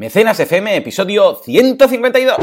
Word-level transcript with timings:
Mecenas 0.00 0.40
FM, 0.40 0.76
episodio 0.76 1.36
152. 1.44 2.38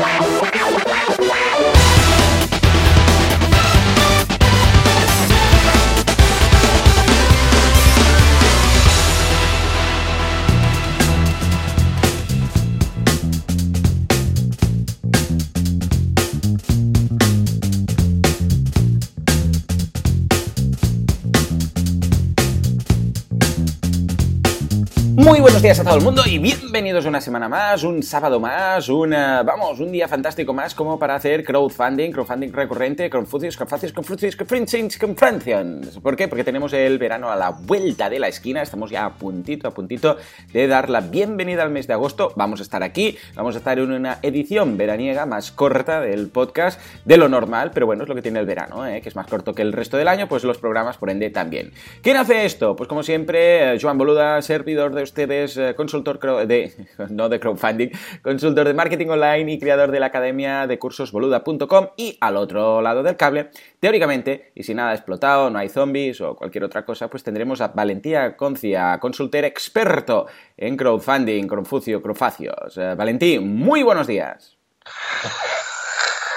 Días 25.68 25.82
a 25.82 25.84
todo 25.84 25.98
el 25.98 26.04
mundo 26.04 26.22
y 26.26 26.38
bienvenidos 26.38 27.06
una 27.08 27.20
semana 27.20 27.50
más, 27.50 27.84
un 27.84 28.02
sábado 28.02 28.40
más, 28.40 28.88
una, 28.88 29.44
vamos, 29.44 29.82
un 29.82 29.92
día 29.92 30.08
fantástico 30.08 30.54
más 30.54 30.74
como 30.74 30.98
para 30.98 31.16
hacer 31.16 31.44
crowdfunding, 31.44 32.12
crowdfunding 32.12 32.54
recurrente, 32.54 33.10
Confucius, 33.10 33.58
Confucius, 33.58 33.92
Confucius, 33.92 34.38
Confucius, 34.38 34.98
Confucius. 34.98 36.00
¿Por 36.02 36.16
qué? 36.16 36.30
Porque 36.30 36.46
tenemos 36.46 36.72
el 36.72 36.98
verano 36.98 37.30
a 37.30 37.36
la 37.36 37.50
vuelta 37.50 38.10
de 38.10 38.18
la 38.18 38.30
esquina, 38.30 38.62
estamos 38.62 38.92
ya 38.92 39.04
a 39.04 39.16
puntito, 39.16 39.68
a 39.68 39.72
puntito 39.72 40.16
de 40.54 40.68
dar 40.68 40.90
la 40.90 41.02
bienvenida 41.02 41.64
al 41.64 41.70
mes 41.70 41.86
de 41.86 41.92
agosto. 41.92 42.32
Vamos 42.38 42.62
a 42.62 42.64
estar 42.64 42.82
aquí, 42.82 43.18
vamos 43.36 43.56
a 43.56 43.58
estar 43.58 43.78
en 43.78 43.92
una 43.92 44.20
edición 44.22 44.78
veraniega 44.78 45.26
más 45.26 45.52
corta 45.52 46.00
del 46.00 46.30
podcast 46.30 46.80
de 47.04 47.18
lo 47.18 47.28
normal, 47.28 47.72
pero 47.74 47.86
bueno, 47.86 48.04
es 48.04 48.10
lo 48.10 48.16
que 48.16 48.22
tiene 48.22 48.40
el 48.40 48.46
verano, 48.46 48.88
¿eh? 48.88 49.02
que 49.02 49.10
es 49.10 49.18
más 49.18 49.28
corto 49.28 49.54
que 49.54 49.64
el 49.64 49.74
resto 49.74 49.98
del 49.98 50.08
año, 50.08 50.30
pues 50.30 50.46
los 50.46 50.60
programas 50.60 50.96
por 50.96 51.10
ende 51.10 51.30
también. 51.30 51.74
¿Quién 52.02 52.16
hace 52.16 52.46
esto? 52.46 52.78
Pues 52.78 52.88
como 52.88 53.04
siempre, 53.04 53.74
eh, 53.74 53.80
Joan 53.82 53.98
Boluda, 53.98 54.42
servidor 54.42 54.96
de 54.96 55.04
ustedes, 55.04 55.57
eh, 55.58 55.74
consultor 55.76 56.20
de, 56.48 56.74
no 57.10 57.30
de 57.30 57.40
crowdfunding, 57.40 57.90
consultor 58.22 58.68
de 58.68 58.74
marketing 58.74 59.08
online 59.08 59.52
y 59.54 59.60
creador 59.60 59.92
de 59.92 60.00
la 60.00 60.08
academia 60.08 60.68
de 60.68 60.80
cursos 60.80 61.12
boluda.com 61.12 61.88
y 61.98 62.18
al 62.22 62.38
otro 62.38 62.82
lado 62.82 63.04
del 63.04 63.16
cable, 63.18 63.50
teóricamente, 63.80 64.52
y 64.56 64.64
si 64.64 64.74
nada 64.74 64.92
ha 64.92 64.94
explotado, 64.96 65.50
no 65.50 65.60
hay 65.60 65.70
zombies 65.70 66.22
o 66.22 66.36
cualquier 66.36 66.64
otra 66.64 66.86
cosa, 66.86 67.10
pues 67.10 67.24
tendremos 67.24 67.62
a 67.62 67.70
Valentía 67.70 68.36
Concia, 68.38 69.00
consultor 69.00 69.46
experto 69.46 70.28
en 70.56 70.76
crowdfunding, 70.78 71.48
Confucio, 71.48 72.02
Crofacios. 72.02 72.78
Eh, 72.78 72.96
Valentí, 72.96 73.40
muy 73.40 73.84
buenos 73.84 74.08
días. 74.08 74.58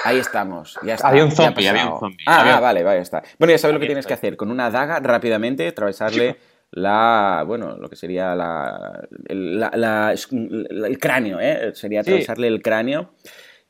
Ahí 0.03 0.17
estamos, 0.19 0.79
ya 0.83 0.95
está. 0.95 1.09
Había 1.09 1.25
un 1.27 1.31
zombie, 1.31 1.69
había 1.69 1.83
pasado. 1.83 1.95
un 1.97 2.01
zombie. 2.01 2.25
Ah, 2.27 2.41
Había- 2.41 2.57
ah, 2.57 2.61
vale, 2.61 2.83
vale, 2.83 3.01
está. 3.01 3.23
Bueno, 3.39 3.53
ya 3.53 3.59
sabes 3.59 3.75
lo 3.75 3.81
que 3.81 3.87
tienes 3.87 4.07
que 4.07 4.15
hacer. 4.15 4.37
Con 4.37 4.51
una 4.51 4.71
daga, 4.71 4.99
rápidamente, 4.99 5.69
atravesarle 5.69 6.37
la, 6.73 7.45
bueno, 7.47 7.77
lo 7.77 7.89
que 7.89 7.97
sería 7.97 8.35
la, 8.35 9.07
el, 9.27 9.59
la- 9.59 10.15
el 10.15 10.99
cráneo, 10.99 11.41
¿eh? 11.41 11.73
Sería 11.75 12.03
Sí. 12.03 12.11
atravesarle 12.11 12.47
el 12.49 12.63
cráneo. 12.63 13.13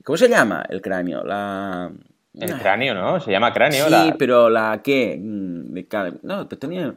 ¿Cómo 0.04 0.16
se 0.16 0.28
llama 0.28 0.64
el 0.68 0.80
cráneo? 0.80 1.22
La... 1.24 1.90
El 2.34 2.56
cráneo, 2.58 2.94
¿no? 2.94 3.20
Se 3.20 3.30
llama 3.30 3.52
cráneo. 3.52 3.86
Sí, 3.86 3.90
la, 3.90 4.16
pero 4.18 4.48
la 4.48 4.80
qué? 4.84 5.18
Mm, 5.20 5.74
No, 6.22 6.46
te 6.46 6.56
tenía... 6.56 6.94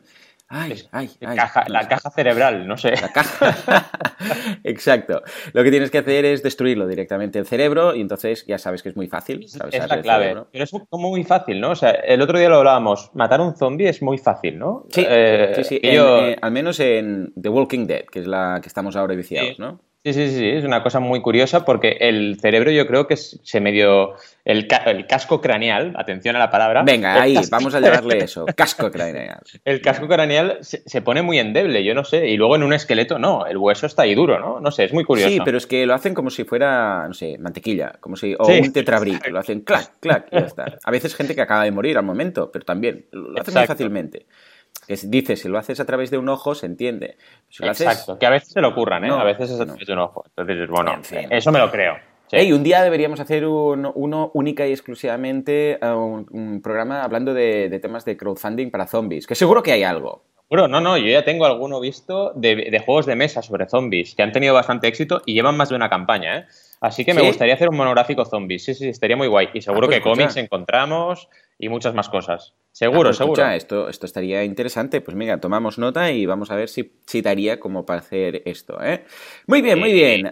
Ay, 0.56 0.84
ay, 0.92 1.09
ay. 1.26 1.36
caja, 1.36 1.64
la 1.68 1.88
caja 1.88 2.12
cerebral, 2.12 2.68
no 2.68 2.78
sé. 2.78 2.92
La 3.02 3.12
caja. 3.12 3.90
Exacto. 4.64 5.22
Lo 5.54 5.64
que 5.64 5.72
tienes 5.72 5.90
que 5.92 5.98
hacer 5.98 6.26
es 6.26 6.44
destruirlo 6.44 6.88
directamente 6.88 7.40
el 7.40 7.45
cerebro 7.45 7.95
y 7.95 8.02
entonces 8.02 8.45
ya 8.48 8.58
sabes 8.58 8.84
que 8.84 8.90
es 8.90 8.95
muy 8.95 9.08
fácil. 9.08 9.44
Es 9.44 9.56
la 9.58 10.02
clave. 10.02 10.36
Pero 10.52 10.64
es 10.64 10.72
como 10.90 11.10
muy 11.10 11.23
fácil, 11.23 11.60
¿no? 11.60 11.72
O 11.72 11.76
sea, 11.76 11.92
el 11.92 12.22
otro 12.22 12.38
día 12.38 12.50
lo 12.50 12.58
hablábamos. 12.58 13.10
Matar 13.14 13.42
un 13.42 13.56
zombie 13.56 13.90
es 13.90 14.02
muy 14.02 14.18
fácil, 14.18 14.60
¿no? 14.60 14.86
Sí, 14.90 15.06
Eh, 15.08 15.54
sí, 15.58 15.64
sí. 15.64 15.80
en- 15.82 15.95
yo- 15.95 16.26
eh, 16.28 16.38
al 16.42 16.52
menos 16.52 16.80
en 16.80 17.34
The 17.40 17.50
Walking 17.50 17.88
Dead, 17.88 18.04
que 18.06 18.20
es 18.20 18.28
la 18.28 18.60
que 18.62 18.67
estamos 18.67 18.95
ahora 18.95 19.16
viciados, 19.16 19.52
Sí. 19.56 19.56
¿no? 19.60 19.80
Sí, 20.06 20.12
sí, 20.12 20.30
sí, 20.32 20.50
es 20.50 20.66
una 20.66 20.84
cosa 20.84 21.00
muy 21.00 21.22
curiosa 21.22 21.64
porque 21.64 21.96
el 22.02 22.38
cerebro 22.42 22.72
yo 22.72 22.86
creo 22.86 23.08
que 23.08 23.16
se 23.16 23.62
medio... 23.62 24.16
El, 24.44 24.68
ca- 24.68 24.84
el 24.88 25.08
casco 25.08 25.40
craneal, 25.40 25.94
atención 25.95 26.36
a 26.36 26.40
la 26.40 26.50
palabra. 26.52 26.84
Venga, 26.84 27.22
ahí, 27.22 27.38
vamos 27.50 27.73
a 27.73 27.80
llamarle 27.80 28.18
eso. 28.26 28.45
Casco 28.54 28.92
craneal. 28.92 29.39
El 29.64 29.80
casco 29.82 30.05
craneal 30.10 30.58
se, 30.60 30.83
se 30.86 31.02
pone 31.02 31.22
muy 31.22 31.39
endeble, 31.39 31.86
yo 31.86 31.95
no 31.95 32.04
sé. 32.04 32.27
Y 32.27 32.36
luego 32.36 32.58
en 32.58 32.64
un 32.64 32.73
esqueleto 32.73 33.17
no, 33.17 33.45
el 33.45 33.55
hueso 33.58 33.86
está 33.86 34.02
ahí 34.02 34.14
duro, 34.14 34.38
¿no? 34.39 34.60
No 34.60 34.72
sé, 34.72 34.83
es 34.83 34.92
muy 34.94 35.05
curioso. 35.05 35.30
Sí, 35.30 35.39
pero 35.45 35.58
es 35.58 35.66
que 35.66 35.86
lo 35.86 35.94
hacen 35.94 36.14
como 36.14 36.30
si 36.30 36.44
fuera, 36.44 37.08
no 37.08 37.14
sé, 37.14 37.38
mantequilla, 37.38 37.94
como 38.02 38.17
si, 38.17 38.36
o 38.38 38.44
Sí, 38.44 38.60
un 38.61 38.73
tetrabric, 38.73 39.26
lo 39.30 39.39
hacen 39.39 39.61
clac, 39.61 39.92
clac, 40.02 40.27
y 40.30 40.36
ya 40.36 40.45
está. 40.48 40.77
A 40.83 40.92
veces 40.92 41.16
gente 41.16 41.33
que 41.33 41.42
acaba 41.42 41.64
de 41.64 41.72
morir 41.72 41.98
al 41.98 42.04
momento, 42.04 42.52
pero 42.52 42.66
también 42.66 43.06
lo 43.14 43.39
hacen 43.39 43.54
muy 43.54 43.66
fácilmente. 43.67 44.26
Que 44.88 44.98
si 44.98 45.08
dices, 45.08 45.42
si 45.42 45.48
lo 45.49 45.58
haces 45.58 45.80
a 45.80 45.86
través 45.86 46.11
de 46.11 46.17
un 46.17 46.27
ojo, 46.30 46.55
se 46.55 46.66
entiende. 46.66 47.17
Si 47.49 47.64
lo 47.64 47.71
haces, 47.71 47.88
Exacto, 47.88 48.20
que 48.20 48.26
a 48.26 48.30
veces 48.30 48.49
se 48.49 48.61
lo 48.61 48.70
ocurran, 48.70 49.04
¿eh? 49.05 49.08
No, 49.08 49.20
a 49.20 49.23
veces 49.23 49.49
es 49.52 49.55
a 49.60 49.66
no. 49.66 49.73
través 49.73 49.88
de 49.88 49.94
un 49.94 49.99
ojo. 49.99 50.23
Entonces, 50.36 50.70
bueno, 50.70 50.94
En 50.94 51.04
fin. 51.04 51.27
eso 51.30 51.52
me 51.52 51.60
lo 51.60 51.71
creo. 51.71 51.95
Sí. 52.27 52.52
Un 52.52 52.64
día 52.64 52.82
deberíamos 52.82 53.20
hacer 53.20 53.45
un- 53.45 53.92
uno 53.94 54.32
única 54.33 54.66
y 54.66 54.71
exclusivamente 54.71 55.73
eh, 55.82 55.92
un, 55.92 56.26
un 56.32 56.61
programa 56.61 57.04
hablando 57.04 57.33
de, 57.33 57.70
de 57.70 57.80
temas 57.80 58.05
de 58.05 58.17
crowdfunding 58.17 58.71
para 58.71 58.88
zombies, 58.88 59.27
que 59.27 59.36
seguro 59.36 59.61
que 59.61 59.71
hay 59.71 59.83
algo. 59.83 60.23
Bueno, 60.49 60.67
no, 60.67 60.82
no, 60.82 60.98
yo 60.98 61.08
ya 61.08 61.23
tengo 61.23 61.45
alguno 61.45 61.80
visto 61.80 62.32
de, 62.36 62.55
de 62.71 62.80
juegos 62.80 63.05
de 63.05 63.15
mesa 63.15 63.42
sobre 63.42 63.67
zombies 63.67 64.15
que 64.15 64.23
han 64.23 64.32
tenido 64.32 64.54
bastante 64.54 64.88
éxito 64.88 65.21
y 65.26 65.33
llevan 65.33 65.58
más 65.58 65.70
de 65.70 65.76
una 65.76 65.89
campaña, 65.89 66.38
¿eh? 66.39 66.45
Así 66.83 67.05
que 67.05 67.14
me 67.14 67.21
gustaría 67.21 67.54
hacer 67.54 67.70
un 67.70 67.77
monográfico 67.77 68.26
zombies. 68.26 68.66
Sí, 68.66 68.73
sí, 68.73 68.89
estaría 68.89 69.16
muy 69.16 69.27
guay. 69.27 69.48
Y 69.54 69.61
seguro 69.61 69.86
Ah, 69.86 69.88
pues 69.88 69.98
que 69.99 70.04
cómics 70.04 70.23
escucha. 70.32 70.42
encontramos 70.42 71.30
y 71.58 71.70
muchas 71.70 71.94
más 71.94 72.10
cosas. 72.10 72.54
Ah, 72.54 72.60
Seguro, 72.73 73.04
pues 73.10 73.17
seguro. 73.17 73.33
escucha, 73.42 73.55
esto, 73.55 73.88
esto 73.88 74.05
estaría 74.08 74.44
interesante. 74.44 74.99
Pues 74.99 75.16
mira, 75.16 75.39
tomamos 75.39 75.77
nota 75.77 76.11
y 76.11 76.26
vamos 76.26 76.52
a 76.52 76.55
ver 76.55 76.67
si, 76.67 76.92
si 77.05 77.21
daría 77.21 77.60
como 77.60 77.86
para 77.86 77.99
hacer 77.99 78.42
esto. 78.45 78.83
¿eh? 78.83 79.05
Muy 79.48 79.61
bien, 79.61 79.80
muy 79.80 79.94
bien. 79.94 80.30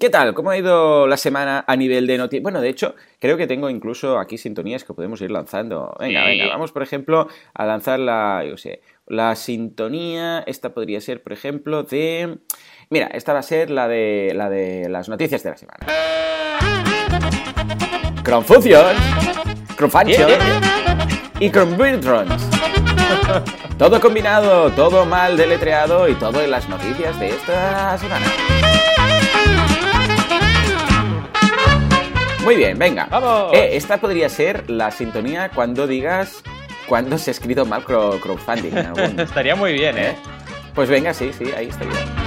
¿Qué 0.00 0.08
tal? 0.08 0.32
¿Cómo 0.32 0.50
ha 0.50 0.56
ido 0.56 1.06
la 1.08 1.16
semana 1.18 1.64
a 1.66 1.76
nivel 1.76 2.06
de 2.06 2.16
noticias? 2.18 2.42
Bueno, 2.42 2.60
de 2.62 2.68
hecho, 2.70 2.94
creo 3.18 3.36
que 3.36 3.46
tengo 3.46 3.68
incluso 3.68 4.18
aquí 4.18 4.38
sintonías 4.38 4.84
que 4.84 4.94
podemos 4.94 5.20
ir 5.20 5.30
lanzando. 5.32 5.94
Venga, 6.00 6.22
Sí. 6.22 6.28
venga, 6.28 6.46
vamos, 6.48 6.72
por 6.72 6.82
ejemplo, 6.84 7.26
a 7.52 7.66
lanzar 7.66 7.98
la, 7.98 8.44
yo 8.48 8.56
sé, 8.56 8.80
la 9.08 9.34
sintonía. 9.34 10.44
Esta 10.46 10.72
podría 10.72 11.00
ser, 11.00 11.22
por 11.22 11.32
ejemplo, 11.32 11.82
de... 11.82 12.38
Mira, 12.92 13.06
esta 13.14 13.32
va 13.32 13.38
a 13.38 13.42
ser 13.42 13.70
la 13.70 13.88
de, 13.88 14.32
la 14.34 14.50
de 14.50 14.86
las 14.90 15.08
noticias 15.08 15.42
de 15.42 15.48
la 15.48 15.56
semana. 15.56 15.78
Confucius, 18.22 18.82
Confucius 19.78 20.30
y 21.40 21.48
Convirtrons. 21.48 22.50
Todo 23.78 23.98
combinado, 23.98 24.70
todo 24.72 25.06
mal 25.06 25.38
deletreado 25.38 26.06
y 26.06 26.14
todo 26.16 26.42
en 26.42 26.50
las 26.50 26.68
noticias 26.68 27.18
de 27.18 27.30
esta 27.30 27.96
semana. 27.96 28.26
Muy 32.44 32.56
bien, 32.56 32.78
venga. 32.78 33.06
¡Vamos! 33.10 33.54
Eh, 33.54 33.70
esta 33.72 33.96
podría 33.96 34.28
ser 34.28 34.68
la 34.68 34.90
sintonía 34.90 35.48
cuando 35.54 35.86
digas 35.86 36.42
cuando 36.86 37.16
se 37.16 37.30
ha 37.30 37.32
escrito 37.32 37.64
mal 37.64 37.84
crow- 37.86 38.20
crowdfunding. 38.20 38.76
Estaría 39.18 39.56
muy 39.56 39.72
bien, 39.72 39.96
¿eh? 39.96 40.14
Pues 40.74 40.90
venga, 40.90 41.14
sí, 41.14 41.30
sí, 41.32 41.46
ahí 41.56 41.68
está 41.68 41.84
bien. 41.84 42.21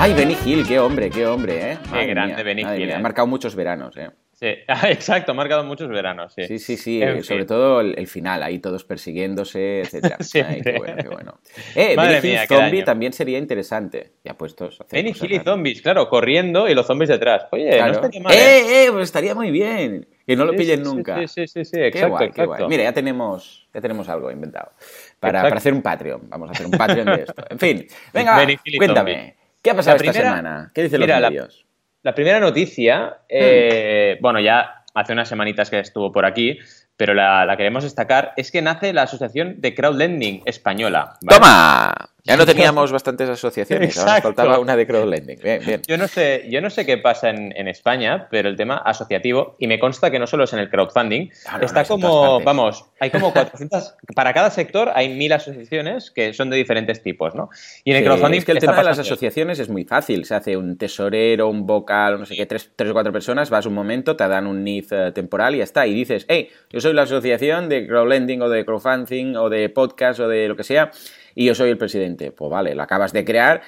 Ay, 0.00 0.14
Benny 0.14 0.36
Hill, 0.44 0.64
qué 0.66 0.78
hombre, 0.78 1.10
qué 1.10 1.26
hombre, 1.26 1.72
¿eh? 1.72 1.78
Qué 1.92 2.06
grande 2.06 2.40
Benny 2.44 2.62
Hill, 2.62 2.90
¿eh? 2.90 2.94
Ha 2.94 3.00
marcado 3.00 3.26
muchos 3.26 3.56
veranos, 3.56 3.96
¿eh? 3.96 4.08
Sí, 4.32 4.46
Ah, 4.68 4.88
exacto, 4.90 5.32
ha 5.32 5.34
marcado 5.34 5.64
muchos 5.64 5.88
veranos, 5.88 6.32
sí. 6.34 6.44
Sí, 6.46 6.60
sí, 6.60 6.76
sí, 6.76 7.02
En 7.02 7.08
eh, 7.08 7.12
fin. 7.14 7.24
sobre 7.24 7.44
todo 7.46 7.80
el, 7.80 7.98
el 7.98 8.06
final, 8.06 8.44
ahí 8.44 8.60
todos 8.60 8.84
persiguiéndose, 8.84 9.80
etcétera. 9.80 10.16
Ay, 10.48 10.60
qué 10.62 10.74
bueno, 10.78 10.96
qué 11.02 11.08
bueno. 11.08 11.38
Eh, 11.74 11.96
Madre 11.96 12.20
Benny 12.20 12.28
Hill 12.28 12.32
mía, 12.34 12.46
Zombie 12.46 12.82
también 12.84 13.12
sería 13.12 13.38
interesante. 13.38 14.12
Ya 14.22 14.34
puestos. 14.34 14.78
Benny 14.92 15.12
Hill 15.20 15.32
y 15.32 15.40
zombies, 15.40 15.82
claro, 15.82 16.08
corriendo 16.08 16.68
y 16.68 16.74
los 16.76 16.86
zombies 16.86 17.08
detrás. 17.08 17.46
Oye, 17.50 17.68
Claro. 17.70 17.86
no 17.86 17.92
estaría 17.94 18.20
mal. 18.20 18.32
¿eh? 18.32 18.36
¡Eh, 18.38 18.84
eh! 18.84 18.92
Pues 18.92 19.02
estaría 19.02 19.34
muy 19.34 19.50
bien. 19.50 20.06
Que 20.24 20.36
no 20.36 20.44
lo 20.44 20.52
Sí, 20.52 20.58
pillen 20.58 20.84
sí, 20.84 20.94
nunca. 20.94 21.16
Sí, 21.22 21.26
sí, 21.26 21.48
sí, 21.48 21.64
sí, 21.64 21.76
Qué 21.76 21.86
exacto, 21.88 22.08
guay, 22.10 22.26
qué 22.30 22.42
exacto. 22.42 22.54
guay. 22.66 22.68
Mira, 22.68 22.84
ya 22.84 22.92
tenemos, 22.92 23.66
ya 23.74 23.80
tenemos 23.80 24.08
algo 24.08 24.30
inventado. 24.30 24.70
Para, 25.18 25.42
para 25.42 25.56
hacer 25.56 25.72
un 25.72 25.82
Patreon. 25.82 26.28
Vamos 26.28 26.50
a 26.50 26.52
hacer 26.52 26.66
un 26.66 26.72
Patreon 26.72 27.06
de 27.06 27.22
esto. 27.22 27.44
En 27.50 27.58
fin, 27.58 27.86
venga, 28.14 28.46
cuéntame. 28.76 29.14
Zombie. 29.14 29.37
¿Qué 29.62 29.70
ha 29.70 29.74
pasado 29.74 29.96
La 29.96 30.02
esta 30.02 30.12
primera- 30.12 30.30
semana? 30.36 30.70
¿Qué 30.74 30.82
dicen 30.84 31.00
los 31.00 31.08
la- 31.08 31.20
medios? 31.30 31.66
La 32.02 32.14
primera 32.14 32.40
noticia, 32.40 33.18
eh, 33.28 34.16
Hmm. 34.18 34.22
bueno, 34.22 34.40
ya 34.40 34.84
hace 34.94 35.12
unas 35.12 35.28
semanitas 35.28 35.68
que 35.70 35.78
estuvo 35.80 36.12
por 36.12 36.24
aquí, 36.24 36.58
pero 36.98 37.14
la, 37.14 37.46
la 37.46 37.56
queremos 37.56 37.84
destacar, 37.84 38.34
es 38.36 38.50
que 38.50 38.60
nace 38.60 38.92
la 38.92 39.04
Asociación 39.04 39.60
de 39.62 39.74
Crowdlending 39.74 40.42
Española. 40.44 41.14
¿vale? 41.22 41.38
¡Toma! 41.38 41.94
Ya 42.28 42.36
no 42.36 42.44
teníamos 42.46 42.92
bastantes 42.92 43.28
asociaciones, 43.28 43.96
ahora 43.96 44.14
nos 44.14 44.22
faltaba 44.22 44.58
una 44.58 44.76
de 44.76 44.86
crowdlending. 44.86 45.38
Bien, 45.42 45.60
bien. 45.64 45.82
Yo 45.86 45.96
no 45.96 46.06
sé, 46.06 46.46
yo 46.50 46.60
no 46.60 46.68
sé 46.68 46.84
qué 46.84 46.98
pasa 46.98 47.30
en, 47.30 47.54
en 47.56 47.68
España, 47.68 48.28
pero 48.30 48.50
el 48.50 48.56
tema 48.56 48.76
asociativo, 48.76 49.56
y 49.58 49.66
me 49.66 49.78
consta 49.78 50.10
que 50.10 50.18
no 50.18 50.26
solo 50.26 50.44
es 50.44 50.52
en 50.52 50.58
el 50.58 50.68
crowdfunding, 50.68 51.30
no, 51.58 51.64
está 51.64 51.84
como, 51.84 52.40
vamos, 52.40 52.84
hay 53.00 53.10
como 53.10 53.32
400, 53.32 53.94
para 54.14 54.34
cada 54.34 54.50
sector 54.50 54.90
hay 54.94 55.08
mil 55.08 55.32
asociaciones 55.32 56.10
que 56.10 56.34
son 56.34 56.50
de 56.50 56.58
diferentes 56.58 57.02
tipos, 57.02 57.34
¿no? 57.34 57.48
Y 57.84 57.92
en 57.92 57.96
el 57.96 58.02
Sí, 58.02 58.06
crowdfunding 58.06 58.38
es 58.38 58.44
que 58.44 58.52
el 58.52 58.58
tema 58.58 58.76
de 58.76 58.84
las 58.84 58.98
asociaciones 58.98 59.58
es 59.58 59.68
muy 59.68 59.84
fácil. 59.84 60.24
Se 60.24 60.34
hace 60.34 60.56
un 60.56 60.76
tesorero, 60.76 61.48
un 61.48 61.66
vocal, 61.66 62.18
no 62.18 62.26
sé 62.26 62.36
qué, 62.36 62.44
tres, 62.44 62.70
tres 62.76 62.90
o 62.90 62.92
cuatro 62.92 63.12
personas, 63.12 63.48
vas 63.48 63.64
un 63.64 63.74
momento, 63.74 64.16
te 64.16 64.28
dan 64.28 64.46
un 64.46 64.64
NIF 64.64 64.92
eh, 64.92 65.12
temporal 65.12 65.54
y 65.54 65.58
ya 65.58 65.64
está. 65.64 65.86
Y 65.86 65.94
dices, 65.94 66.26
hey, 66.28 66.50
yo 66.70 66.80
soy 66.80 66.87
la 66.92 67.02
asociación 67.02 67.68
de 67.68 67.86
crowdlending 67.86 68.42
o 68.42 68.48
de 68.48 68.64
crowdfunding 68.64 69.36
o 69.36 69.48
de 69.48 69.68
podcast 69.68 70.20
o 70.20 70.28
de 70.28 70.48
lo 70.48 70.56
que 70.56 70.64
sea 70.64 70.90
y 71.38 71.44
yo 71.44 71.54
soy 71.54 71.70
el 71.70 71.78
presidente. 71.78 72.32
Pues 72.32 72.50
vale, 72.50 72.74
lo 72.74 72.82
acabas 72.82 73.12
de 73.12 73.24
crear. 73.24 73.62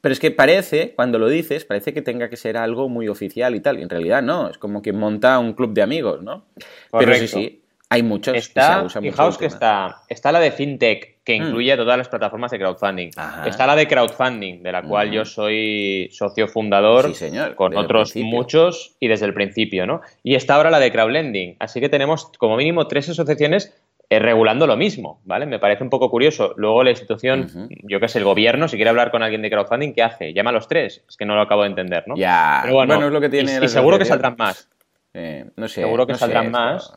Pero 0.00 0.14
es 0.14 0.20
que 0.20 0.30
parece, 0.30 0.94
cuando 0.94 1.18
lo 1.18 1.28
dices, 1.28 1.66
parece 1.66 1.92
que 1.92 2.00
tenga 2.00 2.30
que 2.30 2.36
ser 2.38 2.56
algo 2.56 2.88
muy 2.88 3.08
oficial 3.08 3.54
y 3.54 3.60
tal. 3.60 3.78
Y 3.78 3.82
en 3.82 3.90
realidad 3.90 4.22
no, 4.22 4.48
es 4.48 4.56
como 4.56 4.80
quien 4.80 4.98
monta 4.98 5.38
un 5.38 5.52
club 5.52 5.74
de 5.74 5.82
amigos, 5.82 6.22
¿no? 6.22 6.46
Pero 6.90 7.14
sí, 7.16 7.28
sí, 7.28 7.62
hay 7.90 8.02
muchos. 8.02 8.34
Está, 8.34 8.88
fijaos 8.88 9.36
que 9.36 9.44
está, 9.44 10.02
está 10.08 10.32
la 10.32 10.40
de 10.40 10.50
FinTech, 10.50 11.09
que 11.24 11.38
mm. 11.38 11.42
incluye 11.42 11.76
todas 11.76 11.98
las 11.98 12.08
plataformas 12.08 12.50
de 12.50 12.58
crowdfunding. 12.58 13.10
Está 13.46 13.66
la 13.66 13.76
de 13.76 13.86
crowdfunding, 13.86 14.62
de 14.62 14.72
la 14.72 14.82
cual 14.82 15.10
yo 15.10 15.24
soy 15.24 16.08
socio 16.12 16.48
fundador, 16.48 17.06
sí, 17.08 17.14
señor, 17.14 17.54
con 17.54 17.76
otros 17.76 18.16
muchos 18.16 18.96
y 19.00 19.08
desde 19.08 19.26
el 19.26 19.34
principio, 19.34 19.86
¿no? 19.86 20.00
Y 20.22 20.34
está 20.34 20.54
ahora 20.54 20.70
la 20.70 20.78
de 20.78 20.90
crowdlending. 20.90 21.56
Así 21.58 21.80
que 21.80 21.88
tenemos 21.88 22.30
como 22.38 22.56
mínimo 22.56 22.86
tres 22.86 23.08
asociaciones 23.08 23.74
eh, 24.12 24.18
regulando 24.18 24.66
lo 24.66 24.76
mismo, 24.76 25.20
¿vale? 25.24 25.46
Me 25.46 25.60
parece 25.60 25.84
un 25.84 25.90
poco 25.90 26.10
curioso. 26.10 26.52
Luego 26.56 26.82
la 26.82 26.90
institución, 26.90 27.68
yo 27.84 28.00
que 28.00 28.08
sé, 28.08 28.18
el 28.18 28.24
gobierno, 28.24 28.66
si 28.66 28.74
quiere 28.74 28.90
hablar 28.90 29.12
con 29.12 29.22
alguien 29.22 29.40
de 29.40 29.50
crowdfunding, 29.50 29.92
¿qué 29.92 30.02
hace? 30.02 30.32
Llama 30.32 30.50
a 30.50 30.54
los 30.54 30.66
tres. 30.66 31.04
Es 31.08 31.16
que 31.16 31.24
no 31.24 31.36
lo 31.36 31.42
acabo 31.42 31.62
de 31.62 31.68
entender, 31.68 32.02
¿no? 32.08 32.16
Ya, 32.16 32.58
Pero 32.62 32.74
bueno, 32.74 33.06
es 33.06 33.12
lo 33.12 33.20
que 33.20 33.28
tiene. 33.28 33.60
Y, 33.62 33.68
seguro 33.68 33.98
que 33.98 34.04
saldrán 34.04 34.34
más. 34.36 34.68
Eh, 35.14 35.44
no 35.54 35.68
sé. 35.68 35.82
Seguro 35.82 36.08
que 36.08 36.16
saldrán 36.16 36.50
más. 36.50 36.92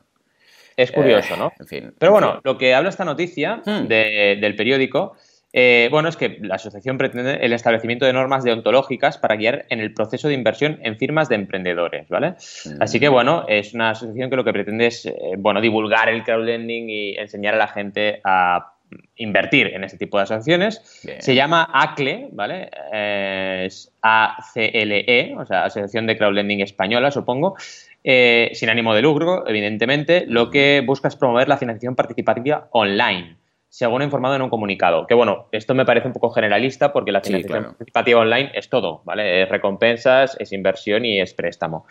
Es 0.78 0.92
curioso, 0.92 1.36
¿no? 1.38 1.48
Eh, 1.48 1.56
en 1.60 1.68
fin. 1.68 1.94
Pero 1.98 2.12
bueno, 2.12 2.42
lo 2.44 2.58
que 2.58 2.74
habla 2.74 2.90
esta 2.90 3.06
noticia 3.06 3.62
hmm. 3.66 3.88
del 3.88 4.56
periódico 4.56 5.16
eh, 5.56 5.88
bueno, 5.92 6.10
es 6.10 6.18
que 6.18 6.40
la 6.42 6.56
asociación 6.56 6.98
pretende 6.98 7.36
el 7.42 7.54
establecimiento 7.54 8.08
de 8.08 8.14
normas 8.14 8.44
deontológicas 8.44 9.20
para 9.20 9.36
guiar 9.36 9.68
en 9.70 9.80
el 9.80 9.94
proceso 9.94 10.28
de 10.28 10.34
inversión 10.34 10.80
en 10.82 10.98
firmas 10.98 11.30
de 11.30 11.36
emprendedores, 11.36 12.10
¿vale? 12.10 12.34
Así 12.80 13.00
que, 13.00 13.08
bueno, 13.08 13.46
es 13.48 13.76
una 13.76 13.92
asociación 13.92 14.32
que 14.32 14.36
lo 14.36 14.44
que 14.44 14.52
pretende 14.52 14.88
es, 14.88 15.06
eh, 15.06 15.14
bueno, 15.38 15.62
divulgar 15.62 16.10
el 16.10 16.24
crowdlending 16.24 16.90
y 16.90 17.16
enseñar 17.18 17.54
a 17.54 17.58
la 17.58 17.68
gente 17.68 18.20
a 18.24 18.72
invertir 19.16 19.68
en 19.68 19.84
este 19.84 19.98
tipo 19.98 20.18
de 20.18 20.24
asociaciones. 20.24 20.82
Se 21.20 21.36
llama 21.36 21.70
ACLE, 21.72 22.30
¿vale? 22.32 22.70
es 23.66 23.92
A-C-L-E, 24.02 25.36
o 25.38 25.46
sea, 25.46 25.66
Asociación 25.66 26.06
de 26.06 26.18
Crowdlending 26.18 26.62
Española, 26.62 27.10
supongo. 27.10 27.56
Eh, 28.04 28.52
sin 28.54 28.70
ánimo 28.70 28.94
de 28.94 29.02
lucro, 29.02 29.48
evidentemente, 29.48 30.26
lo 30.28 30.50
que 30.50 30.84
busca 30.86 31.08
es 31.08 31.16
promover 31.16 31.48
la 31.48 31.58
financiación 31.58 31.96
participativa 31.96 32.68
online 32.72 33.38
según 33.74 34.04
ha 34.04 34.06
informado 34.06 34.36
en 34.36 34.44
un 34.44 34.52
comunicado. 34.52 35.08
Que 35.08 35.16
bueno, 35.16 35.48
esto 35.52 35.74
me 35.74 35.84
parece 35.84 36.06
un 36.06 36.14
poco 36.14 36.30
generalista 36.30 36.94
porque 36.94 37.12
la 37.12 37.22
financiación 37.22 37.64
participativa 37.64 38.20
online 38.20 38.52
es 38.54 38.70
todo, 38.70 39.02
¿vale? 39.04 39.42
Es 39.42 39.50
recompensas, 39.50 40.38
es 40.40 40.54
inversión 40.54 41.06
y 41.06 41.20
es 41.20 41.34
préstamo. 41.34 41.88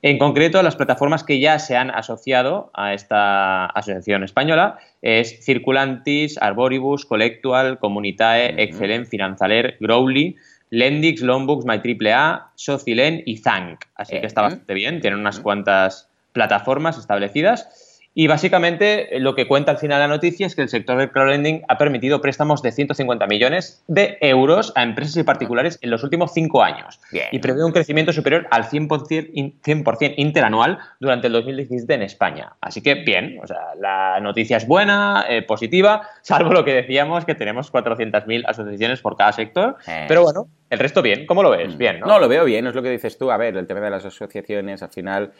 En 0.00 0.16
concreto, 0.18 0.62
las 0.62 0.76
plataformas 0.76 1.24
que 1.24 1.40
ya 1.40 1.58
se 1.58 1.76
han 1.76 1.90
asociado 1.90 2.70
a 2.72 2.94
esta 2.94 3.66
asociación 3.66 4.22
española 4.22 4.78
es 5.02 5.44
Circulantis, 5.44 6.38
Arboribus, 6.40 7.04
Collectual, 7.04 7.80
Comunitae, 7.80 8.54
Excellent, 8.62 9.08
Finanzaler, 9.08 9.76
Growly, 9.80 10.36
Lendix, 10.74 11.22
Lombooks, 11.22 11.64
MyAAA, 11.64 12.50
Socilen 12.56 13.22
y 13.24 13.36
Zank. 13.36 13.84
Así 13.94 14.18
que 14.18 14.26
está 14.26 14.42
bastante 14.42 14.74
bien, 14.74 15.00
tienen 15.00 15.20
unas 15.20 15.38
cuantas 15.40 16.10
plataformas 16.32 16.98
establecidas. 16.98 17.93
Y 18.16 18.28
básicamente 18.28 19.16
eh, 19.16 19.20
lo 19.20 19.34
que 19.34 19.48
cuenta 19.48 19.72
al 19.72 19.78
final 19.78 19.98
la 19.98 20.06
noticia 20.06 20.46
es 20.46 20.54
que 20.54 20.62
el 20.62 20.68
sector 20.68 20.96
del 20.96 21.10
crowdlending 21.10 21.62
ha 21.66 21.76
permitido 21.78 22.20
préstamos 22.20 22.62
de 22.62 22.70
150 22.70 23.26
millones 23.26 23.82
de 23.88 24.18
euros 24.20 24.72
a 24.76 24.84
empresas 24.84 25.16
y 25.16 25.24
particulares 25.24 25.78
en 25.82 25.90
los 25.90 26.04
últimos 26.04 26.32
cinco 26.32 26.62
años. 26.62 27.00
Y 27.32 27.40
prevé 27.40 27.64
un 27.64 27.72
crecimiento 27.72 28.12
superior 28.12 28.46
al 28.50 28.64
100%, 28.64 29.54
100 29.62 30.14
interanual 30.16 30.78
durante 31.00 31.26
el 31.26 31.32
2017 31.32 31.92
en 31.92 32.02
España. 32.02 32.52
Así 32.60 32.82
que 32.82 32.94
bien, 32.94 33.40
o 33.42 33.46
sea, 33.48 33.74
la 33.80 34.20
noticia 34.20 34.58
es 34.58 34.66
buena, 34.66 35.24
eh, 35.28 35.42
positiva, 35.42 36.08
salvo 36.22 36.52
lo 36.52 36.64
que 36.64 36.72
decíamos, 36.72 37.24
que 37.24 37.34
tenemos 37.34 37.72
400.000 37.72 38.44
asociaciones 38.46 39.00
por 39.00 39.16
cada 39.16 39.32
sector. 39.32 39.76
Eh. 39.88 40.04
Pero 40.06 40.22
bueno, 40.22 40.46
el 40.70 40.78
resto 40.78 41.02
bien. 41.02 41.26
¿Cómo 41.26 41.42
lo 41.42 41.50
ves? 41.50 41.74
Mm. 41.74 41.78
Bien, 41.78 42.00
¿no? 42.00 42.06
No, 42.06 42.18
lo 42.18 42.28
veo 42.28 42.44
bien, 42.44 42.66
es 42.66 42.74
lo 42.74 42.82
que 42.82 42.90
dices 42.90 43.18
tú. 43.18 43.30
A 43.30 43.36
ver, 43.36 43.56
el 43.56 43.66
tema 43.66 43.80
de 43.80 43.90
las 43.90 44.04
asociaciones 44.04 44.82
al 44.82 44.90
final 44.90 45.32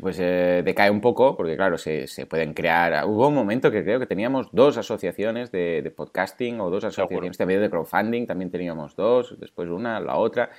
pues 0.00 0.18
eh, 0.20 0.62
decae 0.64 0.90
un 0.90 1.00
poco, 1.00 1.36
porque 1.36 1.56
claro, 1.56 1.78
se, 1.78 2.06
se, 2.06 2.26
pueden 2.26 2.54
crear. 2.54 3.06
Hubo 3.06 3.28
un 3.28 3.34
momento 3.34 3.70
que 3.70 3.82
creo 3.82 3.98
que 3.98 4.06
teníamos 4.06 4.48
dos 4.52 4.76
asociaciones 4.76 5.50
de, 5.52 5.92
podcasting 5.96 6.60
o 6.60 6.70
dos 6.70 6.84
asociaciones 6.84 7.36
también 7.36 7.60
de 7.60 7.70
crowdfunding, 7.70 8.26
también 8.26 8.50
teníamos 8.50 8.94
dos, 8.96 9.38
después 9.38 9.68
una, 9.68 10.00
la 10.00 10.16
otra. 10.16 10.50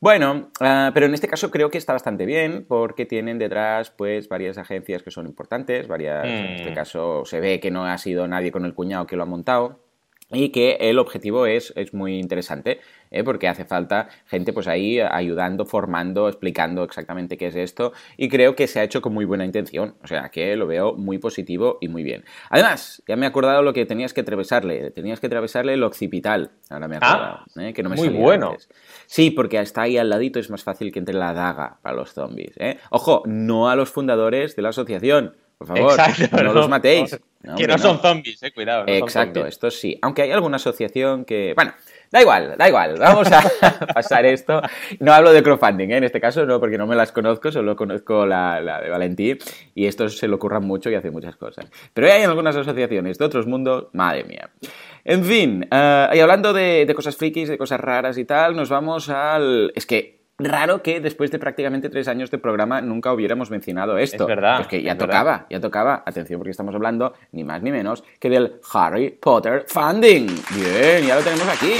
Bueno, 0.00 0.50
ah, 0.60 0.90
pero 0.94 1.06
en 1.06 1.14
este 1.14 1.28
caso 1.28 1.50
creo 1.50 1.70
que 1.70 1.78
está 1.78 1.92
bastante 1.92 2.24
bien 2.24 2.64
porque 2.68 3.04
tienen 3.06 3.38
detrás 3.38 3.90
pues 3.90 4.28
varias 4.28 4.58
agencias 4.58 5.02
que 5.02 5.10
son 5.10 5.26
importantes, 5.26 5.88
varias, 5.88 6.24
en 6.24 6.46
este 6.56 6.70
mm. 6.70 6.74
caso 6.74 7.24
se 7.24 7.40
ve 7.40 7.60
que 7.60 7.70
no 7.70 7.84
ha 7.84 7.98
sido 7.98 8.28
nadie 8.28 8.52
con 8.52 8.64
el 8.64 8.74
cuñado 8.74 9.06
que 9.06 9.16
lo 9.16 9.24
ha 9.24 9.26
montado 9.26 9.87
y 10.30 10.50
que 10.50 10.76
el 10.80 10.98
objetivo 10.98 11.46
es, 11.46 11.72
es 11.74 11.94
muy 11.94 12.18
interesante, 12.18 12.80
¿eh? 13.10 13.24
porque 13.24 13.48
hace 13.48 13.64
falta 13.64 14.08
gente 14.26 14.52
pues 14.52 14.68
ahí 14.68 15.00
ayudando, 15.00 15.64
formando, 15.64 16.28
explicando 16.28 16.84
exactamente 16.84 17.38
qué 17.38 17.46
es 17.46 17.56
esto 17.56 17.92
y 18.16 18.28
creo 18.28 18.54
que 18.54 18.66
se 18.66 18.80
ha 18.80 18.82
hecho 18.82 19.00
con 19.00 19.14
muy 19.14 19.24
buena 19.24 19.44
intención, 19.44 19.94
o 20.02 20.06
sea 20.06 20.28
que 20.28 20.54
lo 20.56 20.66
veo 20.66 20.94
muy 20.94 21.18
positivo 21.18 21.78
y 21.80 21.88
muy 21.88 22.02
bien. 22.02 22.24
Además, 22.50 23.02
ya 23.08 23.16
me 23.16 23.24
he 23.24 23.28
acordado 23.28 23.62
lo 23.62 23.72
que 23.72 23.86
tenías 23.86 24.12
que 24.12 24.20
atravesarle, 24.20 24.90
tenías 24.90 25.20
que 25.20 25.28
atravesarle 25.28 25.74
el 25.74 25.82
occipital, 25.82 26.50
ahora 26.68 26.88
me 26.88 26.96
he 26.96 26.98
acordado, 26.98 27.38
ah, 27.40 27.62
¿eh? 27.62 27.72
que 27.72 27.82
no 27.82 27.88
me 27.88 27.96
Muy 27.96 28.08
bueno. 28.10 28.54
Sí, 29.06 29.30
porque 29.30 29.58
está 29.58 29.82
ahí 29.82 29.96
al 29.96 30.10
ladito, 30.10 30.38
es 30.38 30.50
más 30.50 30.62
fácil 30.62 30.92
que 30.92 30.98
entre 30.98 31.14
la 31.14 31.32
daga 31.32 31.78
para 31.80 31.96
los 31.96 32.12
zombies. 32.12 32.54
¿eh? 32.58 32.78
Ojo, 32.90 33.22
no 33.24 33.70
a 33.70 33.76
los 33.76 33.90
fundadores 33.90 34.56
de 34.56 34.62
la 34.62 34.68
asociación, 34.68 35.34
por 35.56 35.66
favor, 35.66 35.96
no, 36.44 36.52
los 36.52 36.68
matéis. 36.68 37.18
Que 37.56 37.66
no, 37.68 37.78
son 37.78 38.00
zombies, 38.00 38.42
eh, 38.42 38.52
cuidado. 38.52 38.84
Exacto, 38.86 39.46
esto 39.46 39.70
sí. 39.70 39.98
Aunque 40.02 40.22
hay 40.22 40.32
alguna 40.32 40.56
asociación 40.56 41.24
que. 41.24 41.52
Bueno, 41.54 41.72
da 42.10 42.20
igual, 42.20 42.56
da 42.58 42.68
igual. 42.68 42.96
Vamos 42.98 43.30
a 43.30 43.42
pasar 43.94 44.26
esto. 44.26 44.60
No 44.98 45.12
hablo 45.12 45.32
de 45.32 45.42
crowdfunding, 45.42 45.90
¿eh? 45.90 45.96
en 45.98 46.04
este 46.04 46.20
caso 46.20 46.44
no, 46.46 46.58
porque 46.58 46.76
no 46.78 46.86
me 46.86 46.96
las 46.96 47.12
conozco, 47.12 47.52
solo 47.52 47.76
conozco 47.76 48.26
la, 48.26 48.60
de 48.82 48.90
Valentí. 48.90 49.38
Y 49.74 49.86
estos 49.86 50.18
se 50.18 50.26
lo 50.26 50.36
ocurran 50.36 50.64
mucho 50.64 50.90
y 50.90 50.96
hacen 50.96 51.12
muchas 51.12 51.36
cosas. 51.36 51.66
Pero 51.94 52.12
hay 52.12 52.22
algunas 52.22 52.56
asociaciones 52.56 53.18
de 53.18 53.24
otros 53.24 53.46
mundos, 53.46 53.86
madre 53.92 54.24
mía. 54.24 54.50
En 55.04 55.24
fin, 55.24 55.66
uh, 55.70 56.14
y 56.14 56.20
hablando 56.20 56.52
de, 56.52 56.84
de 56.86 56.94
cosas 56.94 57.16
frikis, 57.16 57.48
de 57.48 57.56
cosas 57.56 57.80
raras 57.80 58.18
y 58.18 58.24
tal, 58.24 58.56
nos 58.56 58.68
vamos 58.68 59.08
al. 59.08 59.72
Es 59.74 59.86
que 59.86 60.17
raro 60.38 60.82
que 60.82 61.00
después 61.00 61.30
de 61.30 61.38
prácticamente 61.38 61.88
tres 61.88 62.08
años 62.08 62.30
de 62.30 62.38
programa 62.38 62.80
nunca 62.80 63.12
hubiéramos 63.12 63.50
mencionado 63.50 63.98
esto. 63.98 64.24
Es 64.24 64.28
verdad. 64.28 64.58
Porque 64.58 64.82
ya 64.82 64.96
tocaba, 64.96 65.46
ya 65.50 65.60
tocaba. 65.60 66.02
Atención, 66.06 66.38
porque 66.38 66.52
estamos 66.52 66.74
hablando 66.74 67.14
ni 67.32 67.44
más 67.44 67.62
ni 67.62 67.72
menos 67.72 68.04
que 68.20 68.30
del 68.30 68.60
Harry 68.72 69.10
Potter 69.10 69.64
Funding. 69.66 70.26
Bien, 70.54 71.06
ya 71.06 71.16
lo 71.16 71.22
tenemos 71.22 71.48
aquí. 71.48 71.72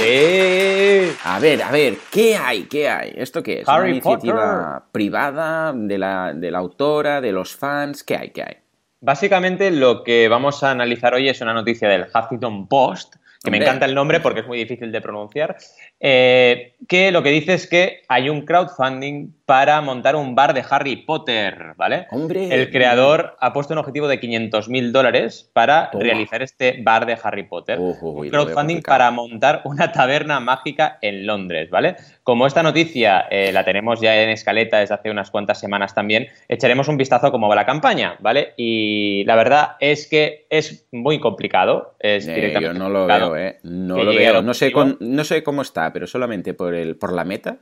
A 1.23 1.39
ver, 1.39 1.63
a 1.63 1.71
ver, 1.71 1.97
¿qué 2.11 2.35
hay? 2.35 2.63
¿Qué 2.63 2.89
hay? 2.89 3.13
¿Esto 3.15 3.41
qué 3.41 3.61
es? 3.61 3.69
Harry 3.69 3.83
¿Una 3.83 3.91
iniciativa 3.91 4.83
privada 4.91 5.73
de 5.73 5.97
la, 5.97 6.33
de 6.33 6.51
la 6.51 6.57
autora, 6.57 7.21
de 7.21 7.31
los 7.31 7.55
fans? 7.55 8.03
¿Qué 8.03 8.17
hay? 8.17 8.29
¿Qué 8.31 8.43
hay? 8.43 8.57
Básicamente 9.01 9.71
lo 9.71 10.03
que 10.03 10.27
vamos 10.27 10.61
a 10.61 10.71
analizar 10.71 11.13
hoy 11.13 11.29
es 11.29 11.39
una 11.39 11.53
noticia 11.53 11.87
del 11.87 12.07
Huffington 12.13 12.67
Post 12.67 13.15
que 13.43 13.51
me 13.51 13.57
encanta 13.57 13.85
el 13.85 13.95
nombre 13.95 14.19
porque 14.19 14.41
es 14.41 14.47
muy 14.47 14.57
difícil 14.57 14.91
de 14.91 15.01
pronunciar, 15.01 15.57
eh, 15.99 16.75
que 16.87 17.11
lo 17.11 17.23
que 17.23 17.29
dice 17.29 17.53
es 17.53 17.67
que 17.67 18.01
hay 18.07 18.29
un 18.29 18.45
crowdfunding 18.45 19.33
para 19.45 19.81
montar 19.81 20.15
un 20.15 20.35
bar 20.35 20.53
de 20.53 20.63
Harry 20.69 20.97
Potter, 20.97 21.73
¿vale? 21.75 22.05
Hombre. 22.11 22.53
El 22.53 22.69
creador 22.69 23.35
ha 23.39 23.51
puesto 23.51 23.73
un 23.73 23.79
objetivo 23.79 24.07
de 24.07 24.19
500 24.19 24.69
mil 24.69 24.91
dólares 24.91 25.49
para 25.53 25.89
realizar 25.91 26.43
este 26.43 26.79
bar 26.83 27.05
de 27.05 27.17
Harry 27.23 27.43
Potter. 27.43 27.79
un 27.79 28.29
crowdfunding 28.29 28.81
para 28.81 29.09
montar 29.09 29.61
una 29.63 29.91
taberna 29.91 30.39
mágica 30.39 30.99
en 31.01 31.25
Londres, 31.25 31.69
¿vale? 31.71 31.95
Como 32.23 32.45
esta 32.45 32.61
noticia 32.61 33.25
eh, 33.31 33.51
la 33.51 33.63
tenemos 33.63 33.99
ya 34.01 34.21
en 34.21 34.29
escaleta 34.29 34.77
desde 34.77 34.93
hace 34.93 35.09
unas 35.09 35.31
cuantas 35.31 35.59
semanas 35.59 35.95
también, 35.95 36.27
echaremos 36.47 36.87
un 36.87 36.97
vistazo 36.97 37.27
a 37.27 37.31
cómo 37.31 37.47
va 37.47 37.55
la 37.55 37.65
campaña, 37.65 38.17
¿vale? 38.19 38.53
Y 38.55 39.23
la 39.25 39.35
verdad 39.35 39.77
es 39.79 40.05
que 40.07 40.45
es 40.51 40.85
muy 40.91 41.19
complicado. 41.19 41.95
Es 41.99 42.27
eh, 42.27 42.55
yo 42.61 42.73
no 42.73 42.89
lo 42.89 43.07
veo, 43.07 43.28
¿eh? 43.37 43.59
No 43.63 44.03
lo 44.03 44.11
veo. 44.11 44.41
No 44.41 44.53
sé, 44.53 44.71
no 44.99 45.23
sé 45.23 45.43
cómo 45.43 45.61
está, 45.61 45.91
pero 45.93 46.07
solamente 46.07 46.53
por, 46.53 46.73
el, 46.73 46.97
por 46.97 47.13
la 47.13 47.25
meta 47.25 47.59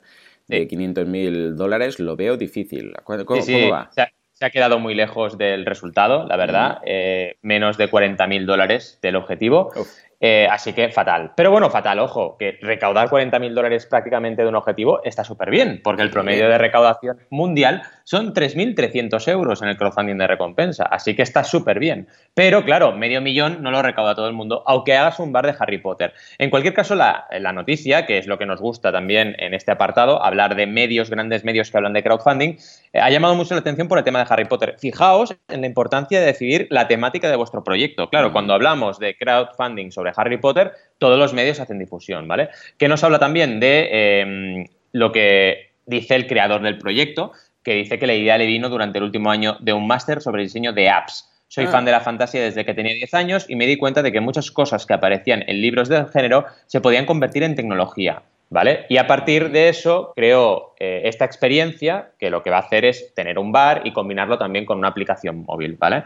de 0.48 0.68
500 0.68 1.08
mil 1.08 1.56
dólares 1.56 2.00
lo 2.00 2.16
veo 2.16 2.38
difícil. 2.38 2.94
¿Cómo, 3.04 3.26
va? 3.72 3.90
Se 3.92 4.46
ha, 4.46 4.50
quedado 4.50 4.80
muy 4.80 4.94
lejos 4.94 5.38
del 5.38 5.66
resultado, 5.66 6.26
la 6.28 6.38
verdad. 6.38 6.80
Eh, 6.86 7.38
menos 7.42 7.78
de 7.78 7.90
40 7.90 8.28
mil 8.28 8.46
dólares 8.46 9.00
del 9.02 9.16
objetivo. 9.16 9.72
Eh, 10.20 10.48
así 10.50 10.74
que 10.74 10.90
fatal. 10.90 11.34
Pero 11.36 11.52
bueno, 11.52 11.70
fatal, 11.70 12.00
ojo, 12.00 12.38
que 12.38 12.58
recaudar 12.62 13.08
40.000 13.08 13.54
dólares 13.54 13.86
prácticamente 13.86 14.42
de 14.42 14.48
un 14.48 14.56
objetivo 14.56 15.02
está 15.04 15.24
súper 15.24 15.52
bien, 15.52 15.82
porque 15.84 16.02
el 16.02 16.10
promedio 16.10 16.50
de 16.50 16.58
recaudación 16.58 17.20
mundial 17.30 17.84
son 18.04 18.34
3.300 18.34 19.28
euros 19.28 19.62
en 19.62 19.70
el 19.70 19.78
crowdfunding 19.78 20.18
de 20.18 20.26
recompensa, 20.26 20.86
así 20.86 21.16
que 21.16 21.22
está 21.22 21.44
súper 21.44 21.78
bien. 21.78 22.08
Pero 22.34 22.66
claro, 22.66 22.94
medio 22.94 23.22
millón 23.22 23.62
no 23.62 23.70
lo 23.70 23.84
recauda 23.84 24.16
todo 24.16 24.28
el 24.28 24.34
mundo, 24.34 24.64
aunque 24.66 24.96
hagas 24.96 25.20
un 25.20 25.32
bar 25.32 25.46
de 25.46 25.56
Harry 25.60 25.78
Potter. 25.78 26.14
En 26.40 26.50
cualquier 26.50 26.74
caso, 26.74 26.96
la, 26.96 27.28
la 27.40 27.54
noticia, 27.54 28.08
que 28.08 28.18
es 28.18 28.26
lo 28.26 28.40
que 28.40 28.48
nos 28.48 28.60
gusta 28.60 28.92
también 28.92 29.36
en 29.38 29.54
este 29.54 29.72
apartado, 29.72 30.24
hablar 30.24 30.56
de 30.56 30.66
medios, 30.66 31.12
grandes 31.12 31.44
medios 31.44 31.70
que 31.70 31.78
hablan 31.78 31.94
de 31.94 32.02
crowdfunding, 32.02 32.58
ha 32.94 33.10
llamado 33.10 33.36
mucho 33.36 33.54
la 33.54 33.62
atención 33.62 33.88
por 33.88 33.98
el 33.98 34.04
tema 34.04 34.20
de 34.20 34.26
Harry 34.30 34.46
Potter. 34.46 34.76
Fijaos 34.80 35.36
en 35.48 35.62
la 35.62 35.68
importancia 35.68 36.20
de 36.20 36.26
decidir 36.26 36.68
la 36.70 36.88
temática 36.88 37.30
de 37.30 37.36
vuestro 37.36 37.64
proyecto. 37.64 38.10
Claro, 38.10 38.32
cuando 38.32 38.54
hablamos 38.54 39.00
de 39.00 39.16
crowdfunding 39.16 39.92
sobre 39.92 40.12
Harry 40.16 40.38
Potter, 40.38 40.72
todos 40.98 41.18
los 41.18 41.34
medios 41.34 41.60
hacen 41.60 41.80
difusión, 41.80 42.28
¿vale? 42.28 42.50
Que 42.78 42.88
nos 42.88 43.04
habla 43.04 43.20
también 43.20 43.60
de 43.60 43.90
em, 44.22 44.66
lo 44.92 45.12
que 45.12 45.72
dice 45.86 46.16
el 46.16 46.28
creador 46.28 46.62
del 46.62 46.78
proyecto, 46.78 47.32
que 47.64 47.74
dice 47.74 48.00
que 48.00 48.08
la 48.08 48.14
idea 48.14 48.38
le 48.38 48.46
vino 48.46 48.70
durante 48.70 48.98
el 48.98 49.04
último 49.04 49.30
año 49.30 49.58
de 49.60 49.74
un 49.74 49.88
máster 49.88 50.22
sobre 50.22 50.44
diseño 50.44 50.74
de 50.74 50.90
apps. 50.90 51.30
Soy 51.50 51.66
ah. 51.66 51.70
fan 51.70 51.86
de 51.86 51.92
la 51.92 52.02
fantasía 52.02 52.42
desde 52.42 52.66
que 52.66 52.74
tenía 52.74 52.94
10 52.94 53.14
años 53.14 53.46
y 53.48 53.56
me 53.56 53.68
di 53.68 53.78
cuenta 53.78 54.02
de 54.02 54.12
que 54.12 54.22
muchas 54.22 54.52
cosas 54.52 54.86
que 54.86 54.94
aparecían 54.94 55.44
en 55.48 55.62
libros 55.62 55.90
del 55.90 56.08
género 56.08 56.46
se 56.66 56.82
podían 56.82 57.06
convertir 57.06 57.44
en 57.44 57.56
tecnología. 57.56 58.24
¿Vale? 58.50 58.86
Y 58.88 58.98
a 58.98 59.08
partir 59.08 59.52
de 59.52 59.68
eso 59.70 60.14
creo 60.16 60.74
eh, 60.80 61.02
esta 61.04 61.26
experiencia 61.26 62.12
que 62.18 62.30
lo 62.30 62.44
que 62.44 62.50
va 62.50 62.58
a 62.58 62.62
hacer 62.62 62.86
es 62.86 63.14
tener 63.14 63.40
un 63.40 63.52
bar 63.52 63.82
y 63.84 63.92
combinarlo 63.92 64.38
también 64.38 64.66
con 64.66 64.78
una 64.78 64.88
aplicación 64.88 65.44
móvil, 65.46 65.76
¿vale? 65.78 66.04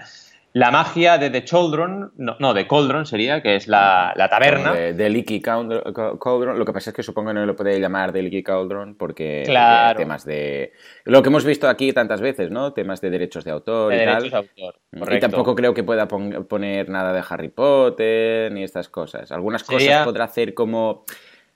La 0.53 0.69
magia 0.69 1.17
de 1.17 1.29
The 1.29 1.45
Children, 1.45 2.11
no, 2.17 2.53
de 2.53 2.67
Cauldron 2.67 3.05
sería, 3.05 3.41
que 3.41 3.55
es 3.55 3.69
la, 3.69 4.13
taberna. 4.29 4.73
De, 4.73 5.09
Leaky 5.09 5.39
Cauldron, 5.39 6.59
lo 6.59 6.65
que 6.65 6.73
pasa 6.73 6.89
es 6.89 6.95
que 6.95 7.03
supongo 7.03 7.29
que 7.29 7.35
no 7.35 7.45
lo 7.45 7.55
puede 7.55 7.79
llamar 7.79 8.11
de 8.11 8.21
Leaky 8.21 8.43
Cauldron 8.43 8.95
porque 8.95 9.43
claro. 9.45 9.97
temas 9.97 10.25
de... 10.25 10.73
Lo 11.05 11.23
que 11.23 11.29
hemos 11.29 11.45
visto 11.45 11.69
aquí 11.69 11.93
tantas 11.93 12.19
veces, 12.19 12.51
¿no? 12.51 12.73
Temas 12.73 12.99
de 12.99 13.11
derechos 13.11 13.45
de 13.45 13.51
autor 13.51 13.93
y 13.93 13.97
derechos 13.97 14.29
tal. 14.29 14.31
De 14.31 14.65
autor, 14.65 14.79
mm, 14.91 15.13
y 15.15 15.19
tampoco 15.21 15.55
creo 15.55 15.73
que 15.73 15.83
pueda 15.83 16.05
poner 16.09 16.89
nada 16.89 17.13
de 17.13 17.23
Harry 17.29 17.49
Potter 17.49 18.51
ni 18.51 18.63
estas 18.63 18.89
cosas. 18.89 19.31
Algunas 19.31 19.63
cosas 19.63 20.03
podrá 20.03 20.25
hacer 20.25 20.53
como 20.53 21.05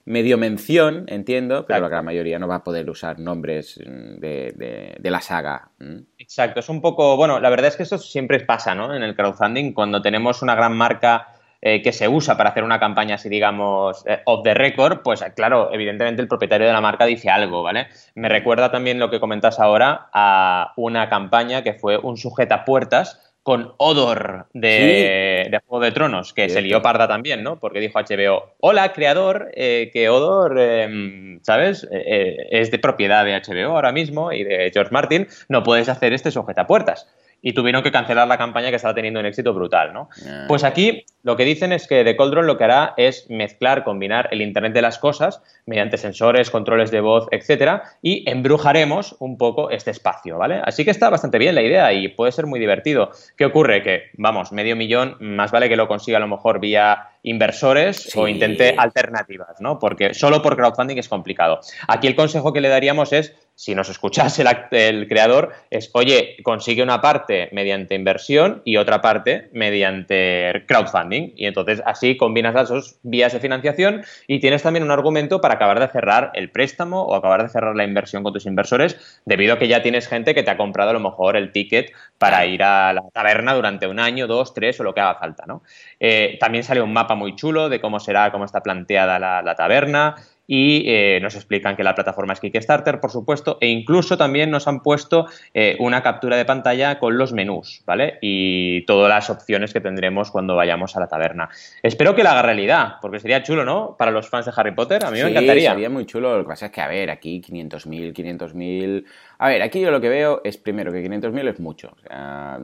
medio 0.05 0.37
mención, 0.37 1.05
entiendo, 1.07 1.65
pero 1.65 1.81
la 1.81 1.89
gran 1.89 2.05
mayoría 2.05 2.37
no 2.37 2.47
va 2.47 2.55
a 2.55 2.63
poder 2.63 2.89
usar 2.89 3.19
nombres 3.19 3.79
mm, 3.83 4.19
de, 4.19 4.97
la 5.01 5.19
saga. 5.19 5.69
Exacto, 6.17 6.59
es 6.59 6.69
un 6.69 6.81
poco, 6.81 7.17
bueno, 7.17 7.39
la 7.39 7.49
verdad 7.49 7.67
es 7.67 7.75
que 7.75 7.83
eso 7.83 7.97
siempre 7.97 8.39
pasa, 8.41 8.75
¿no? 8.75 8.93
En 8.93 9.03
el 9.03 9.15
crowdfunding, 9.15 9.73
cuando 9.73 10.01
tenemos 10.01 10.41
una 10.41 10.55
gran 10.55 10.77
marca 10.77 11.27
eh, 11.61 11.81
que 11.81 11.91
se 11.91 12.07
usa 12.07 12.37
para 12.37 12.51
hacer 12.51 12.63
una 12.63 12.79
campaña 12.79 13.15
así, 13.15 13.29
digamos, 13.29 14.05
eh, 14.05 14.21
off 14.25 14.43
the 14.43 14.53
record, 14.53 15.01
pues 15.01 15.23
claro, 15.35 15.73
evidentemente 15.73 16.21
el 16.21 16.27
propietario 16.27 16.67
de 16.67 16.73
la 16.73 16.81
marca 16.81 17.05
dice 17.05 17.31
algo, 17.31 17.63
¿vale? 17.63 17.87
Me 18.13 18.29
recuerda 18.29 18.71
también 18.71 18.99
lo 18.99 19.09
que 19.09 19.19
comentas 19.19 19.59
ahora 19.59 20.09
a 20.13 20.73
una 20.75 21.09
campaña 21.09 21.63
que 21.63 21.73
fue 21.73 21.97
un 21.97 22.17
sujeta 22.17 22.65
puertas 22.65 23.34
con 23.45 23.75
Odor 23.77 24.47
de, 24.53 25.61
Juego 25.67 25.85
de 25.85 25.91
Tronos, 25.91 26.33
que 26.33 26.49
se 26.49 26.63
lió 26.63 26.81
parda 26.81 27.07
también, 27.07 27.43
¿no? 27.43 27.59
Porque 27.59 27.79
dijo 27.79 27.99
HBO, 27.99 28.55
hola, 28.59 28.91
creador, 28.91 29.51
eh, 29.53 29.91
que 29.93 30.09
Odor, 30.09 30.59
em, 30.59 31.39
¿sabes? 31.43 31.83
Eh, 31.91 32.03
eh, 32.07 32.47
es 32.49 32.71
de 32.71 32.79
propiedad 32.79 33.23
de 33.23 33.39
HBO 33.39 33.75
ahora 33.75 33.91
mismo 33.91 34.31
y 34.31 34.43
de 34.43 34.71
George 34.73 34.91
Martin, 34.91 35.27
no 35.47 35.61
puedes 35.61 35.89
hacer 35.89 36.11
este 36.11 36.31
sujetapuertas 36.31 37.07
y 37.41 37.53
tuvieron 37.53 37.83
que 37.83 37.91
cancelar 37.91 38.27
la 38.27 38.37
campaña 38.37 38.69
que 38.69 38.75
estaba 38.75 38.93
teniendo 38.93 39.19
un 39.19 39.25
éxito 39.25 39.53
brutal, 39.53 39.93
¿no? 39.93 40.09
Ah. 40.27 40.45
Pues 40.47 40.63
aquí 40.63 41.05
lo 41.23 41.35
que 41.35 41.45
dicen 41.45 41.71
es 41.71 41.87
que 41.87 42.03
The 42.03 42.15
Cauldron 42.15 42.47
lo 42.47 42.57
que 42.57 42.63
hará 42.63 42.93
es 42.97 43.29
mezclar, 43.29 43.83
combinar 43.83 44.29
el 44.31 44.41
Internet 44.41 44.73
de 44.73 44.81
las 44.81 44.99
cosas 44.99 45.41
mediante 45.65 45.97
sensores, 45.97 46.51
controles 46.51 46.91
de 46.91 47.01
voz, 47.01 47.27
etcétera, 47.31 47.83
y 48.01 48.29
embrujaremos 48.29 49.15
un 49.19 49.37
poco 49.37 49.71
este 49.71 49.91
espacio, 49.91 50.37
¿vale? 50.37 50.61
Así 50.63 50.85
que 50.85 50.91
está 50.91 51.09
bastante 51.09 51.39
bien 51.39 51.55
la 51.55 51.63
idea 51.63 51.93
y 51.93 52.07
puede 52.09 52.31
ser 52.31 52.45
muy 52.45 52.59
divertido. 52.59 53.11
¿Qué 53.35 53.45
ocurre? 53.45 53.81
Que, 53.81 54.03
vamos, 54.17 54.51
medio 54.51 54.75
millón, 54.75 55.17
más 55.19 55.51
vale 55.51 55.69
que 55.69 55.75
lo 55.75 55.87
consiga 55.87 56.17
a 56.17 56.21
lo 56.21 56.27
mejor 56.27 56.59
vía 56.59 57.09
inversores 57.23 58.15
o 58.15 58.27
intente 58.27 58.75
alternativas, 58.77 59.59
¿no? 59.59 59.79
Porque 59.79 60.13
solo 60.13 60.43
por 60.43 60.55
crowdfunding 60.55 60.97
es 60.97 61.09
complicado. 61.09 61.59
Aquí 61.87 62.05
el 62.05 62.15
consejo 62.15 62.53
que 62.53 62.61
le 62.61 62.69
daríamos 62.69 63.13
es 63.13 63.35
si 63.55 63.73
nos 63.73 63.89
escuchase 63.89 64.43
el, 64.71 65.07
creador, 65.07 65.53
es, 65.69 65.89
oye, 65.93 66.35
consigue 66.43 66.83
una 66.83 66.99
parte 66.99 67.47
mediante 67.53 67.95
inversión 67.95 68.61
y 68.65 68.75
otra 68.75 69.01
parte 69.01 69.49
mediante 69.53 70.65
crowdfunding. 70.67 71.31
Y 71.37 71.45
entonces 71.45 71.81
así 71.85 72.17
combinas 72.17 72.53
las 72.53 72.69
dos 72.69 72.99
vías 73.03 73.31
de 73.31 73.39
financiación 73.39 74.03
y 74.27 74.39
tienes 74.39 74.61
también 74.61 74.83
un 74.83 74.91
argumento 74.91 75.39
para 75.39 75.53
acabar 75.53 75.79
de 75.79 75.87
cerrar 75.87 76.31
el 76.33 76.51
préstamo 76.51 77.03
o 77.03 77.15
acabar 77.15 77.43
de 77.43 77.49
cerrar 77.49 77.75
la 77.75 77.85
inversión 77.85 78.23
con 78.23 78.33
tus 78.33 78.45
inversores, 78.45 79.21
debido 79.25 79.53
a 79.53 79.59
que 79.59 79.69
ya 79.69 79.81
tienes 79.81 80.07
gente 80.07 80.35
que 80.35 80.43
te 80.43 80.51
ha 80.51 80.57
comprado 80.57 80.89
a 80.89 80.93
lo 80.93 80.99
mejor 80.99 81.37
el 81.37 81.53
ticket 81.53 81.93
para 82.17 82.45
ir 82.45 82.61
a 82.61 82.91
la 82.91 83.03
taberna 83.13 83.53
durante 83.53 83.87
un 83.87 83.99
año, 83.99 84.27
dos, 84.27 84.53
tres 84.53 84.79
o 84.81 84.83
lo 84.83 84.93
que 84.93 84.99
haga 84.99 85.15
falta. 85.15 85.45
¿no? 85.47 85.63
Eh, 86.01 86.37
también 86.41 86.65
sale 86.65 86.81
un 86.81 86.91
mapa 86.91 87.15
muy 87.15 87.35
chulo 87.35 87.69
de 87.69 87.79
cómo 87.79 88.01
será, 88.01 88.31
cómo 88.31 88.43
está 88.43 88.61
planteada 88.61 89.17
la 89.17 89.55
taberna 89.55 90.15
y 90.47 90.83
eh, 90.87 91.19
nos 91.21 91.35
explican 91.35 91.75
que 91.75 91.83
la 91.83 91.95
plataforma 91.95 92.33
es 92.33 92.39
Kickstarter, 92.39 92.99
por 92.99 93.11
supuesto, 93.11 93.57
e 93.61 93.67
incluso 93.67 94.17
también 94.17 94.51
nos 94.51 94.67
han 94.67 94.81
puesto 94.81 95.27
eh, 95.53 95.75
una 95.79 96.03
captura 96.03 96.37
de 96.37 96.45
pantalla 96.45 96.99
con 96.99 97.17
los 97.17 97.33
menús, 97.33 97.81
¿vale? 97.85 98.19
Y 98.21 98.85
todas 98.85 99.09
las 99.09 99.29
opciones 99.29 99.73
que 99.73 99.81
tendremos 99.81 100.31
cuando 100.31 100.55
vayamos 100.55 100.95
a 100.95 100.99
la 100.99 101.07
taberna. 101.07 101.49
Espero 101.81 102.15
que 102.15 102.23
la 102.23 102.31
haga 102.31 102.43
realidad, 102.43 102.95
porque 103.01 103.19
sería 103.19 103.43
chulo, 103.43 103.65
¿no? 103.65 103.95
Para 103.97 104.11
los 104.11 104.29
fans 104.29 104.45
de 104.45 104.53
Harry 104.55 104.73
Potter, 104.73 105.05
a 105.05 105.11
mí 105.11 105.21
me 105.21 105.29
encantaría. 105.29 105.71
Sería 105.71 105.89
muy 105.89 106.05
chulo, 106.05 106.37
lo 106.37 106.43
que 106.43 106.49
pasa 106.49 106.67
es 106.67 106.71
que, 106.71 106.81
a 106.81 106.87
ver, 106.87 107.09
aquí 107.09 107.41
500.000, 107.41 108.13
500.000... 108.13 109.05
A 109.37 109.49
ver, 109.49 109.61
aquí 109.61 109.81
yo 109.81 109.91
lo 109.91 109.99
que 109.99 110.09
veo 110.09 110.41
es, 110.43 110.57
primero, 110.57 110.91
que 110.91 111.03
500.000 111.03 111.49
es 111.49 111.59
mucho, 111.59 111.91
o 111.95 111.99
sea, 112.07 112.59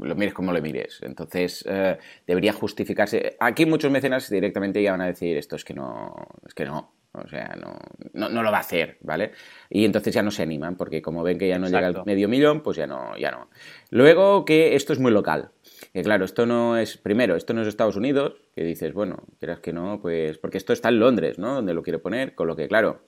lo 0.00 0.14
mires 0.14 0.32
como 0.32 0.52
lo 0.52 0.62
mires, 0.62 1.00
entonces 1.02 1.64
eh, 1.68 1.98
debería 2.26 2.52
justificarse. 2.52 3.36
Aquí 3.38 3.66
muchos 3.66 3.90
mecenas 3.90 4.30
directamente 4.30 4.82
ya 4.82 4.92
van 4.92 5.02
a 5.02 5.06
decir, 5.06 5.36
esto 5.36 5.56
es 5.56 5.64
que 5.64 5.74
no, 5.74 6.14
es 6.46 6.54
que 6.54 6.64
no, 6.64 6.95
o 7.24 7.28
sea, 7.28 7.56
no, 7.60 8.28
no, 8.28 8.42
lo 8.42 8.50
va 8.50 8.58
a 8.58 8.60
hacer, 8.60 8.98
¿vale? 9.00 9.32
Y 9.70 9.84
entonces 9.84 10.14
ya 10.14 10.22
no 10.22 10.30
se 10.30 10.42
animan, 10.42 10.76
porque 10.76 11.02
como 11.02 11.22
ven 11.22 11.38
que 11.38 11.48
ya 11.48 11.58
no 11.58 11.66
llega 11.66 11.86
al 11.86 12.02
medio 12.04 12.28
millón, 12.28 12.62
pues 12.62 12.76
ya 12.76 12.86
no, 12.86 13.16
ya 13.16 13.30
no. 13.30 13.48
Luego 13.90 14.44
que 14.44 14.76
esto 14.76 14.92
es 14.92 14.98
muy 14.98 15.12
local. 15.12 15.50
Que 15.92 16.02
claro, 16.02 16.24
esto 16.24 16.46
no 16.46 16.76
es, 16.76 16.96
primero, 16.96 17.36
esto 17.36 17.54
no 17.54 17.62
es 17.62 17.68
Estados 17.68 17.96
Unidos, 17.96 18.34
que 18.54 18.64
dices, 18.64 18.92
bueno, 18.92 19.24
quieras 19.38 19.60
que 19.60 19.72
no, 19.72 20.00
pues, 20.00 20.38
porque 20.38 20.58
esto 20.58 20.72
está 20.72 20.88
en 20.88 21.00
Londres, 21.00 21.38
¿no? 21.38 21.54
Donde 21.54 21.74
lo 21.74 21.82
quiere 21.82 21.98
poner, 21.98 22.34
con 22.34 22.46
lo 22.46 22.56
que, 22.56 22.68
claro, 22.68 23.00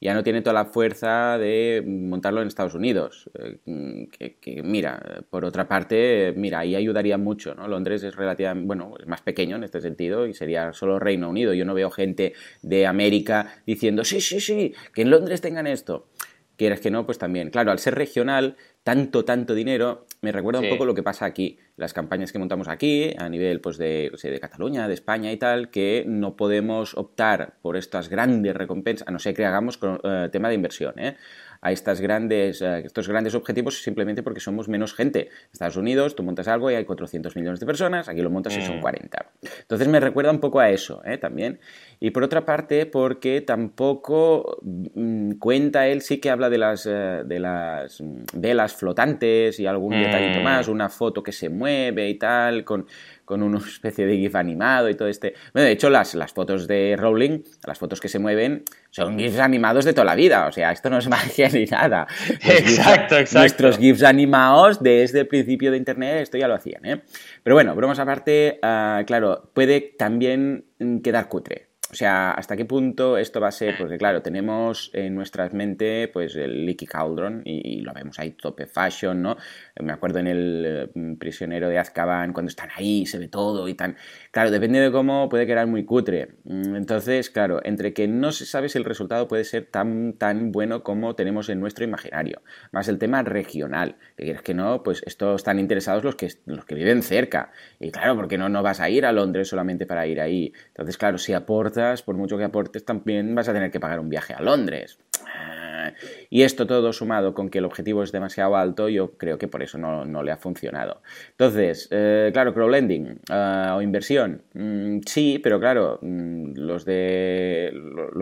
ya 0.00 0.14
no 0.14 0.22
tiene 0.22 0.42
toda 0.42 0.54
la 0.54 0.64
fuerza 0.66 1.38
de 1.38 1.82
montarlo 1.86 2.40
en 2.40 2.48
Estados 2.48 2.74
Unidos. 2.74 3.30
Eh, 3.34 4.08
que, 4.40 4.62
mira, 4.62 5.24
por 5.30 5.44
otra 5.44 5.66
parte, 5.66 6.32
mira, 6.36 6.60
ahí 6.60 6.76
ayudaría 6.76 7.18
mucho, 7.18 7.54
¿no? 7.54 7.66
Londres 7.66 8.02
es 8.04 8.14
relativamente, 8.14 8.66
bueno, 8.66 8.94
es 9.00 9.06
más 9.06 9.22
pequeño 9.22 9.56
en 9.56 9.64
este 9.64 9.80
sentido 9.80 10.26
y 10.26 10.34
sería 10.34 10.72
solo 10.72 10.98
Reino 10.98 11.28
Unido. 11.28 11.52
Yo 11.52 11.64
no 11.64 11.74
veo 11.74 11.90
gente 11.90 12.34
de 12.62 12.86
América 12.86 13.54
diciendo, 13.66 14.04
sí, 14.04 14.20
sí, 14.20 14.40
sí, 14.40 14.74
que 14.94 15.02
en 15.02 15.10
Londres 15.10 15.40
tengan 15.40 15.66
esto. 15.66 16.08
Quieres 16.56 16.80
que 16.80 16.90
no, 16.90 17.06
pues 17.06 17.18
también. 17.18 17.50
Claro, 17.50 17.70
al 17.70 17.78
ser 17.78 17.94
regional, 17.94 18.56
tanto, 18.82 19.24
tanto 19.24 19.54
dinero, 19.54 20.06
me 20.20 20.32
recuerda 20.32 20.60
un 20.60 20.68
poco 20.68 20.84
lo 20.84 20.94
que 20.94 21.02
pasa 21.02 21.26
aquí, 21.26 21.58
las 21.76 21.92
campañas 21.94 22.32
que 22.32 22.38
montamos 22.38 22.66
aquí, 22.68 23.14
a 23.18 23.28
nivel 23.28 23.60
pues, 23.60 23.78
de, 23.78 24.10
de 24.20 24.40
Cataluña, 24.40 24.88
de 24.88 24.94
España 24.94 25.30
y 25.30 25.36
tal, 25.36 25.70
que 25.70 26.04
no 26.06 26.36
podemos 26.36 26.96
optar 26.96 27.54
por 27.62 27.76
estas 27.76 28.08
grandes 28.08 28.54
recompensas, 28.54 29.06
a 29.06 29.12
no 29.12 29.20
ser 29.20 29.34
que 29.34 29.46
hagamos 29.46 29.78
con, 29.78 30.00
eh, 30.02 30.28
tema 30.32 30.48
de 30.48 30.56
inversión, 30.56 30.98
¿eh? 30.98 31.16
A 31.60 31.72
estas 31.72 32.00
grandes, 32.00 32.62
estos 32.62 33.08
grandes 33.08 33.34
objetivos 33.34 33.82
simplemente 33.82 34.22
porque 34.22 34.40
somos 34.40 34.68
menos 34.68 34.94
gente. 34.94 35.28
En 35.28 35.52
Estados 35.52 35.76
Unidos 35.76 36.14
tú 36.14 36.22
montas 36.22 36.48
algo 36.48 36.70
y 36.70 36.74
hay 36.74 36.84
400 36.84 37.34
millones 37.36 37.60
de 37.60 37.66
personas, 37.66 38.08
aquí 38.08 38.20
lo 38.20 38.30
montas 38.30 38.56
y 38.56 38.62
son 38.62 38.80
40. 38.80 39.18
Mm. 39.18 39.46
Entonces 39.62 39.88
me 39.88 40.00
recuerda 40.00 40.30
un 40.30 40.40
poco 40.40 40.60
a 40.60 40.70
eso 40.70 41.02
¿eh? 41.04 41.18
también. 41.18 41.60
Y 42.00 42.10
por 42.10 42.22
otra 42.22 42.44
parte, 42.44 42.86
porque 42.86 43.40
tampoco 43.40 44.58
mm, 44.62 45.32
cuenta 45.32 45.86
él, 45.88 46.02
sí 46.02 46.18
que 46.18 46.30
habla 46.30 46.48
de 46.48 46.58
las, 46.58 46.86
eh, 46.86 47.22
de 47.24 47.38
las 47.40 48.02
velas 48.32 48.74
flotantes 48.74 49.58
y 49.58 49.66
algún 49.66 49.92
detallito 49.92 50.40
mm. 50.40 50.44
más, 50.44 50.68
una 50.68 50.88
foto 50.88 51.22
que 51.22 51.32
se 51.32 51.48
mueve 51.48 52.08
y 52.08 52.14
tal, 52.14 52.64
con 52.64 52.86
con 53.28 53.42
una 53.42 53.58
especie 53.58 54.06
de 54.06 54.16
GIF 54.16 54.34
animado 54.36 54.88
y 54.88 54.94
todo 54.94 55.06
este. 55.06 55.34
Bueno, 55.52 55.66
de 55.66 55.72
hecho, 55.72 55.90
las, 55.90 56.14
las 56.14 56.32
fotos 56.32 56.66
de 56.66 56.96
Rowling, 56.98 57.40
las 57.66 57.78
fotos 57.78 58.00
que 58.00 58.08
se 58.08 58.18
mueven, 58.18 58.64
son 58.88 59.18
GIFs 59.18 59.38
animados 59.38 59.84
de 59.84 59.92
toda 59.92 60.06
la 60.06 60.14
vida. 60.14 60.46
O 60.46 60.52
sea, 60.52 60.72
esto 60.72 60.88
no 60.88 60.96
es 60.96 61.08
magia 61.10 61.50
ni 61.50 61.66
nada. 61.66 62.06
exacto, 62.40 63.18
exacto. 63.18 63.40
Nuestros 63.40 63.76
GIFs 63.76 64.02
animados 64.02 64.82
desde 64.82 65.20
el 65.20 65.26
principio 65.28 65.70
de 65.70 65.76
Internet, 65.76 66.22
esto 66.22 66.38
ya 66.38 66.48
lo 66.48 66.54
hacían, 66.54 66.86
¿eh? 66.86 67.02
Pero 67.42 67.54
bueno, 67.54 67.74
bromas 67.74 67.98
aparte, 67.98 68.58
uh, 68.62 69.04
claro, 69.04 69.50
puede 69.52 69.82
también 69.98 70.64
quedar 71.04 71.28
cutre. 71.28 71.67
O 71.90 71.94
sea, 71.94 72.32
¿hasta 72.32 72.54
qué 72.54 72.66
punto 72.66 73.16
esto 73.16 73.40
va 73.40 73.48
a 73.48 73.52
ser? 73.52 73.76
Porque 73.78 73.96
claro, 73.96 74.20
tenemos 74.20 74.90
en 74.92 75.14
nuestra 75.14 75.48
mente 75.48 76.08
pues 76.08 76.36
el 76.36 76.66
Leaky 76.66 76.86
Cauldron 76.86 77.40
y, 77.44 77.80
lo 77.80 77.94
vemos 77.94 78.18
ahí 78.18 78.32
tope 78.32 78.66
fashion, 78.66 79.22
¿no? 79.22 79.36
Me 79.80 79.92
acuerdo 79.92 80.18
en 80.18 80.26
el 80.26 80.64
eh, 80.66 81.16
prisionero 81.18 81.68
de 81.70 81.78
Azkaban 81.78 82.34
cuando 82.34 82.50
están 82.50 82.68
ahí, 82.76 83.06
se 83.06 83.18
ve 83.18 83.28
todo 83.28 83.68
y 83.68 83.74
tan... 83.74 83.96
Claro, 84.38 84.52
depende 84.52 84.78
de 84.78 84.92
cómo 84.92 85.28
puede 85.28 85.48
quedar 85.48 85.66
muy 85.66 85.84
cutre. 85.84 86.36
Mm, 86.44 86.76
entonces, 86.76 87.28
claro, 87.28 87.60
entre 87.64 87.92
que 87.92 88.06
no 88.06 88.30
se 88.30 88.46
sabe 88.46 88.68
si 88.68 88.78
el 88.78 88.84
resultado 88.84 89.26
puede 89.26 89.42
ser 89.42 89.66
tan, 89.66 90.12
tan 90.12 90.52
bueno 90.52 90.84
como 90.84 91.16
tenemos 91.16 91.48
en 91.48 91.58
nuestro 91.58 91.82
imaginario. 91.82 92.40
Más 92.70 92.86
el 92.86 92.98
tema 92.98 93.24
regional, 93.24 93.96
que 94.16 94.22
quieres 94.22 94.42
que 94.42 94.54
no, 94.54 94.84
pues 94.84 95.02
estos 95.06 95.40
están 95.40 95.58
interesados 95.58 96.04
los 96.04 96.14
que, 96.14 96.28
los 96.46 96.64
que 96.64 96.76
viven 96.76 97.02
cerca. 97.02 97.50
Y 97.80 97.90
claro, 97.90 98.14
porque 98.14 98.38
no, 98.38 98.48
no 98.48 98.62
vas 98.62 98.78
a 98.78 98.88
ir 98.88 99.06
a 99.06 99.10
Londres 99.10 99.48
solamente 99.48 99.86
para 99.86 100.06
ir 100.06 100.20
ahí. 100.20 100.52
Entonces, 100.68 100.96
claro, 100.98 101.18
si 101.18 101.32
aporta 101.32 101.92
por 102.06 102.16
mucho 102.16 102.38
que 102.38 102.44
aportes, 102.44 102.84
también 102.84 103.34
vas 103.34 103.48
a 103.48 103.52
tener 103.52 103.72
que 103.72 103.80
pagar 103.80 103.98
un 103.98 104.08
viaje 104.08 104.34
a 104.34 104.40
Londres. 104.40 105.00
Ah, 105.26 105.92
Y 106.30 106.42
esto 106.42 106.66
todo 106.66 106.92
sumado 106.92 107.34
con 107.34 107.48
que 107.48 107.58
el 107.58 107.64
objetivo 107.64 108.02
es 108.02 108.12
demasiado 108.12 108.56
alto, 108.56 108.88
yo 108.88 109.12
creo 109.16 109.38
que 109.38 109.48
por 109.48 109.62
eso 109.62 109.78
no, 109.78 110.22
le 110.22 110.32
ha 110.32 110.36
funcionado. 110.36 111.00
Entonces, 111.30 111.88
eh, 111.90 112.30
claro, 112.32 112.52
crowdlending 112.52 113.20
uh, 113.30 113.76
o 113.76 113.82
inversión, 113.82 114.42
mm, 114.54 114.98
sí, 115.06 115.40
pero 115.42 115.58
claro, 115.58 115.98
mm, 116.02 116.52
los 116.56 116.84
de. 116.84 117.72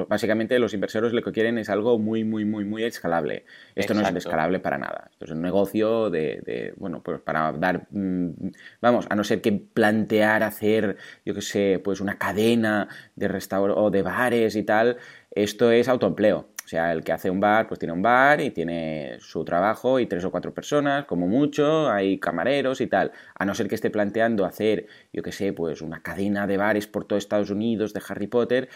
básicamente 0.09 0.59
los 0.59 0.75
inversores 0.75 1.13
lo 1.13 1.23
que 1.23 1.33
quieren 1.33 1.59
es 1.59 1.69
algo 1.69 1.99
muy, 1.99 2.25
muy, 2.25 2.45
muy, 2.45 2.65
muy 2.65 2.85
escalable. 2.85 3.45
Esto 3.75 3.95
no 3.95 4.03
es 4.03 4.15
escalable 4.15 4.61
para 4.61 4.79
nada. 4.79 5.09
Esto 5.11 5.25
es 5.25 5.31
un 5.33 5.43
negocio 5.43 6.11
de, 6.11 6.73
bueno, 6.77 7.03
pues 7.03 7.21
para 7.21 7.53
dar. 7.53 7.87
Mm, 7.91 8.51
vamos, 8.81 9.07
a 9.11 9.17
no 9.17 9.25
ser 9.25 9.41
que 9.41 9.53
plantear 9.53 10.43
hacer, 10.43 10.97
yo 11.25 11.35
qué 11.35 11.43
sé, 11.43 11.81
pues 11.83 12.01
una 12.01 12.19
cadena 12.19 12.89
de 13.17 13.29
restaurantes 13.29 13.57
o 13.77 13.91
de 13.91 14.03
bares 14.03 14.57
y 14.57 14.63
tal, 14.63 14.99
esto 15.31 15.71
es 15.71 15.89
autoempleo. 15.89 16.49
O 16.67 16.69
sea, 16.69 16.91
el 16.91 17.05
que 17.05 17.13
hace 17.13 17.31
un 17.31 17.39
bar, 17.39 17.69
pues 17.69 17.79
tiene 17.79 17.93
un 17.93 18.03
bar 18.03 18.41
y 18.41 18.51
tiene 18.51 19.19
su 19.21 19.45
trabajo 19.45 20.01
y 20.01 20.07
tres 20.07 20.25
o 20.25 20.33
cuatro 20.33 20.53
personas, 20.53 21.05
como 21.05 21.29
mucho, 21.29 21.89
hay 21.89 22.19
camareros 22.19 22.81
y 22.81 22.89
tal. 22.89 23.13
A 23.37 23.45
no 23.45 23.55
ser 23.55 23.69
que 23.69 23.77
esté 23.77 23.89
planteando 23.89 24.45
hacer, 24.45 24.89
yo 25.13 25.23
qué 25.23 25.31
sé, 25.31 25.53
pues 25.53 25.81
una 25.81 26.03
cadena 26.03 26.49
de 26.49 26.57
bares 26.57 26.89
por 26.89 27.05
todo 27.05 27.21
Estados 27.21 27.51
Unidos 27.51 27.95
de 27.95 28.03
Harry 28.09 28.27
Potter. 28.27 28.69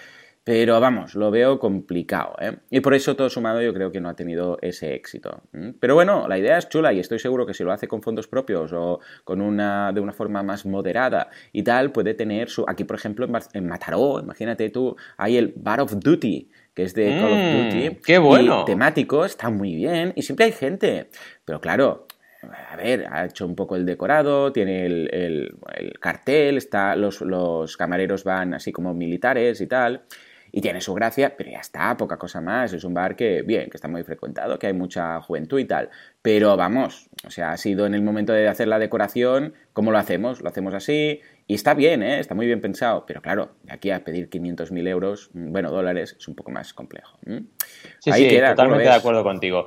Pero 0.43 0.81
vamos, 0.81 1.15
lo 1.15 1.31
veo 1.31 1.59
complicado, 1.59 2.35
¿eh? 2.41 2.57
Y 2.71 2.81
por 2.81 2.95
eso 2.95 3.15
todo 3.15 3.29
sumado 3.29 3.61
yo 3.61 3.75
creo 3.75 3.93
que 3.93 4.01
no 4.01 4.09
ha 4.09 4.17
tenido 4.17 4.59
ese 4.63 4.95
éxito. 4.95 5.43
Pero 5.79 5.95
bueno, 5.95 6.29
la 6.29 6.39
idea 6.39 6.57
es 6.57 6.69
chula 6.71 6.95
y 6.95 6.99
estoy 6.99 7.19
seguro 7.19 7.45
que 7.45 7.53
si 7.53 7.63
lo 7.63 7.73
hace 7.73 7.87
con 7.87 8.03
fondos 8.03 8.27
propios 8.27 8.73
o 8.73 9.01
con 9.25 9.43
una 9.43 9.93
de 9.93 10.01
una 10.01 10.15
forma 10.15 10.43
más 10.43 10.65
moderada 10.65 11.29
y 11.53 11.63
tal, 11.63 11.93
puede 11.93 12.15
tener 12.15 12.49
su... 12.49 12.65
Aquí, 12.67 12.85
por 12.85 12.97
ejemplo, 12.97 13.29
en, 13.53 13.67
Mataró, 13.69 14.19
imagínate 14.19 14.71
tú, 14.71 14.97
hay 15.19 15.37
el 15.37 15.53
Bar 15.57 15.83
of 15.83 15.95
Duty, 15.99 16.51
que 16.73 16.85
es 16.85 16.95
de 16.95 17.19
Call 17.21 17.33
of 17.33 17.39
mm, 17.39 17.65
Duty. 17.65 18.01
¡Qué 18.03 18.19
bueno! 18.19 18.63
Y 18.63 18.65
temático, 18.65 19.27
está 19.27 19.51
muy 19.51 19.75
bien 19.75 20.15
y 20.17 20.23
siempre 20.23 20.47
hay 20.47 20.53
gente. 20.53 21.11
Pero 21.45 21.61
claro, 21.61 22.07
a 22.43 22.77
ver, 22.77 23.07
ha 23.11 23.27
hecho 23.27 23.47
un 23.47 23.55
poco 23.55 23.77
el 23.77 23.85
decorado, 23.85 24.53
tiene 24.53 24.87
el, 24.87 25.55
cartel, 26.01 26.57
está, 26.57 26.97
los, 26.97 27.21
los, 27.21 27.77
camareros 27.77 28.25
van 28.25 28.55
así 28.55 28.73
como 28.73 28.95
militares 28.95 29.61
y 29.61 29.67
tal, 29.67 30.05
y 30.53 30.61
tiene 30.61 30.81
su 30.81 30.95
gracia, 30.95 31.37
pero 31.37 31.51
ya 31.51 31.61
está, 31.61 31.97
poca 31.97 32.17
cosa 32.17 32.41
más. 32.41 32.73
Es 32.73 32.85
un 32.85 32.95
bar 32.95 33.17
que, 33.17 33.43
bien, 33.43 33.71
que 33.71 33.77
está 33.77 33.89
muy 33.89 34.03
frecuentado, 34.03 34.59
que 34.59 34.67
hay 34.67 34.73
mucha 34.73 35.21
juventud 35.21 35.59
y 35.59 35.65
tal. 35.65 35.91
Pero 36.23 36.57
vamos, 36.57 37.09
o 37.27 37.31
sea, 37.31 37.53
ha 37.53 37.57
sido 37.57 37.87
en 37.87 37.95
el 37.95 38.03
momento 38.03 38.33
de 38.33 38.49
hacer 38.49 38.69
la 38.69 38.79
decoración, 38.79 39.55
¿cómo 39.73 39.91
lo 39.91 39.99
hacemos? 39.99 40.41
Lo 40.41 40.49
hacemos 40.49 40.75
así, 40.75 41.21
y 41.51 41.55
está 41.55 41.75
bien, 41.75 42.05
¿eh? 42.05 42.21
está 42.21 42.37
muy 42.37 42.47
bien 42.47 42.61
pensado, 42.61 43.05
pero 43.07 43.21
claro, 43.21 43.57
de 43.65 43.73
aquí 43.73 43.91
a 43.91 44.05
pedir 44.05 44.31
500.000 44.31 44.87
euros, 44.87 45.31
mm, 45.33 45.51
bueno, 45.51 45.73
dólares, 45.73 46.15
es 46.17 46.29
un 46.29 46.37
poco 46.37 46.53
más 46.53 46.73
complejo. 46.73 47.19
Sí, 47.99 48.13
sí, 48.13 48.39
totalmente 48.39 48.85
de 48.85 48.95
acuerdo 48.95 49.25
contigo. 49.25 49.67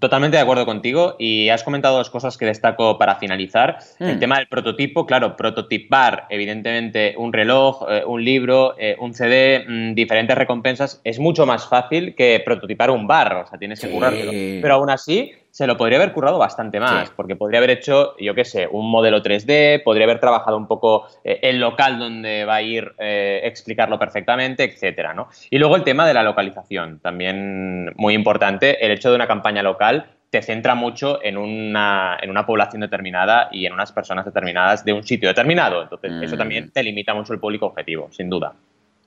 Totalmente 0.00 0.36
de 0.36 0.42
acuerdo 0.42 0.64
contigo 0.64 1.16
y 1.18 1.50
has 1.50 1.62
comentado 1.62 1.98
dos 1.98 2.08
cosas 2.08 2.38
que 2.38 2.46
destaco 2.46 2.96
para 2.96 3.16
finalizar. 3.16 3.78
El 3.98 4.16
mm. 4.16 4.18
tema 4.18 4.38
del 4.38 4.48
prototipo, 4.48 5.06
claro, 5.06 5.36
prototipar 5.36 6.26
evidentemente 6.30 7.14
un 7.18 7.32
reloj, 7.32 7.84
eh, 7.90 8.02
un 8.06 8.24
libro, 8.24 8.74
eh, 8.78 8.96
un 8.98 9.12
CD, 9.12 9.64
mm, 9.66 9.94
diferentes 9.94 10.36
recompensas, 10.38 11.00
es 11.04 11.18
mucho 11.18 11.44
más 11.44 11.68
fácil 11.68 12.14
que 12.14 12.40
prototipar 12.44 12.90
un 12.90 13.06
bar, 13.06 13.34
o 13.34 13.46
sea, 13.46 13.58
tienes 13.58 13.80
que 13.80 13.90
curártelo. 13.90 14.32
Pero 14.32 14.74
aún 14.74 14.90
así, 14.90 15.32
se 15.54 15.68
lo 15.68 15.76
podría 15.76 15.98
haber 15.98 16.12
currado 16.12 16.36
bastante 16.36 16.80
más, 16.80 17.10
porque 17.10 17.36
podría 17.36 17.58
haber 17.58 17.70
hecho, 17.70 18.16
yo 18.18 18.34
qué 18.34 18.44
sé, 18.44 18.66
un 18.66 18.90
modelo 18.90 19.22
3D, 19.22 19.84
podría 19.84 20.02
haber 20.02 20.18
trabajado 20.18 20.56
un 20.56 20.66
poco 20.66 21.06
eh, 21.22 21.38
el 21.42 21.60
local 21.60 22.00
donde 22.00 22.44
va 22.44 22.56
a 22.56 22.62
ir, 22.62 22.92
eh, 22.98 23.40
explicarlo 23.44 23.96
perfectamente, 23.96 24.64
etcétera, 24.64 25.14
¿no? 25.14 25.28
Y 25.50 25.58
luego 25.58 25.76
el 25.76 25.84
tema 25.84 26.08
de 26.08 26.14
la 26.14 26.24
localización, 26.24 26.98
también 26.98 27.92
muy 27.94 28.14
importante, 28.14 28.84
el 28.84 28.90
hecho 28.90 29.10
de 29.10 29.14
una 29.14 29.28
campaña 29.28 29.62
local 29.62 30.06
te 30.28 30.42
centra 30.42 30.74
mucho 30.74 31.22
en 31.22 31.36
una, 31.36 32.18
en 32.20 32.30
una 32.30 32.44
población 32.44 32.80
determinada 32.80 33.48
y 33.52 33.66
en 33.66 33.74
unas 33.74 33.92
personas 33.92 34.24
determinadas 34.24 34.84
de 34.84 34.92
un 34.92 35.04
sitio 35.04 35.28
determinado. 35.28 35.82
Entonces, 35.82 36.14
eso 36.20 36.36
también 36.36 36.64
mm. 36.64 36.70
te 36.70 36.82
limita 36.82 37.14
mucho 37.14 37.32
el 37.32 37.38
público 37.38 37.66
objetivo, 37.66 38.08
sin 38.10 38.28
duda. 38.28 38.54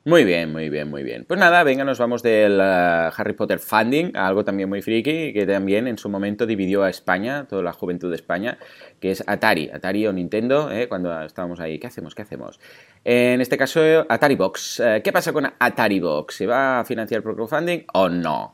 Muy 0.08 0.24
bien, 0.24 0.54
muy 0.54 0.70
bien, 0.70 0.90
muy 0.90 1.04
bien. 1.04 1.26
Pues 1.28 1.38
nada, 1.38 1.64
venga, 1.64 1.84
nos 1.84 2.00
vamos 2.00 2.24
del 2.24 2.62
uh, 2.62 3.12
Harry 3.14 3.34
Potter 3.34 3.60
Funding 3.60 4.16
algo 4.16 4.46
también 4.46 4.70
muy 4.70 4.82
friki, 4.82 5.34
que 5.34 5.46
también 5.46 5.86
en 5.86 5.98
su 5.98 6.08
momento 6.08 6.46
dividió 6.46 6.84
a 6.84 6.90
España, 6.90 7.46
toda 7.50 7.62
la 7.62 7.74
juventud 7.74 8.10
de 8.10 8.16
España, 8.16 8.58
que 9.02 9.12
es 9.12 9.22
Atari, 9.28 9.70
Atari 9.70 10.08
o 10.08 10.14
Nintendo, 10.14 10.72
¿eh? 10.72 10.88
cuando 10.88 11.24
estábamos 11.24 11.60
ahí, 11.60 11.78
¿qué 11.78 11.88
hacemos? 11.88 12.16
¿Qué 12.16 12.22
hacemos? 12.22 12.58
En 13.04 13.42
este 13.42 13.58
caso, 13.58 13.82
Atari 14.08 14.36
Box. 14.36 14.80
Eh, 14.80 15.02
¿Qué 15.04 15.12
pasa 15.12 15.34
con 15.34 15.46
Atari 15.60 16.00
Box? 16.00 16.36
¿Se 16.36 16.46
va 16.46 16.80
a 16.80 16.86
financiar 16.86 17.22
por 17.22 17.36
crowdfunding 17.36 17.84
o 17.94 18.08
no? 18.08 18.54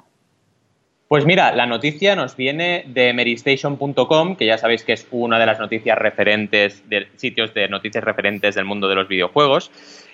Pues 1.07 1.23
mira, 1.27 1.53
la 1.53 1.67
noticia 1.67 2.15
nos 2.15 2.35
viene 2.35 2.85
de 2.87 3.13
merystation.com, 3.13 4.37
que 4.37 4.47
ya 4.47 4.57
sabéis 4.57 4.83
que 4.83 4.93
es 4.93 5.05
una 5.11 5.37
de 5.37 5.45
las 5.45 5.59
noticias 5.59 5.99
referentes, 5.99 6.89
de 6.89 7.09
sitios 7.17 7.53
de 7.53 7.67
noticias 7.67 8.03
referentes 8.03 8.55
del 8.55 8.65
mundo 8.65 8.87
de 8.87 8.95
los 8.95 9.07
videojuegos. 9.07 9.69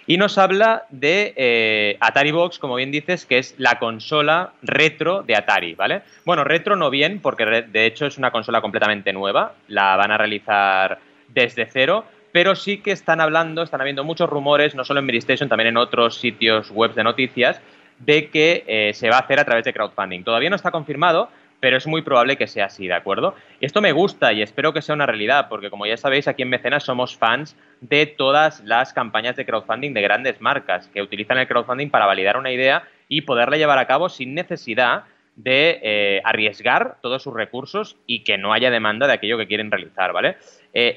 Y 0.10 0.18
nos 0.18 0.40
habla 0.40 0.88
de 0.90 1.34
eh, 1.36 1.96
Atari 2.00 2.32
Box, 2.32 2.58
como 2.58 2.74
bien 2.74 2.90
dices, 2.90 3.28
que 3.28 3.38
es 3.38 3.54
la 3.60 3.78
consola 3.78 4.54
retro 4.64 5.22
de 5.22 5.36
Atari, 5.36 5.76
¿vale? 5.76 6.02
Bueno, 6.26 6.44
retro 6.44 6.76
no 6.76 6.90
bien, 6.90 7.20
porque 7.20 7.46
de 7.46 7.86
hecho 7.86 8.08
es 8.08 8.18
una 8.18 8.32
consola 8.32 8.60
completamente 8.60 9.14
nueva, 9.14 9.54
la 9.68 9.96
van 9.98 10.10
a 10.10 10.18
realizar 10.18 10.98
desde 11.28 11.68
cero, 11.68 12.06
pero 12.32 12.56
sí 12.56 12.80
que 12.80 12.90
están 12.90 13.22
hablando, 13.22 13.62
están 13.62 13.82
habiendo 13.82 14.04
muchos 14.04 14.28
rumores, 14.28 14.74
no 14.74 14.84
solo 14.84 15.00
en 15.00 15.06
Medistation, 15.06 15.48
también 15.48 15.68
en 15.68 15.78
otros 15.78 16.18
sitios 16.18 16.72
web 16.72 16.96
de 16.96 17.04
noticias, 17.04 17.62
de 18.00 18.30
que 18.32 18.64
eh, 18.66 18.96
se 18.96 19.12
va 19.12 19.18
a 19.18 19.20
hacer 19.20 19.40
a 19.40 19.46
través 19.46 19.64
de 19.64 19.74
crowdfunding. 19.74 20.24
Todavía 20.24 20.50
no 20.50 20.56
está 20.56 20.72
confirmado, 20.72 21.30
pero 21.60 21.78
es 21.78 21.88
muy 21.88 22.02
probable 22.02 22.38
que 22.38 22.48
sea 22.48 22.66
así, 22.66 22.88
¿de 22.88 22.94
acuerdo? 22.94 23.36
Esto 23.62 23.82
me 23.82 23.92
gusta 23.92 24.34
y 24.34 24.42
espero 24.42 24.74
que 24.74 24.82
sea 24.82 24.96
una 24.96 25.06
realidad, 25.06 25.48
porque 25.50 25.70
como 25.70 25.86
ya 25.86 25.98
sabéis, 25.98 26.28
aquí 26.28 26.44
en 26.44 26.50
Mecenas 26.50 26.84
somos 26.84 27.18
fans 27.18 27.56
de 27.82 28.06
todas 28.06 28.62
las 28.62 28.94
campañas 28.94 29.36
de 29.36 29.46
crowdfunding 29.46 29.94
de 29.94 30.02
grandes 30.02 30.42
marcas 30.42 30.88
que 30.88 31.02
utilizan 31.02 31.38
el 31.38 31.48
crowdfunding 31.48 31.90
para 31.90 32.06
validar 32.06 32.38
una 32.38 32.52
idea 32.52 32.84
y 33.08 33.22
poderla 33.22 33.58
llevar 33.58 33.80
a 33.80 33.88
cabo 33.88 34.10
sin 34.10 34.34
necesidad 34.34 35.04
de 35.36 35.80
eh, 35.82 36.22
arriesgar 36.26 36.98
todos 37.02 37.24
sus 37.24 37.34
recursos 37.34 37.96
y 38.06 38.24
que 38.24 38.38
no 38.38 38.52
haya 38.52 38.72
demanda 38.72 39.08
de 39.08 39.14
aquello 39.14 39.38
que 39.38 39.48
quieren 39.48 39.72
realizar, 39.72 40.12
¿vale? 40.12 40.36
Eh, 40.74 40.94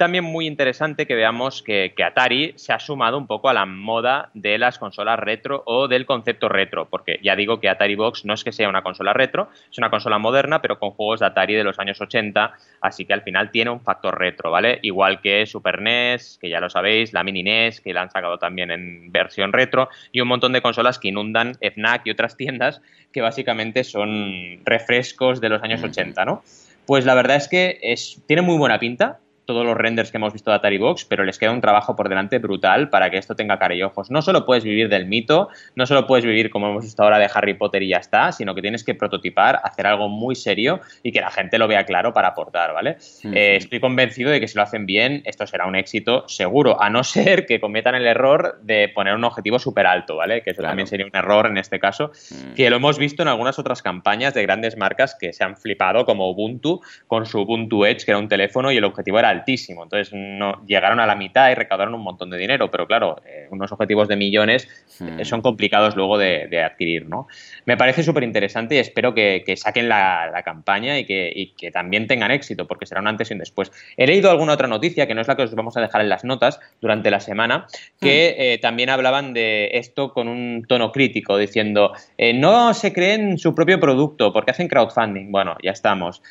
también 0.00 0.24
muy 0.24 0.46
interesante 0.46 1.06
que 1.06 1.14
veamos 1.14 1.62
que, 1.62 1.92
Atari 2.02 2.54
se 2.56 2.72
ha 2.72 2.78
sumado 2.78 3.18
un 3.18 3.26
poco 3.26 3.50
a 3.50 3.52
la 3.52 3.66
moda 3.66 4.30
de 4.32 4.56
las 4.56 4.78
consolas 4.78 5.18
retro 5.18 5.62
o 5.66 5.88
del 5.88 6.06
concepto 6.06 6.48
retro, 6.48 6.88
porque 6.88 7.20
ya 7.22 7.36
digo 7.36 7.60
que 7.60 7.68
Atari 7.68 7.96
Box 7.96 8.24
no 8.24 8.32
es 8.32 8.42
que 8.42 8.50
sea 8.50 8.70
una 8.70 8.82
consola 8.82 9.12
retro, 9.12 9.50
es 9.70 9.76
una 9.76 9.90
consola 9.90 10.16
moderna, 10.16 10.62
pero 10.62 10.78
con 10.78 10.92
juegos 10.92 11.20
de 11.20 11.26
Atari 11.26 11.52
de 11.52 11.64
los 11.64 11.78
años 11.78 12.00
80, 12.00 12.54
así 12.80 13.04
que 13.04 13.12
al 13.12 13.20
final 13.20 13.50
tiene 13.50 13.68
un 13.68 13.82
factor 13.82 14.18
retro, 14.18 14.50
¿vale? 14.50 14.78
Igual 14.80 15.20
que 15.20 15.44
Super 15.44 15.82
NES, 15.82 16.38
que 16.40 16.48
ya 16.48 16.60
lo 16.60 16.70
sabéis, 16.70 17.12
la 17.12 17.22
Mini 17.22 17.42
NES, 17.42 17.82
que 17.82 17.92
la 17.92 18.00
han 18.00 18.10
sacado 18.10 18.38
también 18.38 18.70
en 18.70 19.12
versión 19.12 19.52
retro, 19.52 19.90
y 20.12 20.22
un 20.22 20.28
montón 20.28 20.54
de 20.54 20.62
consolas 20.62 20.98
que 20.98 21.08
inundan 21.08 21.56
FNAC 21.60 22.06
y 22.06 22.10
otras 22.12 22.38
tiendas 22.38 22.80
que 23.12 23.20
básicamente 23.20 23.84
son 23.84 24.60
refrescos 24.64 25.42
de 25.42 25.50
los 25.50 25.62
años 25.62 25.82
80, 25.82 26.24
¿no? 26.24 26.42
Pues 26.86 27.04
la 27.04 27.14
verdad 27.14 27.36
es 27.36 27.48
que 27.48 27.78
es, 27.82 28.22
tiene 28.26 28.40
muy 28.40 28.56
buena 28.56 28.78
pinta, 28.78 29.20
todos 29.52 29.66
los 29.66 29.76
renders 29.76 30.10
que 30.10 30.16
hemos 30.16 30.32
visto 30.32 30.50
de 30.50 30.56
Atari 30.56 30.78
Box, 30.78 31.04
pero 31.04 31.24
les 31.24 31.38
queda 31.38 31.50
un 31.50 31.60
trabajo 31.60 31.96
por 31.96 32.08
delante 32.08 32.38
brutal 32.38 32.88
para 32.90 33.10
que 33.10 33.18
esto 33.18 33.34
tenga 33.34 33.58
cara 33.58 33.74
y 33.74 33.82
ojos. 33.82 34.10
No 34.10 34.22
solo 34.22 34.46
puedes 34.46 34.64
vivir 34.64 34.88
del 34.88 35.06
mito, 35.06 35.48
no 35.74 35.86
solo 35.86 36.06
puedes 36.06 36.24
vivir 36.24 36.50
como 36.50 36.68
hemos 36.68 36.84
visto 36.84 37.02
ahora 37.02 37.18
de 37.18 37.28
Harry 37.32 37.54
Potter 37.54 37.82
y 37.82 37.88
ya 37.88 37.98
está, 37.98 38.32
sino 38.32 38.54
que 38.54 38.62
tienes 38.62 38.84
que 38.84 38.94
prototipar, 38.94 39.60
hacer 39.62 39.86
algo 39.86 40.08
muy 40.08 40.34
serio 40.34 40.80
y 41.02 41.12
que 41.12 41.20
la 41.20 41.30
gente 41.30 41.58
lo 41.58 41.68
vea 41.68 41.84
claro 41.84 42.12
para 42.12 42.28
aportar, 42.28 42.72
¿vale? 42.72 42.96
Eh, 43.24 43.56
estoy 43.56 43.80
convencido 43.80 44.30
de 44.30 44.40
que 44.40 44.48
si 44.48 44.56
lo 44.56 44.62
hacen 44.62 44.86
bien, 44.86 45.22
esto 45.24 45.46
será 45.46 45.66
un 45.66 45.76
éxito 45.76 46.28
seguro, 46.28 46.80
a 46.80 46.90
no 46.90 47.04
ser 47.04 47.46
que 47.46 47.60
cometan 47.60 47.94
el 47.94 48.06
error 48.06 48.58
de 48.62 48.88
poner 48.88 49.14
un 49.14 49.24
objetivo 49.24 49.58
súper 49.58 49.86
alto, 49.86 50.16
¿vale? 50.16 50.42
Que 50.42 50.50
eso 50.50 50.62
también 50.62 50.86
sería 50.86 51.06
un 51.06 51.16
error 51.16 51.46
en 51.46 51.58
este 51.58 51.80
caso, 51.80 52.12
mm. 52.30 52.54
que 52.54 52.70
lo 52.70 52.76
hemos 52.76 52.98
visto 52.98 53.22
en 53.22 53.28
algunas 53.28 53.58
otras 53.58 53.82
campañas 53.82 54.34
de 54.34 54.42
grandes 54.42 54.76
marcas 54.76 55.16
que 55.18 55.32
se 55.32 55.44
han 55.44 55.56
flipado, 55.56 56.04
como 56.04 56.30
Ubuntu, 56.30 56.80
con 57.06 57.26
su 57.26 57.40
Ubuntu 57.40 57.84
Edge, 57.84 58.04
que 58.04 58.12
era 58.12 58.18
un 58.18 58.28
teléfono 58.28 58.70
y 58.70 58.76
el 58.76 58.84
objetivo 58.84 59.18
era 59.18 59.30
altísimo. 59.40 59.82
Entonces 59.82 60.12
no, 60.14 60.64
llegaron 60.66 61.00
a 61.00 61.06
la 61.06 61.16
mitad 61.16 61.50
y 61.50 61.54
recaudaron 61.54 61.94
un 61.94 62.02
montón 62.02 62.30
de 62.30 62.38
dinero, 62.38 62.70
pero 62.70 62.86
claro, 62.86 63.20
eh, 63.26 63.48
unos 63.50 63.72
objetivos 63.72 64.08
de 64.08 64.16
millones 64.16 64.68
eh, 65.00 65.04
hmm. 65.04 65.24
son 65.24 65.42
complicados 65.42 65.96
luego 65.96 66.18
de, 66.18 66.62
adquirir. 66.62 67.08
¿no? 67.08 67.26
Me 67.64 67.76
parece 67.76 68.02
súper 68.02 68.22
interesante 68.22 68.76
y 68.76 68.78
espero 68.78 69.14
que, 69.14 69.42
saquen 69.56 69.88
la, 69.88 70.42
campaña 70.44 70.98
y 70.98 71.04
que, 71.04 71.52
que, 71.56 71.70
también 71.70 72.06
tengan 72.06 72.30
éxito, 72.30 72.66
porque 72.66 72.86
será 72.86 73.00
un 73.00 73.08
antes 73.08 73.30
y 73.30 73.34
un 73.34 73.38
después. 73.38 73.70
He 73.96 74.06
leído 74.06 74.30
alguna 74.30 74.54
otra 74.54 74.68
noticia, 74.68 75.06
que 75.06 75.14
no 75.14 75.20
es 75.20 75.28
la 75.28 75.36
que 75.36 75.42
os 75.42 75.54
vamos 75.54 75.76
a 75.76 75.80
dejar 75.80 76.00
en 76.00 76.08
las 76.08 76.24
notas 76.24 76.60
durante 76.80 77.10
la 77.10 77.20
semana, 77.20 77.66
que 78.00 78.34
hmm. 78.36 78.42
eh, 78.42 78.58
también 78.58 78.90
hablaban 78.90 79.32
de 79.34 79.70
esto 79.74 80.12
con 80.12 80.28
un 80.28 80.64
tono 80.66 80.92
crítico, 80.92 81.36
diciendo, 81.36 81.92
no 82.34 82.74
se 82.74 82.92
creen 82.92 83.38
su 83.38 83.54
propio 83.54 83.80
producto 83.80 84.32
porque 84.32 84.50
hacen 84.50 84.68
crowdfunding. 84.68 85.30
Bueno, 85.30 85.56
ya 85.62 85.72
estamos. 85.72 86.22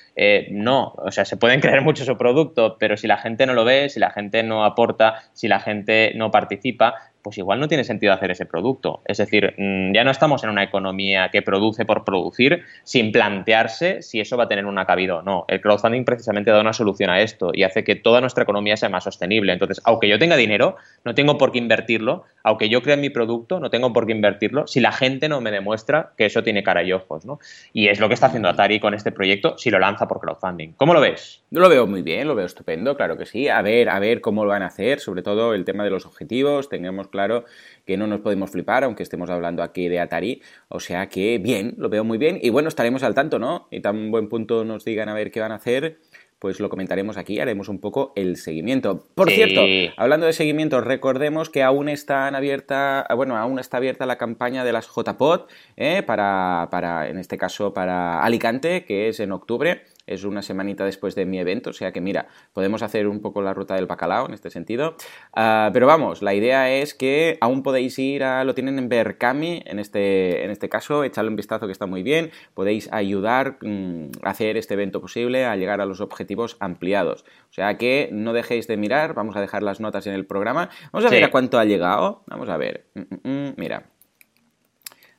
no, 0.51 0.93
o 0.97 1.11
sea, 1.11 1.25
se 1.25 1.37
pueden 1.37 1.59
creer 1.69 1.81
mucho 1.81 2.03
su 2.05 2.17
producto, 2.17 2.77
pero 2.79 2.97
si 2.99 3.07
la 3.07 3.17
gente 3.17 3.45
no 3.45 3.53
lo 3.53 3.65
ve, 3.65 3.89
si 3.89 3.99
la 3.99 4.11
gente 4.11 4.43
no 4.43 4.63
aporta, 4.63 5.23
si 5.33 5.47
la 5.47 5.59
gente 5.59 6.11
no 6.15 6.29
participa, 6.29 6.95
pues 7.21 7.37
igual 7.37 7.59
no 7.59 7.67
tiene 7.67 7.83
sentido 7.83 8.13
hacer 8.13 8.31
ese 8.31 8.45
producto. 8.45 9.01
Es 9.05 9.17
decir, 9.17 9.53
mm, 9.57 9.93
ya 9.93 10.03
no 10.03 10.11
estamos 10.11 10.43
en 10.43 10.49
una 10.49 10.63
economía 10.63 11.29
que 11.31 11.41
produce 11.41 11.85
por 11.85 12.03
producir 12.03 12.63
sin 12.83 13.11
plantearse 13.11 14.01
si 14.01 14.19
eso 14.19 14.37
va 14.37 14.45
a 14.45 14.47
tener 14.47 14.65
una 14.65 14.85
cabida 14.85 15.17
o 15.17 15.21
no. 15.21 15.45
El 15.47 15.61
crowdfunding 15.61 16.05
precisamente 16.05 16.51
da 16.51 16.61
una 16.61 16.73
solución 16.73 17.09
a 17.09 17.21
esto 17.21 17.51
y 17.53 17.63
hace 17.63 17.83
que 17.83 17.95
toda 17.95 18.21
nuestra 18.21 18.43
economía 18.43 18.77
sea 18.77 18.89
más 18.89 19.03
sostenible. 19.03 19.53
Entonces, 19.53 19.81
aunque 19.83 20.07
yo 20.07 20.19
tenga 20.19 20.35
dinero, 20.35 20.77
no 21.03 21.15
tengo 21.15 21.37
por 21.37 21.51
qué 21.51 21.59
invertirlo. 21.59 22.23
Aunque 22.43 22.69
yo 22.69 22.81
cree 22.81 22.97
mi 22.97 23.09
producto, 23.09 23.59
no 23.59 23.69
tengo 23.69 23.91
por 23.91 24.05
qué 24.05 24.13
invertirlo 24.13 24.65
si 24.65 24.79
la 24.79 24.91
gente 24.91 25.27
no 25.27 25.41
me 25.41 25.51
demuestra 25.51 26.13
que 26.17 26.25
eso 26.25 26.43
tiene 26.43 26.63
cara 26.63 26.83
y 26.83 26.93
ojos. 26.93 27.25
¿no? 27.25 27.39
Y 27.73 27.87
es 27.87 27.99
lo 27.99 28.07
que 28.07 28.13
está 28.13 28.27
haciendo 28.27 28.49
Atari 28.49 28.79
con 28.79 28.93
este 28.93 29.11
proyecto 29.11 29.57
si 29.57 29.69
lo 29.69 29.79
lanza 29.79 30.07
por 30.07 30.19
crowdfunding. 30.19 30.73
¿Cómo 30.77 30.93
lo 30.93 31.01
ves? 31.01 31.43
Lo 31.51 31.67
veo 31.67 31.85
muy 31.87 32.01
bien, 32.01 32.27
lo 32.27 32.35
veo 32.35 32.45
estupendo, 32.45 32.95
claro 32.95 33.17
que 33.17 33.25
sí. 33.25 33.49
A 33.49 33.61
ver, 33.61 33.89
a 33.89 33.99
ver 33.99 34.21
cómo 34.21 34.45
lo 34.45 34.51
van 34.51 34.63
a 34.63 34.67
hacer, 34.67 34.99
sobre 34.99 35.21
todo 35.21 35.53
el 35.53 35.65
tema 35.65 35.83
de 35.83 35.89
los 35.89 36.05
objetivos. 36.05 36.69
Tengamos 36.69 37.08
claro 37.09 37.45
que 37.85 37.97
no 37.97 38.07
nos 38.07 38.21
podemos 38.21 38.51
flipar, 38.51 38.83
aunque 38.83 39.03
estemos 39.03 39.29
hablando 39.29 39.63
aquí 39.63 39.87
de 39.87 39.99
Atari. 39.99 40.41
O 40.67 40.79
sea 40.79 41.07
que 41.09 41.37
bien, 41.37 41.75
lo 41.77 41.89
veo 41.89 42.03
muy 42.03 42.17
bien. 42.17 42.39
Y 42.41 42.49
bueno, 42.49 42.69
estaremos 42.69 43.03
al 43.03 43.15
tanto, 43.15 43.39
¿no? 43.39 43.67
Y 43.71 43.81
tan 43.81 44.11
buen 44.11 44.29
punto 44.29 44.63
nos 44.63 44.85
digan 44.85 45.09
a 45.09 45.13
ver 45.13 45.31
qué 45.31 45.39
van 45.39 45.51
a 45.51 45.55
hacer 45.55 45.97
pues 46.39 46.61
lo 46.61 46.69
comentaremos 46.69 47.17
aquí, 47.17 47.39
haremos 47.39 47.67
un 47.67 47.79
poco 47.79 48.13
el 48.15 48.37
seguimiento. 48.37 49.05
Por 49.13 49.29
cierto, 49.29 49.61
hablando 49.97 50.25
de 50.25 50.33
seguimiento, 50.33 50.79
recordemos 50.79 51.49
que 51.49 51.63
aún 51.63 51.89
está 51.89 52.27
abierta, 52.27 53.05
bueno, 53.15 53.35
aún 53.35 53.59
está 53.59 53.77
abierta 53.77 54.05
la 54.05 54.17
campaña 54.17 54.63
de 54.63 54.71
las 54.71 54.87
JPOD, 54.87 55.41
¿eh? 55.75 56.01
para, 56.01 56.69
para, 56.71 57.09
en 57.09 57.17
este 57.17 57.37
caso, 57.37 57.73
para 57.73 58.21
Alicante, 58.21 58.85
que 58.85 59.09
es 59.09 59.19
en 59.19 59.33
octubre 59.33 59.83
es 60.09 60.23
una 60.23 60.41
semanita 60.41 60.85
después 60.85 61.15
de 61.15 61.25
mi 61.25 61.39
evento, 61.39 61.69
o 61.69 61.73
sea 61.73 61.91
que 61.91 62.01
mira, 62.01 62.27
podemos 62.53 62.81
hacer 62.81 63.07
un 63.07 63.21
poco 63.21 63.41
la 63.41 63.53
ruta 63.53 63.75
del 63.75 63.85
bacalao 63.85 64.25
en 64.27 64.33
este 64.33 64.49
sentido. 64.49 64.95
Ah, 65.33 65.69
pero 65.71 65.85
vamos, 65.85 66.21
la 66.21 66.33
idea 66.33 66.71
es 66.71 66.93
que 66.93 67.37
aún 67.41 67.63
podéis 67.63 67.97
ir 67.99 68.23
a, 68.23 68.43
lo 68.43 68.55
tienen 68.55 68.79
en 68.79 68.89
Berkami, 68.89 69.61
en 69.65 69.79
este, 69.79 70.43
en 70.43 70.51
este 70.51 70.67
caso, 70.67 71.03
echarle 71.03 71.29
un 71.29 71.35
vistazo 71.35 71.67
que 71.67 71.71
está 71.71 71.85
muy 71.85 72.03
bien, 72.03 72.31
podéis 72.53 72.91
ayudar 72.91 73.57
mm, 73.61 74.09
a 74.23 74.31
hacer 74.31 74.57
este 74.57 74.73
evento 74.73 74.99
posible, 74.99 75.45
a 75.45 75.55
llegar 75.55 75.79
a 75.79 75.85
los 75.85 76.01
objetivos 76.01 76.57
ampliados. 76.59 77.23
O 77.49 77.53
sea 77.53 77.77
que 77.77 78.09
no 78.11 78.33
dejéis 78.33 78.67
de 78.67 78.77
mirar, 78.77 79.13
vamos 79.13 79.35
a 79.35 79.41
dejar 79.41 79.61
las 79.63 79.79
notas 79.79 80.07
en 80.07 80.13
el 80.13 80.25
programa, 80.25 80.69
vamos 80.91 81.05
a 81.05 81.11
ver 81.11 81.23
a 81.23 81.31
cuánto 81.31 81.59
ha 81.59 81.65
llegado, 81.65 82.23
vamos 82.27 82.49
a 82.49 82.57
ver, 82.57 82.85
mm, 82.95 83.29
mm, 83.29 83.53
mira, 83.57 83.83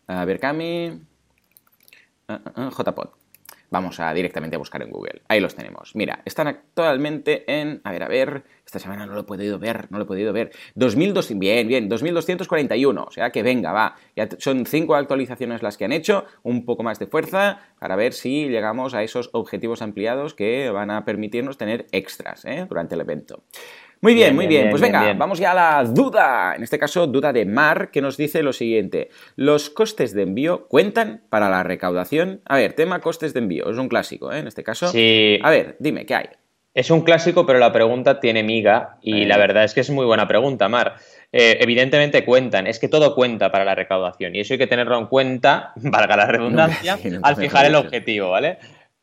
a 0.08 0.24
Berkami, 0.24 1.00
ah, 2.28 2.40
ah, 2.56 2.70
JPod. 2.76 3.19
Vamos 3.70 4.00
a 4.00 4.12
directamente 4.12 4.56
a 4.56 4.58
buscar 4.58 4.82
en 4.82 4.90
Google. 4.90 5.22
Ahí 5.28 5.38
los 5.40 5.54
tenemos. 5.54 5.94
Mira, 5.94 6.22
están 6.24 6.48
actualmente 6.48 7.44
en. 7.46 7.80
A 7.84 7.92
ver, 7.92 8.02
a 8.02 8.08
ver. 8.08 8.42
Esta 8.66 8.78
semana 8.78 9.06
no 9.06 9.14
lo 9.14 9.20
he 9.20 9.24
podido 9.24 9.58
ver, 9.58 9.90
no 9.90 9.98
lo 9.98 10.04
he 10.04 10.06
podido 10.06 10.32
ver. 10.32 10.50
2200. 10.74 11.38
Bien, 11.38 11.68
bien. 11.68 11.88
2241. 11.88 13.04
O 13.04 13.10
sea 13.10 13.30
que 13.30 13.42
venga, 13.42 13.72
va. 13.72 13.96
Ya 14.16 14.28
son 14.38 14.66
cinco 14.66 14.96
actualizaciones 14.96 15.62
las 15.62 15.76
que 15.76 15.84
han 15.84 15.92
hecho. 15.92 16.24
Un 16.42 16.64
poco 16.64 16.82
más 16.82 16.98
de 16.98 17.06
fuerza 17.06 17.60
para 17.78 17.94
ver 17.96 18.12
si 18.12 18.48
llegamos 18.48 18.94
a 18.94 19.02
esos 19.02 19.30
objetivos 19.32 19.82
ampliados 19.82 20.34
que 20.34 20.70
van 20.70 20.90
a 20.90 21.04
permitirnos 21.04 21.56
tener 21.56 21.86
extras 21.92 22.44
¿eh? 22.44 22.66
durante 22.68 22.96
el 22.96 23.00
evento. 23.02 23.44
Muy 24.02 24.14
bien, 24.14 24.34
muy 24.34 24.46
bien. 24.46 24.70
pues 24.70 24.80
venga, 24.80 25.12
vamos 25.12 25.38
ya 25.38 25.52
a 25.52 25.54
la 25.54 25.84
duda. 25.84 26.54
En 26.56 26.62
este 26.62 26.78
caso, 26.78 27.06
duda 27.06 27.32
de 27.32 27.44
Mar, 27.44 27.90
que 27.90 28.00
nos 28.00 28.16
dice 28.16 28.42
lo 28.42 28.52
siguiente. 28.52 29.10
¿Los 29.36 29.68
costes 29.68 30.14
de 30.14 30.22
envío 30.22 30.66
cuentan 30.68 31.22
para 31.28 31.50
la 31.50 31.62
recaudación? 31.62 32.40
A 32.46 32.56
ver, 32.56 32.72
tema 32.72 33.00
costes 33.00 33.34
de 33.34 33.40
envío. 33.40 33.70
Es 33.70 33.76
un 33.76 33.88
clásico, 33.88 34.32
¿eh? 34.32 34.38
En 34.38 34.46
este 34.46 34.64
caso. 34.64 34.88
Sí. 34.88 35.38
A 35.42 35.50
ver, 35.50 35.76
dime, 35.80 36.06
¿qué 36.06 36.14
hay? 36.14 36.26
Es 36.72 36.90
un 36.90 37.02
clásico, 37.02 37.44
pero 37.46 37.58
la 37.58 37.72
pregunta 37.72 38.20
tiene 38.20 38.44
miga 38.44 38.96
y 39.02 39.24
la 39.24 39.36
verdad 39.36 39.64
es 39.64 39.74
que 39.74 39.80
es 39.80 39.90
muy 39.90 40.06
buena 40.06 40.28
pregunta, 40.28 40.68
Mar. 40.68 40.94
Eh, 41.32 41.58
evidentemente 41.60 42.24
cuentan, 42.24 42.68
es 42.68 42.78
que 42.78 42.88
todo 42.88 43.14
cuenta 43.16 43.50
para 43.50 43.64
la 43.64 43.74
recaudación 43.74 44.36
y 44.36 44.40
eso 44.40 44.54
hay 44.54 44.58
que 44.58 44.68
tenerlo 44.68 44.96
en 44.96 45.06
cuenta, 45.06 45.72
valga 45.76 46.16
la 46.16 46.26
redundancia, 46.26 46.96
al 47.22 47.36
fijar 47.36 47.66
el 47.66 47.74
objetivo, 47.74 48.30
¿vale? 48.30 48.58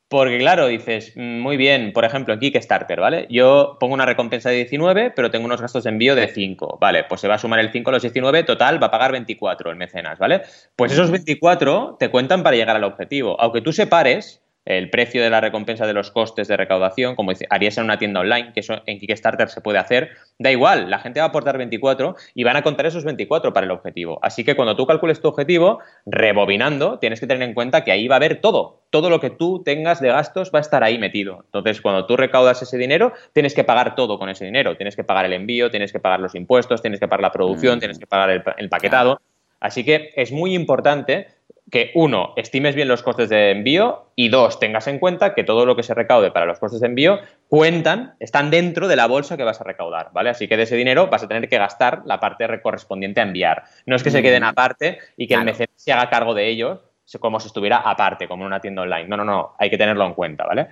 Porque 0.10 0.38
claro, 0.38 0.68
dices, 0.68 1.12
mm, 1.16 1.40
muy 1.42 1.58
bien, 1.58 1.92
por 1.92 2.06
ejemplo, 2.06 2.34
en 2.34 2.40
Kickstarter, 2.40 3.00
¿vale? 3.00 3.28
Yo 3.30 3.76
pongo 3.78 3.94
una 3.94 4.06
recompensa 4.06 4.50
de 4.50 4.56
19, 4.56 5.12
pero 5.14 5.32
tengo 5.32 5.46
unos 5.46 5.60
gastos 5.60 5.84
de 5.84 5.90
envío 5.90 6.16
de 6.16 6.30
5, 6.30 6.78
¿vale? 6.80 7.04
Pues 7.04 7.20
se 7.20 7.28
va 7.28 7.36
a 7.36 7.38
sumar 7.38 7.60
el 7.60 7.72
5 7.74 7.90
a 7.90 7.94
los 7.94 8.02
19, 8.02 8.44
total, 8.44 8.82
va 8.82 8.88
a 8.88 8.92
pagar 8.92 9.12
24 9.12 9.70
el 9.70 9.76
mecenas, 9.76 10.18
¿vale? 10.18 10.44
Pues 10.78 10.94
esos 10.94 11.12
24 11.12 11.98
te 12.00 12.10
cuentan 12.10 12.42
para 12.42 12.56
llegar 12.56 12.78
al 12.78 12.86
objetivo. 12.86 13.40
Aunque 13.42 13.60
tú 13.60 13.74
separes 13.74 14.42
el 14.68 14.90
precio 14.90 15.24
de 15.24 15.30
la 15.30 15.42
recompensa 15.42 15.88
de 15.88 15.94
los 15.94 16.12
costes 16.12 16.48
de 16.48 16.58
recaudación, 16.58 17.16
como 17.16 17.32
harías 17.50 17.78
en 17.78 17.86
una 17.86 17.98
tienda 17.98 18.20
online, 18.20 18.52
que 18.54 18.60
eso 18.60 18.82
en 18.86 19.00
Kickstarter 19.00 19.50
se 19.50 19.62
puede 19.62 19.80
hacer, 19.80 20.12
da 20.38 20.52
igual, 20.52 20.90
la 20.90 21.00
gente 21.00 21.20
va 21.20 21.28
a 21.28 21.30
aportar 21.30 21.58
24 21.58 22.16
y 22.36 22.44
van 22.44 22.58
a 22.58 22.62
contar 22.62 22.86
esos 22.86 23.06
24 23.06 23.54
para 23.54 23.66
el 23.66 23.72
objetivo. 23.72 24.20
Así 24.22 24.44
que 24.44 24.56
cuando 24.56 24.76
tú 24.76 24.86
calcules 24.86 25.22
tu 25.22 25.30
objetivo, 25.30 25.80
rebobinando, 26.06 27.00
tienes 27.00 27.20
que 27.20 27.28
tener 27.28 27.48
en 27.48 27.54
cuenta 27.54 27.84
que 27.84 27.92
ahí 27.92 28.08
va 28.08 28.16
a 28.16 28.18
haber 28.18 28.42
todo. 28.42 28.82
Todo 28.90 29.10
lo 29.10 29.20
que 29.20 29.30
tú 29.30 29.64
tengas 29.64 30.02
de 30.02 30.10
gastos 30.10 30.52
va 30.54 30.60
a 30.60 30.62
estar 30.62 30.84
ahí 30.84 30.98
metido. 30.98 31.44
Entonces, 31.46 31.82
cuando 31.82 32.06
tú 32.06 32.18
recaudas 32.18 32.62
ese 32.62 32.78
dinero, 32.78 33.14
tienes 33.34 33.54
que 33.54 33.64
pagar 33.64 33.96
todo 33.96 34.20
con 34.20 34.30
ese 34.30 34.46
dinero. 34.46 34.76
Tienes 34.76 34.96
que 34.96 35.04
pagar 35.04 35.26
el 35.26 35.34
envío, 35.34 35.72
tienes 35.72 35.92
que 35.92 36.00
pagar 36.00 36.20
los 36.20 36.36
impuestos, 36.36 36.82
tienes 36.82 37.00
que 37.00 37.08
pagar 37.08 37.22
la 37.22 37.32
producción, 37.32 37.78
mm. 37.78 37.80
tienes 37.80 38.00
que 38.00 38.08
pagar 38.08 38.30
el, 38.58 38.70
paquetado. 38.70 39.22
Así 39.60 39.84
que 39.84 40.12
es 40.16 40.32
muy 40.32 40.54
importante 40.54 41.28
que 41.70 41.92
uno, 41.96 42.34
estimes 42.38 42.76
bien 42.76 42.88
los 42.88 43.04
costes 43.04 43.30
de 43.30 43.52
envío 43.52 44.12
y 44.16 44.30
dos, 44.30 44.60
tengas 44.60 44.88
en 44.88 45.00
cuenta 45.00 45.34
que 45.34 45.44
todo 45.44 45.66
lo 45.66 45.76
que 45.76 45.84
se 45.84 45.94
recaude 45.94 46.32
para 46.32 46.46
los 46.46 46.60
costes 46.60 46.80
de 46.80 46.88
envío 46.88 47.20
cuentan, 47.50 48.16
están 48.20 48.50
dentro 48.50 48.88
de 48.88 48.96
la 48.96 49.08
bolsa 49.08 49.36
que 49.36 49.44
vas 49.44 49.60
a 49.60 49.66
recaudar, 49.66 50.10
¿vale? 50.14 50.30
Así 50.30 50.48
que 50.48 50.56
de 50.56 50.64
ese 50.64 50.76
dinero 50.76 51.08
vas 51.08 51.24
a 51.24 51.28
tener 51.28 51.50
que 51.50 51.58
gastar 51.58 52.04
la 52.06 52.20
parte 52.20 52.48
correspondiente 52.62 53.20
a 53.20 53.24
enviar. 53.24 53.64
No 53.86 53.96
es 53.96 54.04
que 54.04 54.12
se 54.12 54.22
queden 54.22 54.44
mm. 54.44 54.48
aparte 54.48 55.00
y 55.18 55.28
que 55.28 55.34
el 55.34 55.44
mecenas 55.44 55.76
se 55.76 55.92
haga 55.92 56.10
cargo 56.10 56.34
de 56.34 56.48
ellos 56.48 56.80
como 57.20 57.40
si 57.40 57.48
estuviera 57.48 57.78
aparte, 57.78 58.28
como 58.28 58.44
en 58.44 58.48
una 58.48 58.60
tienda 58.60 58.82
online. 58.82 59.08
No, 59.08 59.18
no, 59.18 59.24
no, 59.24 59.56
hay 59.58 59.70
que 59.70 59.78
tenerlo 59.78 60.06
en 60.06 60.14
cuenta, 60.14 60.46
¿vale? 60.46 60.68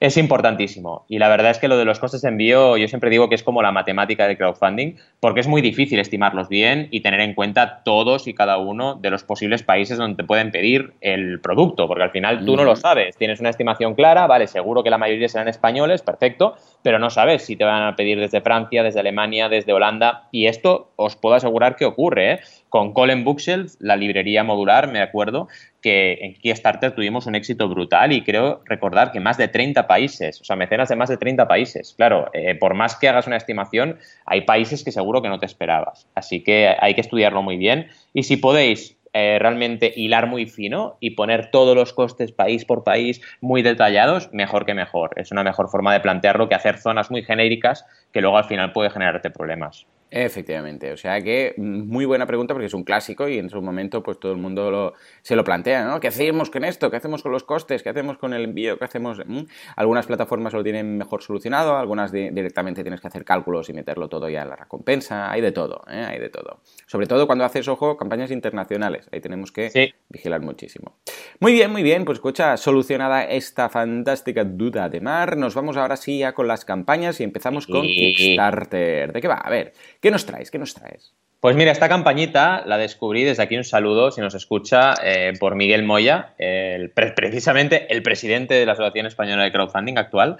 Es 0.00 0.16
importantísimo. 0.16 1.04
Y 1.08 1.18
la 1.18 1.28
verdad 1.28 1.50
es 1.50 1.58
que 1.58 1.68
lo 1.68 1.76
de 1.76 1.84
los 1.84 1.98
costes 1.98 2.22
de 2.22 2.28
envío, 2.28 2.76
yo 2.76 2.88
siempre 2.88 3.10
digo 3.10 3.28
que 3.28 3.34
es 3.34 3.42
como 3.42 3.62
la 3.62 3.72
matemática 3.72 4.26
del 4.26 4.36
crowdfunding, 4.36 4.96
porque 5.20 5.40
es 5.40 5.48
muy 5.48 5.62
difícil 5.62 5.98
estimarlos 5.98 6.48
bien 6.48 6.88
y 6.90 7.00
tener 7.00 7.20
en 7.20 7.34
cuenta 7.34 7.82
todos 7.84 8.26
y 8.26 8.34
cada 8.34 8.58
uno 8.58 8.94
de 8.96 9.10
los 9.10 9.24
posibles 9.24 9.62
países 9.62 9.98
donde 9.98 10.16
te 10.16 10.24
pueden 10.24 10.50
pedir 10.50 10.94
el 11.00 11.40
producto, 11.40 11.86
porque 11.86 12.04
al 12.04 12.10
final 12.10 12.44
tú 12.44 12.56
no 12.56 12.64
lo 12.64 12.76
sabes. 12.76 13.16
Tienes 13.16 13.40
una 13.40 13.50
estimación 13.50 13.94
clara, 13.94 14.26
vale, 14.26 14.46
seguro 14.46 14.82
que 14.82 14.90
la 14.90 14.98
mayoría 14.98 15.28
serán 15.28 15.48
españoles, 15.48 16.02
perfecto, 16.02 16.56
pero 16.82 16.98
no 16.98 17.10
sabes 17.10 17.44
si 17.44 17.56
te 17.56 17.64
van 17.64 17.82
a 17.82 17.96
pedir 17.96 18.18
desde 18.18 18.40
Francia, 18.40 18.82
desde 18.82 19.00
Alemania, 19.00 19.48
desde 19.48 19.72
Holanda. 19.72 20.28
Y 20.30 20.46
esto 20.46 20.90
os 20.96 21.16
puedo 21.16 21.34
asegurar 21.34 21.76
que 21.76 21.84
ocurre, 21.84 22.32
¿eh? 22.32 22.40
Con 22.68 22.92
Colin 22.92 23.24
Bookshelf, 23.24 23.74
la 23.78 23.96
librería 23.96 24.42
modular, 24.42 24.88
me 24.88 25.00
acuerdo, 25.00 25.48
que 25.84 26.14
en 26.22 26.32
Kickstarter 26.32 26.94
tuvimos 26.94 27.26
un 27.26 27.34
éxito 27.34 27.68
brutal 27.68 28.10
y 28.10 28.22
creo 28.22 28.62
recordar 28.64 29.12
que 29.12 29.20
más 29.20 29.36
de 29.36 29.48
30 29.48 29.86
países, 29.86 30.40
o 30.40 30.44
sea, 30.44 30.56
mecenas 30.56 30.88
de 30.88 30.96
más 30.96 31.10
de 31.10 31.18
30 31.18 31.46
países. 31.46 31.92
Claro, 31.94 32.30
eh, 32.32 32.54
por 32.54 32.72
más 32.72 32.96
que 32.96 33.06
hagas 33.06 33.26
una 33.26 33.36
estimación, 33.36 33.98
hay 34.24 34.40
países 34.40 34.82
que 34.82 34.92
seguro 34.92 35.20
que 35.20 35.28
no 35.28 35.38
te 35.38 35.44
esperabas. 35.44 36.08
Así 36.14 36.42
que 36.42 36.74
hay 36.80 36.94
que 36.94 37.02
estudiarlo 37.02 37.42
muy 37.42 37.58
bien. 37.58 37.88
Y 38.14 38.22
si 38.22 38.38
podéis 38.38 38.96
eh, 39.12 39.36
realmente 39.38 39.92
hilar 39.94 40.26
muy 40.26 40.46
fino 40.46 40.96
y 41.00 41.10
poner 41.10 41.50
todos 41.50 41.76
los 41.76 41.92
costes 41.92 42.32
país 42.32 42.64
por 42.64 42.82
país 42.82 43.20
muy 43.42 43.60
detallados, 43.60 44.32
mejor 44.32 44.64
que 44.64 44.72
mejor. 44.72 45.10
Es 45.16 45.32
una 45.32 45.44
mejor 45.44 45.68
forma 45.68 45.92
de 45.92 46.00
plantearlo 46.00 46.48
que 46.48 46.54
hacer 46.54 46.78
zonas 46.78 47.10
muy 47.10 47.22
genéricas 47.22 47.84
que 48.10 48.22
luego 48.22 48.38
al 48.38 48.44
final 48.44 48.72
puede 48.72 48.88
generarte 48.88 49.28
problemas. 49.28 49.86
Efectivamente, 50.10 50.92
o 50.92 50.96
sea 50.96 51.20
que 51.20 51.54
muy 51.56 52.04
buena 52.04 52.26
pregunta 52.26 52.54
porque 52.54 52.66
es 52.66 52.74
un 52.74 52.84
clásico 52.84 53.28
y 53.28 53.38
en 53.38 53.50
su 53.50 53.60
momento 53.60 54.02
pues 54.02 54.20
todo 54.20 54.30
el 54.30 54.38
mundo 54.38 54.94
se 55.22 55.34
lo 55.34 55.42
plantea, 55.42 55.84
¿no? 55.86 55.98
¿Qué 55.98 56.06
hacemos 56.06 56.50
con 56.50 56.62
esto? 56.62 56.88
¿Qué 56.90 56.96
hacemos 56.96 57.22
con 57.22 57.32
los 57.32 57.42
costes? 57.42 57.82
¿Qué 57.82 57.88
hacemos 57.88 58.16
con 58.18 58.32
el 58.32 58.44
envío? 58.44 58.78
¿Qué 58.78 58.84
hacemos? 58.84 59.20
Mm. 59.26 59.42
Algunas 59.74 60.06
plataformas 60.06 60.52
lo 60.52 60.62
tienen 60.62 60.98
mejor 60.98 61.22
solucionado, 61.22 61.76
algunas 61.76 62.12
directamente 62.12 62.82
tienes 62.82 63.00
que 63.00 63.08
hacer 63.08 63.24
cálculos 63.24 63.68
y 63.70 63.72
meterlo 63.72 64.08
todo 64.08 64.28
ya 64.28 64.42
en 64.42 64.50
la 64.50 64.56
recompensa, 64.56 65.30
hay 65.30 65.40
de 65.40 65.50
todo, 65.50 65.82
¿eh? 65.90 66.04
hay 66.06 66.20
de 66.20 66.28
todo. 66.28 66.60
Sobre 66.86 67.08
todo 67.08 67.26
cuando 67.26 67.44
haces, 67.44 67.66
ojo, 67.66 67.96
campañas 67.96 68.30
internacionales, 68.30 69.08
ahí 69.10 69.20
tenemos 69.20 69.50
que 69.50 69.94
vigilar 70.08 70.40
muchísimo. 70.42 70.96
Muy 71.40 71.52
bien, 71.52 71.72
muy 71.72 71.82
bien, 71.82 72.04
pues 72.04 72.18
escucha, 72.18 72.56
solucionada 72.56 73.24
esta 73.24 73.68
fantástica 73.68 74.44
duda 74.44 74.88
de 74.88 75.00
mar, 75.00 75.36
nos 75.36 75.54
vamos 75.54 75.76
ahora 75.76 75.96
sí 75.96 76.18
ya 76.18 76.34
con 76.34 76.46
las 76.46 76.64
campañas 76.64 77.20
y 77.20 77.24
empezamos 77.24 77.66
con 77.66 77.82
Kickstarter. 77.82 79.12
¿De 79.12 79.20
qué 79.20 79.26
va? 79.26 79.36
A 79.36 79.50
ver. 79.50 79.72
¿Qué 80.04 80.10
nos 80.10 80.26
traes? 80.26 80.50
¿Qué 80.50 80.58
nos 80.58 80.74
traes? 80.74 81.14
Pues 81.40 81.56
mira, 81.56 81.72
esta 81.72 81.88
campañita 81.88 82.62
la 82.66 82.76
descubrí 82.76 83.24
desde 83.24 83.42
aquí 83.42 83.56
un 83.56 83.64
saludo, 83.64 84.10
si 84.10 84.20
nos 84.20 84.34
escucha, 84.34 84.92
eh, 85.02 85.32
por 85.40 85.54
Miguel 85.54 85.82
Moya, 85.82 86.34
precisamente 87.16 87.86
el 87.90 88.02
presidente 88.02 88.52
de 88.52 88.66
la 88.66 88.72
Asociación 88.72 89.06
Española 89.06 89.44
de 89.44 89.52
Crowdfunding 89.52 89.96
actual. 89.96 90.36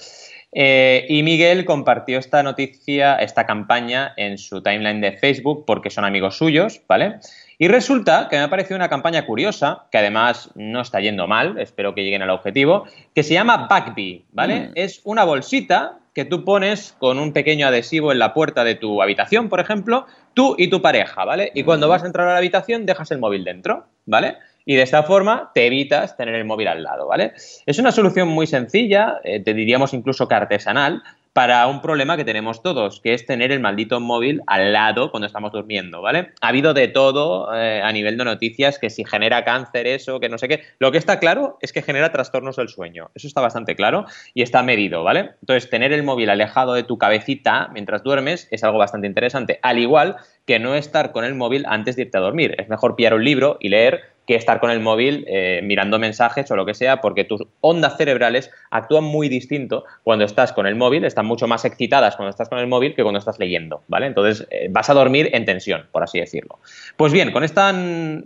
Eh, 0.53 1.07
y 1.09 1.23
Miguel 1.23 1.65
compartió 1.65 2.19
esta 2.19 2.43
noticia, 2.43 3.17
esta 3.17 3.47
campaña 3.47 4.13
en 4.19 4.37
su 4.37 4.63
timeline 4.63 5.01
de 5.01 5.13
Facebook 5.13 5.65
porque 5.67 5.89
son 5.89 6.05
amigos 6.05 6.37
suyos, 6.37 6.83
¿vale? 6.87 7.21
Y 7.57 7.69
resulta 7.69 8.29
que 8.29 8.37
me 8.37 8.43
ha 8.43 8.51
parecido 8.51 8.77
una 8.77 8.91
campaña 8.91 9.25
curiosa, 9.25 9.87
que 9.91 9.97
además 9.97 10.51
no 10.57 10.83
está 10.83 11.01
yendo 11.01 11.27
mal, 11.27 11.59
espero 11.59 11.95
que 11.95 12.05
lleguen 12.05 12.21
al 12.21 12.29
objetivo, 12.29 12.85
que 13.15 13.23
se 13.23 13.33
llama 13.33 13.67
Backbee, 13.67 14.27
¿vale? 14.33 14.61
Mm. 14.61 14.73
Es 14.75 15.01
una 15.05 15.25
bolsita 15.25 16.01
que 16.15 16.25
tú 16.25 16.45
pones 16.45 16.95
con 16.99 17.19
un 17.19 17.33
pequeño 17.33 17.67
adhesivo 17.67 18.13
en 18.13 18.21
la 18.21 18.33
puerta 18.35 18.65
de 18.65 18.77
tu 18.77 19.03
habitación, 19.03 19.49
por 19.49 19.61
ejemplo, 19.61 20.07
tú 20.33 20.55
y 20.57 20.69
tu 20.69 20.81
pareja, 20.81 21.25
¿vale? 21.25 21.51
Y 21.55 21.65
cuando 21.65 21.89
vas 21.89 22.05
a 22.05 22.07
entrar 22.07 22.29
a 22.29 22.33
la 22.33 22.39
habitación 22.39 22.87
dejas 22.87 23.11
el 23.11 23.19
móvil 23.19 23.45
dentro, 23.45 23.87
¿vale? 24.07 24.37
Y 24.65 24.77
de 24.77 24.83
esta 24.83 25.03
forma 25.03 25.51
te 25.55 25.67
evitas 25.67 26.17
tener 26.17 26.37
el 26.37 26.45
móvil 26.45 26.69
al 26.69 26.83
lado, 26.83 27.09
¿vale? 27.09 27.33
Es 27.67 27.79
una 27.79 27.93
solución 27.93 28.29
muy 28.29 28.47
sencilla, 28.47 29.21
eh, 29.25 29.41
te 29.41 29.55
diríamos 29.55 29.93
incluso 29.93 30.29
que 30.29 30.35
artesanal, 30.35 31.03
para 31.35 31.67
un 31.67 31.83
problema 31.83 32.17
que 32.17 32.25
tenemos 32.25 32.63
todos, 32.63 33.01
que 33.01 33.13
es 33.13 33.27
tener 33.27 33.51
el 33.51 33.59
maldito 33.59 33.99
móvil 33.99 34.41
al 34.47 34.73
lado 34.73 35.11
cuando 35.11 35.27
estamos 35.27 35.51
durmiendo, 35.51 36.01
¿vale? 36.01 36.31
Ha 36.41 36.49
habido 36.49 36.75
de 36.75 36.87
todo 36.87 37.53
eh, 37.53 37.83
a 37.83 37.91
nivel 37.91 38.17
de 38.17 38.25
noticias, 38.25 38.79
que 38.79 38.89
si 38.89 39.05
genera 39.05 39.45
cáncer, 39.45 39.89
eso, 39.89 40.21
que 40.21 40.29
no 40.29 40.39
sé 40.39 40.47
qué. 40.47 40.63
Lo 40.79 40.93
que 40.93 40.99
está 40.99 41.19
claro 41.19 41.59
es 41.61 41.73
que 41.73 41.83
genera 41.83 42.13
trastornos 42.13 42.55
del 42.55 42.69
sueño. 42.69 43.11
Eso 43.17 43.27
está 43.27 43.41
bastante 43.41 43.75
claro 43.75 44.07
y 44.33 44.43
está 44.43 44.63
medido, 44.63 45.03
¿vale? 45.03 45.33
Entonces, 45.41 45.69
tener 45.69 45.93
el 45.93 46.05
móvil 46.05 46.31
alejado 46.31 46.75
de 46.75 46.85
tu 46.85 46.99
cabecita 46.99 47.69
mientras 47.73 48.05
duermes 48.05 48.47
es 48.53 48.63
algo 48.63 48.79
bastante 48.79 49.09
interesante. 49.09 49.59
Al 49.63 49.81
igual 49.81 50.17
que 50.47 50.59
no 50.59 50.75
estar 50.75 51.13
con 51.13 51.25
el 51.25 51.35
móvil 51.35 51.65
antes 51.67 51.97
de 51.97 52.03
irte 52.03 52.19
a 52.19 52.21
dormir. 52.21 52.55
Es 52.59 52.69
mejor 52.69 52.97
pillar 52.97 53.15
un 53.15 53.25
libro 53.25 53.57
y 53.61 53.69
leer 53.71 54.15
que 54.27 54.35
estar 54.37 54.61
con 54.61 54.71
el 54.71 54.81
móvil 54.81 55.25
eh, 55.29 55.61
mirando 55.63 55.99
mensajes 55.99 56.51
o 56.51 56.57
lo 56.57 56.65
que 56.65 56.75
sea, 56.75 57.01
porque 57.01 57.25
tus 57.25 57.43
ondas 57.61 57.97
cerebrales 57.97 58.51
actúan 58.71 59.05
muy 59.05 59.29
distinto 59.29 59.85
cuando 60.03 60.25
estás 60.25 60.53
con 60.53 60.67
el 60.67 60.77
móvil, 60.77 61.05
están 61.05 61.27
mucho 61.27 61.47
más 61.47 61.65
excitadas 61.65 62.17
cuando 62.17 62.31
estás 62.31 62.49
con 62.49 62.59
el 62.59 62.67
móvil 62.67 62.95
que 62.95 63.03
cuando 63.03 63.19
estás 63.19 63.39
leyendo, 63.39 63.83
¿vale? 63.89 64.07
Entonces 64.07 64.47
eh, 64.51 64.69
vas 64.71 64.89
a 64.89 64.95
dormir 64.95 65.31
en 65.33 65.45
tensión, 65.45 65.87
por 65.93 66.03
así 66.03 66.21
decirlo. 66.21 66.59
Pues 66.97 67.13
bien, 67.13 67.33
con 67.33 67.45
esta 67.45 67.73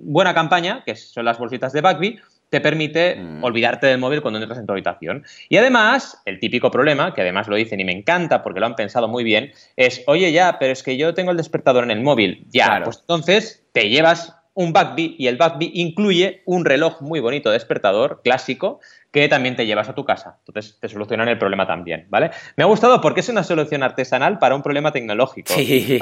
buena 0.01 0.35
campaña, 0.35 0.83
que 0.85 0.95
son 0.95 1.25
las 1.25 1.39
bolsitas 1.39 1.73
de 1.73 1.81
Backbee, 1.81 2.21
te 2.51 2.61
permite 2.61 3.17
mm. 3.17 3.45
olvidarte 3.45 3.87
del 3.87 3.99
móvil 3.99 4.23
cuando 4.23 4.41
entras 4.41 4.59
en 4.59 4.67
tu 4.67 4.73
habitación. 4.73 5.25
Y 5.49 5.57
además, 5.57 6.21
el 6.25 6.41
típico 6.41 6.71
problema, 6.71 7.15
que 7.15 7.23
además 7.23 7.49
lo 7.49 7.57
dicen 7.57 7.81
y 7.81 7.85
me 7.85 7.93
encanta 7.93 8.43
porque 8.43 8.61
lo 8.61 8.67
han 8.67 8.77
pensado 8.77 9.09
muy 9.09 9.25
bien, 9.25 9.53
es, 9.77 10.03
oye 10.07 10.33
ya, 10.33 10.59
pero 10.59 10.73
es 10.73 10.83
que 10.83 10.97
yo 10.97 11.15
tengo 11.15 11.31
el 11.31 11.37
despertador 11.37 11.85
en 11.85 11.91
el 11.91 12.01
móvil. 12.01 12.47
Ya, 12.51 12.81
pues 12.85 12.99
entonces 13.01 13.67
te 13.73 13.89
llevas 13.89 14.38
un 14.59 14.73
Backbee 14.73 15.15
y 15.17 15.29
el 15.29 15.37
Backbee 15.37 15.71
incluye 15.73 16.43
un 16.45 16.65
reloj 16.65 17.01
muy 17.01 17.21
bonito 17.21 17.49
despertador 17.49 18.23
clásico 18.25 18.81
que 19.13 19.29
también 19.29 19.55
te 19.55 19.67
llevas 19.67 19.89
a 19.89 19.95
tu 19.95 20.05
casa. 20.05 20.39
Entonces 20.41 20.81
te 20.81 20.89
solucionan 20.89 21.29
el 21.29 21.39
problema 21.39 21.65
también, 21.65 22.07
¿vale? 22.11 22.33
Me 22.57 22.65
ha 22.65 22.67
gustado 22.67 23.01
porque 23.01 23.21
es 23.21 23.29
una 23.29 23.45
solución 23.45 23.85
artesanal 23.85 24.41
para 24.41 24.57
un 24.57 24.63
problema 24.65 24.91
tecnológico. 24.91 25.53
Sí, 25.55 26.01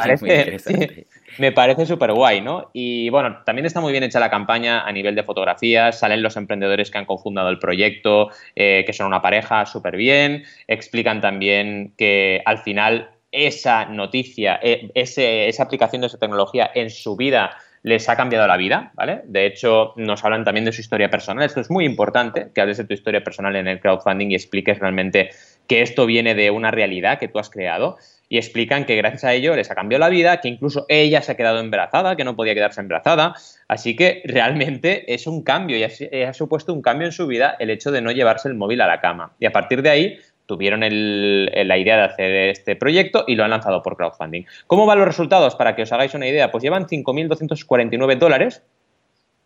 me 1.39 1.53
parece 1.53 1.85
súper 1.85 2.15
guay, 2.15 2.41
¿no? 2.41 2.71
Y 2.73 3.11
bueno, 3.11 3.43
también 3.45 3.67
está 3.67 3.83
muy 3.83 3.93
bien 3.93 4.05
hecha 4.05 4.21
la 4.21 4.31
campaña 4.31 4.87
a 4.87 4.91
nivel 4.91 5.15
de 5.15 5.23
fotografías, 5.23 5.99
salen 5.99 6.23
los 6.23 6.39
emprendedores 6.39 6.91
que 6.91 6.97
han 6.97 7.05
confundado 7.05 7.51
el 7.51 7.59
proyecto, 7.59 8.31
eh, 8.55 8.85
que 8.87 8.95
son 8.95 9.07
una 9.07 9.21
pareja 9.21 9.67
súper 9.67 9.99
bien, 9.99 10.45
explican 10.67 11.21
también 11.21 11.93
que 11.99 12.41
al 12.47 12.57
final 12.57 13.11
esa 13.33 13.85
noticia, 13.85 14.59
eh, 14.63 14.91
esa 14.95 15.63
aplicación 15.63 16.01
de 16.01 16.07
esa 16.07 16.19
tecnología 16.19 16.71
en 16.75 16.89
su 16.89 17.17
vida 17.17 17.55
les 17.87 18.09
ha 18.09 18.17
cambiado 18.17 18.49
la 18.49 18.57
vida, 18.57 18.91
¿vale? 18.95 19.21
De 19.27 19.47
hecho, 19.47 19.93
nos 19.95 20.25
hablan 20.25 20.43
también 20.43 20.65
de 20.65 20.73
su 20.73 20.81
historia 20.81 21.09
personal. 21.09 21.45
Esto 21.45 21.61
es 21.61 21.71
muy 21.71 21.85
importante, 21.85 22.49
que 22.53 22.61
hables 22.61 22.79
de 22.79 22.85
tu 22.85 22.95
historia 22.95 23.23
personal 23.23 23.55
en 23.55 23.69
el 23.69 23.79
crowdfunding 23.79 24.33
y 24.33 24.35
expliques 24.35 24.81
realmente 24.81 25.31
que 25.69 25.83
esto 25.83 26.05
viene 26.05 26.35
de 26.35 26.51
una 26.51 26.73
realidad 26.73 27.21
que 27.21 27.29
tú 27.29 27.39
has 27.39 27.49
creado 27.49 27.97
y 28.29 28.39
explican 28.39 28.87
que 28.87 28.97
gracias 28.97 29.23
a 29.23 29.35
ello 29.35 29.55
les 29.55 29.71
ha 29.71 29.77
cambiado 29.77 30.01
la 30.01 30.09
vida, 30.09 30.41
que 30.41 30.49
incluso 30.49 30.85
ella 30.89 31.23
se 31.23 31.31
ha 31.31 31.37
quedado 31.37 31.61
embarazada, 31.61 32.17
que 32.17 32.25
no 32.25 32.35
podía 32.35 32.55
quedarse 32.55 32.81
embarazada. 32.81 33.35
Así 33.69 33.95
que 33.95 34.21
realmente 34.25 35.15
es 35.15 35.29
un 35.29 35.45
cambio 35.45 35.77
y 35.77 35.85
ha, 36.25 36.33
supuesto 36.33 36.73
un 36.73 36.83
cambio 36.83 37.07
en 37.07 37.13
su 37.13 37.29
vida 37.29 37.55
el 37.61 37.71
hecho 37.71 37.93
de 37.93 38.01
no 38.01 38.11
llevarse 38.11 38.49
el 38.49 38.57
móvil 38.57 38.81
a 38.81 38.89
la 38.89 39.01
cama. 39.01 39.37
Y 39.39 39.47
a 39.47 39.53
partir 39.53 39.83
de 39.83 39.91
ahí 39.91 40.19
tuvieron 40.47 40.81
la 40.81 41.79
idea 41.79 41.97
de 41.97 42.03
hacer 42.03 42.31
este 42.51 42.77
proyecto 42.77 43.25
y 43.27 43.35
lo 43.35 43.45
han 43.45 43.51
lanzado 43.51 43.83
por 43.83 43.97
crowdfunding. 43.97 44.45
¿Cómo 44.67 44.87
van 44.87 44.99
los 44.99 45.09
resultados? 45.09 45.55
Para 45.57 45.77
que 45.77 45.83
os 45.83 45.93
hagáis 45.93 46.15
una 46.15 46.27
idea, 46.27 46.51
pues 46.51 46.63
llevan 46.63 46.87
5.249 46.87 48.19
dólares 48.19 48.63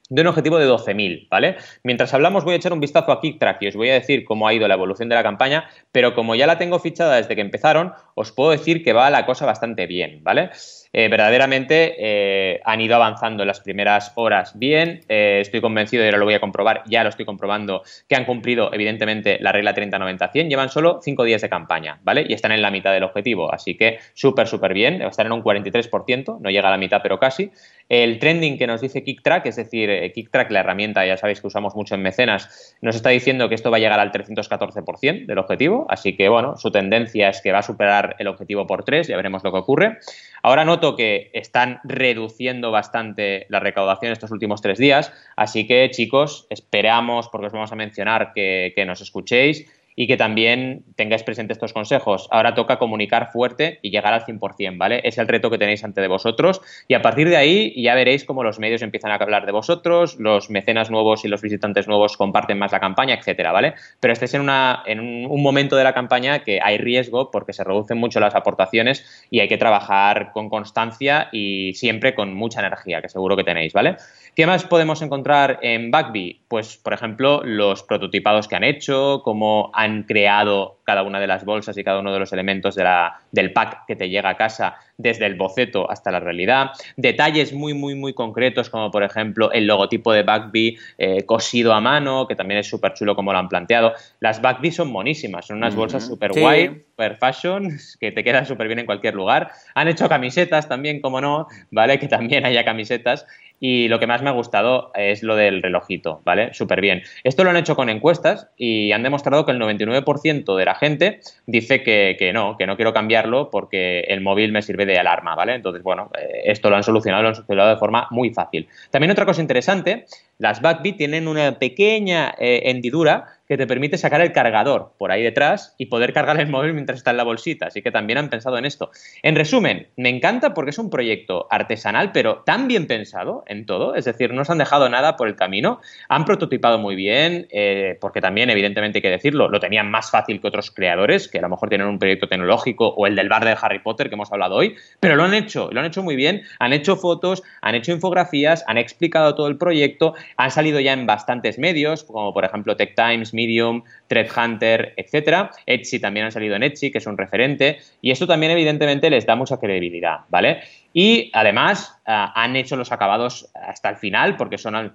de 0.09 0.23
un 0.23 0.27
objetivo 0.27 0.59
de 0.59 0.69
12.000, 0.69 1.29
¿vale? 1.31 1.57
Mientras 1.85 2.13
hablamos 2.13 2.45
voy 2.45 2.55
a 2.55 2.57
echar 2.57 2.73
un 2.73 2.81
vistazo 2.81 3.13
a 3.13 3.21
KickTrack 3.21 3.63
y 3.63 3.69
os 3.69 3.77
voy 3.77 3.91
a 3.91 3.95
decir 3.95 4.25
cómo 4.25 4.49
ha 4.49 4.53
ido 4.53 4.67
la 4.67 4.75
evolución 4.75 5.09
de 5.09 5.15
la 5.15 5.23
campaña, 5.23 5.71
pero 5.93 6.15
como 6.15 6.35
ya 6.35 6.49
la 6.49 6.59
tengo 6.59 6.81
fichada 6.81 7.17
desde 7.17 7.37
que 7.37 7.41
empezaron, 7.41 7.93
os 8.17 8.33
puedo 8.33 8.51
decir 8.51 8.83
que 8.83 8.93
va 8.93 9.09
la 9.11 9.25
cosa 9.25 9.47
bastante 9.47 9.87
bien, 9.87 10.25
¿vale? 10.25 10.51
Eh, 10.93 11.09
verdaderamente 11.09 11.95
eh, 11.99 12.61
han 12.65 12.81
ido 12.81 12.97
avanzando 12.97 13.43
en 13.43 13.47
las 13.47 13.61
primeras 13.61 14.13
horas 14.17 14.59
bien. 14.59 15.01
Eh, 15.09 15.39
estoy 15.41 15.61
convencido, 15.61 16.03
y 16.03 16.07
ahora 16.07 16.19
lo 16.19 16.25
voy 16.25 16.35
a 16.35 16.41
comprobar, 16.41 16.83
ya 16.87 17.05
lo 17.05 17.11
estoy 17.11 17.25
comprobando, 17.25 17.83
que 18.09 18.17
han 18.17 18.25
cumplido 18.25 18.73
evidentemente 18.73 19.39
la 19.41 19.53
regla 19.53 19.75
30-90-100. 19.75 20.49
Llevan 20.49 20.69
solo 20.69 21.01
5 21.03 21.25
días 21.25 21.43
de 21.43 21.49
campaña, 21.49 22.01
¿vale? 22.03 22.25
Y 22.29 22.33
están 22.33 22.53
en 22.53 22.63
la 22.63 22.71
mitad 22.71 22.93
del 22.93 23.05
objetivo, 23.05 23.53
así 23.53 23.77
que 23.77 23.99
súper, 24.15 24.49
súper 24.49 24.75
bien. 24.75 25.03
Están 25.03 25.27
en 25.27 25.33
un 25.33 25.43
43%, 25.43 26.41
no 26.41 26.51
llega 26.51 26.69
a 26.69 26.73
la 26.73 26.79
mitad, 26.79 27.01
pero 27.03 27.19
casi. 27.19 27.51
El 27.91 28.21
trending 28.21 28.57
que 28.57 28.69
nos 28.69 28.81
dice 28.81 29.03
KickTrack, 29.03 29.47
es 29.47 29.57
decir, 29.57 29.91
KickTrack, 30.15 30.53
la 30.53 30.61
herramienta, 30.61 31.05
ya 31.05 31.17
sabéis 31.17 31.41
que 31.41 31.49
usamos 31.49 31.75
mucho 31.75 31.97
en 31.97 32.03
mecenas, 32.03 32.77
nos 32.81 32.95
está 32.95 33.11
diciendo 33.11 33.49
que 33.49 33.57
esto 33.57 33.73
va 33.73 33.79
a 33.79 33.81
llegar 33.81 33.99
al 33.99 34.13
314% 34.13 35.27
del 35.27 35.39
objetivo, 35.39 35.87
así 35.91 36.17
que 36.17 36.29
bueno, 36.29 36.57
su 36.57 36.71
tendencia 36.71 37.31
es 37.31 37.41
que 37.43 37.51
va 37.51 37.59
a 37.59 37.63
superar 37.63 38.15
el 38.21 38.29
objetivo 38.29 38.65
por 38.65 38.85
3, 38.85 39.09
ya 39.09 39.17
veremos 39.17 39.43
lo 39.43 39.51
que 39.51 39.59
ocurre. 39.59 39.99
Ahora 40.41 40.65
noto 40.65 40.95
que 40.95 41.33
están 41.33 41.81
reduciendo 41.83 42.71
bastante 42.71 43.47
la 43.49 43.59
recaudación 43.59 44.13
estos 44.13 44.31
últimos 44.31 44.63
tres 44.63 44.79
días, 44.79 45.13
así 45.35 45.67
que 45.67 45.91
chicos, 45.91 46.47
esperamos, 46.49 47.29
porque 47.29 47.49
os 47.49 47.53
vamos 47.53 47.73
a 47.73 47.77
mencionar, 47.77 48.33
que, 48.33 48.73
que 48.77 48.85
nos 48.85 49.01
escuchéis 49.01 49.67
y 50.01 50.07
que 50.07 50.17
también 50.17 50.83
tengáis 50.97 51.23
presentes 51.23 51.59
estos 51.59 51.75
consejos. 51.75 52.27
Ahora 52.31 52.55
toca 52.55 52.79
comunicar 52.79 53.31
fuerte 53.31 53.81
y 53.83 53.91
llegar 53.91 54.15
al 54.15 54.25
100%, 54.25 54.79
¿vale? 54.79 55.03
Es 55.05 55.19
el 55.19 55.29
reto 55.29 55.51
que 55.51 55.59
tenéis 55.59 55.85
ante 55.85 56.01
de 56.01 56.09
vosotros 56.09 56.63
y 56.89 56.95
a 56.95 57.03
partir 57.03 57.29
de 57.29 57.37
ahí 57.37 57.75
ya 57.83 57.95
veréis 57.95 58.25
cómo 58.25 58.43
los 58.43 58.59
medios 58.59 58.81
empiezan 58.81 59.11
a 59.11 59.17
hablar 59.17 59.45
de 59.45 59.53
vosotros, 59.53 60.17
los 60.19 60.49
mecenas 60.49 60.91
nuevos 60.91 61.27
y 61.27 61.29
los 61.29 61.43
visitantes 61.43 61.87
nuevos 61.87 62.17
comparten 62.17 62.59
más 62.59 62.73
la 62.73 62.81
campaña, 62.81 63.15
etcétera, 63.15 63.53
¿vale? 63.53 63.75
Pero 64.01 64.15
estéis 64.15 64.33
en, 64.33 64.49
en 64.87 65.01
un 65.01 65.43
momento 65.43 65.77
de 65.77 65.85
la 65.85 65.93
campaña 65.93 66.45
que 66.45 66.61
hay 66.63 66.79
riesgo 66.79 67.31
porque 67.31 67.53
se 67.53 67.63
reducen 67.63 67.99
mucho 67.99 68.21
las 68.21 68.35
aportaciones 68.35 69.05
y 69.29 69.41
hay 69.41 69.49
que 69.49 69.59
trabajar 69.59 70.33
con 70.33 70.49
constancia 70.49 71.29
y 71.31 71.75
siempre 71.75 72.15
con 72.15 72.33
mucha 72.33 72.61
energía, 72.61 73.03
que 73.03 73.11
seguro 73.11 73.37
que 73.37 73.45
tenéis, 73.45 73.75
¿vale? 73.75 73.97
¿Qué 74.35 74.47
más 74.47 74.65
podemos 74.65 75.03
encontrar 75.03 75.59
en 75.63 75.91
Backbee? 75.91 76.41
Pues, 76.49 76.77
por 76.77 76.93
ejemplo, 76.93 77.43
los 77.45 77.83
prototipados 77.83 78.49
que 78.49 78.57
han 78.57 78.65
hecho, 78.65 79.23
cómo 79.25 79.71
han 79.75 80.05
creado 80.05 80.80
cada 80.91 81.05
una 81.05 81.21
de 81.21 81.29
las 81.29 81.45
bolsas 81.45 81.79
y 81.79 81.85
cada 81.85 82.01
uno 82.01 82.13
de 82.13 82.19
los 82.19 82.33
elementos 82.33 82.75
de 82.75 82.83
la, 82.83 83.21
del 83.31 83.53
pack 83.53 83.87
que 83.87 83.95
te 83.95 84.09
llega 84.09 84.31
a 84.31 84.37
casa, 84.37 84.75
desde 84.99 85.25
el 85.25 85.37
boceto 85.37 85.89
hasta 85.89 86.11
la 86.11 86.19
realidad. 86.19 86.73
Detalles 86.97 87.53
muy, 87.53 87.75
muy, 87.75 87.95
muy 87.95 88.13
concretos, 88.13 88.71
como 88.71 88.91
por 88.91 89.05
ejemplo 89.05 89.53
el 89.53 89.69
logotipo 89.69 90.13
de 90.13 90.25
Backbee 90.25 90.77
eh, 90.99 91.25
cosido 91.27 91.73
a 91.75 91.81
mano, 91.81 92.27
que 92.27 92.35
también 92.35 92.59
es 92.59 92.69
súper 92.69 92.95
chulo 92.95 93.15
como 93.15 93.33
lo 93.33 93.39
han 93.39 93.49
planteado. 93.49 93.93
Las 94.19 94.43
Backbee 94.43 94.73
son 94.73 94.91
monísimas, 94.91 95.47
son 95.47 95.59
unas 95.59 95.77
bolsas 95.77 96.05
súper 96.05 96.33
guay, 96.33 96.83
super 96.91 97.17
fashion, 97.19 97.79
que 98.01 98.11
te 98.11 98.25
quedan 98.25 98.47
súper 98.47 98.67
bien 98.67 98.81
en 98.81 98.87
cualquier 98.87 99.15
lugar. 99.15 99.53
Han 99.77 99.87
hecho 99.87 100.09
camisetas 100.09 100.69
también, 100.69 101.01
como 101.01 101.21
no, 101.21 101.47
¿vale? 101.71 102.01
Que 102.01 102.09
también 102.09 102.45
haya 102.45 102.65
camisetas. 102.65 103.27
Y 103.63 103.89
lo 103.89 104.01
que 104.01 104.07
más 104.07 104.23
me 104.23 104.31
ha 104.31 104.33
gustado 104.33 104.91
es 104.95 105.23
lo 105.23 105.37
del 105.37 105.63
relojito, 105.63 106.23
¿vale? 106.25 106.55
Súper 106.55 106.81
bien. 106.81 107.03
Esto 107.25 107.45
lo 107.45 107.51
han 107.51 107.59
hecho 107.59 107.77
con 107.77 107.91
encuestas 107.91 108.49
y 108.57 108.93
han 108.93 109.03
demostrado 109.03 109.45
que 109.45 109.53
el 109.53 109.61
99% 109.61 110.57
de 110.57 110.65
la 110.65 110.75
gente 110.81 111.21
dice 111.47 111.83
que, 111.83 112.31
no, 112.35 112.57
que 112.57 112.67
no 112.67 112.75
quiero 112.75 112.93
cambiarlo 112.93 113.51
porque 113.51 114.01
el 114.09 114.21
móvil 114.21 114.51
me 114.51 114.63
sirve 114.63 114.87
de 114.87 114.99
alarma, 114.99 115.37
¿vale? 115.37 115.55
Entonces, 115.55 115.83
bueno, 115.83 116.11
eh, 116.19 116.43
esto 116.47 116.71
lo 116.71 116.77
han 116.77 116.83
solucionado, 116.83 117.23
lo 117.23 117.29
han 117.29 117.35
solucionado 117.37 117.71
de 117.71 117.77
forma 117.77 118.09
muy 118.11 118.31
fácil. 118.31 118.67
También 118.91 119.13
otra 119.13 119.27
cosa 119.27 119.41
interesante, 119.41 120.07
las 120.41 120.63
Backbit 120.63 120.97
tienen 120.97 121.29
una 121.29 121.59
pequeña 121.59 122.35
eh, 122.39 122.63
hendidura 122.65 123.27
que 123.51 123.57
te 123.57 123.67
permite 123.67 123.99
sacar 123.99 124.21
el 124.21 124.31
cargador 124.31 124.93
por 124.97 125.11
ahí 125.11 125.25
detrás 125.25 125.75
y 125.77 125.87
poder 125.87 126.13
cargar 126.13 126.39
el 126.41 126.47
móvil 126.51 126.73
mientras 126.73 126.99
está 126.99 127.11
en 127.11 127.17
la 127.17 127.25
bolsita. 127.25 127.67
Así 127.67 127.83
que 127.83 127.91
también 127.91 128.17
han 128.17 128.31
pensado 128.31 128.57
en 128.57 128.65
esto. 128.65 128.93
En 129.25 129.35
resumen, 129.35 129.89
me 129.97 130.09
encanta 130.09 130.55
porque 130.55 130.71
es 130.71 130.79
un 130.79 130.89
proyecto 130.89 131.49
artesanal, 131.51 132.13
pero 132.13 132.45
tan 132.47 132.69
bien 132.69 132.87
pensado 132.87 133.43
en 133.49 133.67
todo. 133.67 133.97
Es 133.97 134.05
decir, 134.05 134.33
no 134.33 134.45
se 134.45 134.53
han 134.53 134.59
dejado 134.59 134.89
nada 134.89 135.17
por 135.17 135.27
el 135.27 135.35
camino. 135.35 135.81
Han 136.09 136.25
prototipado 136.25 136.79
muy 136.79 136.95
bien, 136.95 137.49
eh, 137.51 137.99
porque 138.01 138.21
también, 138.21 138.51
evidentemente, 138.51 138.99
hay 138.99 139.03
que 139.03 139.11
decirlo, 139.11 139.49
lo 139.49 139.59
tenían 139.59 139.91
más 139.91 140.13
fácil 140.13 140.41
que 140.41 140.47
otros 140.47 140.71
creadores, 140.71 141.27
que 141.27 141.39
a 141.39 141.43
lo 141.43 141.49
mejor 141.49 141.69
tienen 141.69 141.89
un 141.89 141.99
proyecto 141.99 142.29
tecnológico 142.29 142.87
o 142.87 143.09
el 143.09 143.17
del 143.17 143.29
bar 143.29 143.45
de 143.45 143.57
Harry 143.61 143.81
Potter 143.81 144.09
que 144.09 144.15
hemos 144.15 144.31
hablado 144.31 144.55
hoy, 144.55 144.77
pero 145.01 145.17
lo 145.17 145.25
han 145.25 145.35
hecho, 145.35 145.71
lo 145.73 145.81
han 145.81 145.87
hecho 145.87 146.05
muy 146.05 146.15
bien. 146.15 146.43
Han 146.61 146.73
hecho 146.73 146.95
fotos, 146.95 147.43
han 147.63 147.75
hecho 147.75 147.91
infografías, 147.91 148.63
han 148.69 148.79
explicado 148.79 149.35
todo 149.35 149.49
el 149.49 149.59
proyecto, 149.59 150.15
han 150.37 150.51
salido 150.51 150.81
ya 150.81 150.93
en 150.93 151.07
bastantes 151.07 151.59
medios, 151.59 152.05
como 152.05 152.33
por 152.33 152.45
ejemplo 152.45 152.77
Tech 152.77 152.95
Times, 152.95 153.35
Medium, 153.35 153.83
Threadhunter, 154.09 154.95
etcétera. 154.97 155.51
Etsy 155.67 156.01
también 156.01 156.27
ha 156.27 156.31
salido 156.31 156.57
en 156.57 156.63
Etsy, 156.63 156.91
que 156.91 156.99
es 156.99 157.07
un 157.07 157.19
referente, 157.19 157.79
y 158.01 158.11
esto 158.11 158.27
también 158.27 158.53
evidentemente 158.53 159.11
les 159.11 159.27
da 159.27 159.37
mucha 159.37 159.59
credibilidad, 159.59 160.21
¿vale? 160.29 160.61
Y 160.93 161.31
además 161.35 162.01
ah, 162.07 162.33
han 162.35 162.57
hecho 162.57 162.77
los 162.77 162.93
acabados 162.93 163.51
hasta 163.55 163.91
el 163.91 163.97
final, 163.97 164.37
porque 164.37 164.59
son 164.59 164.95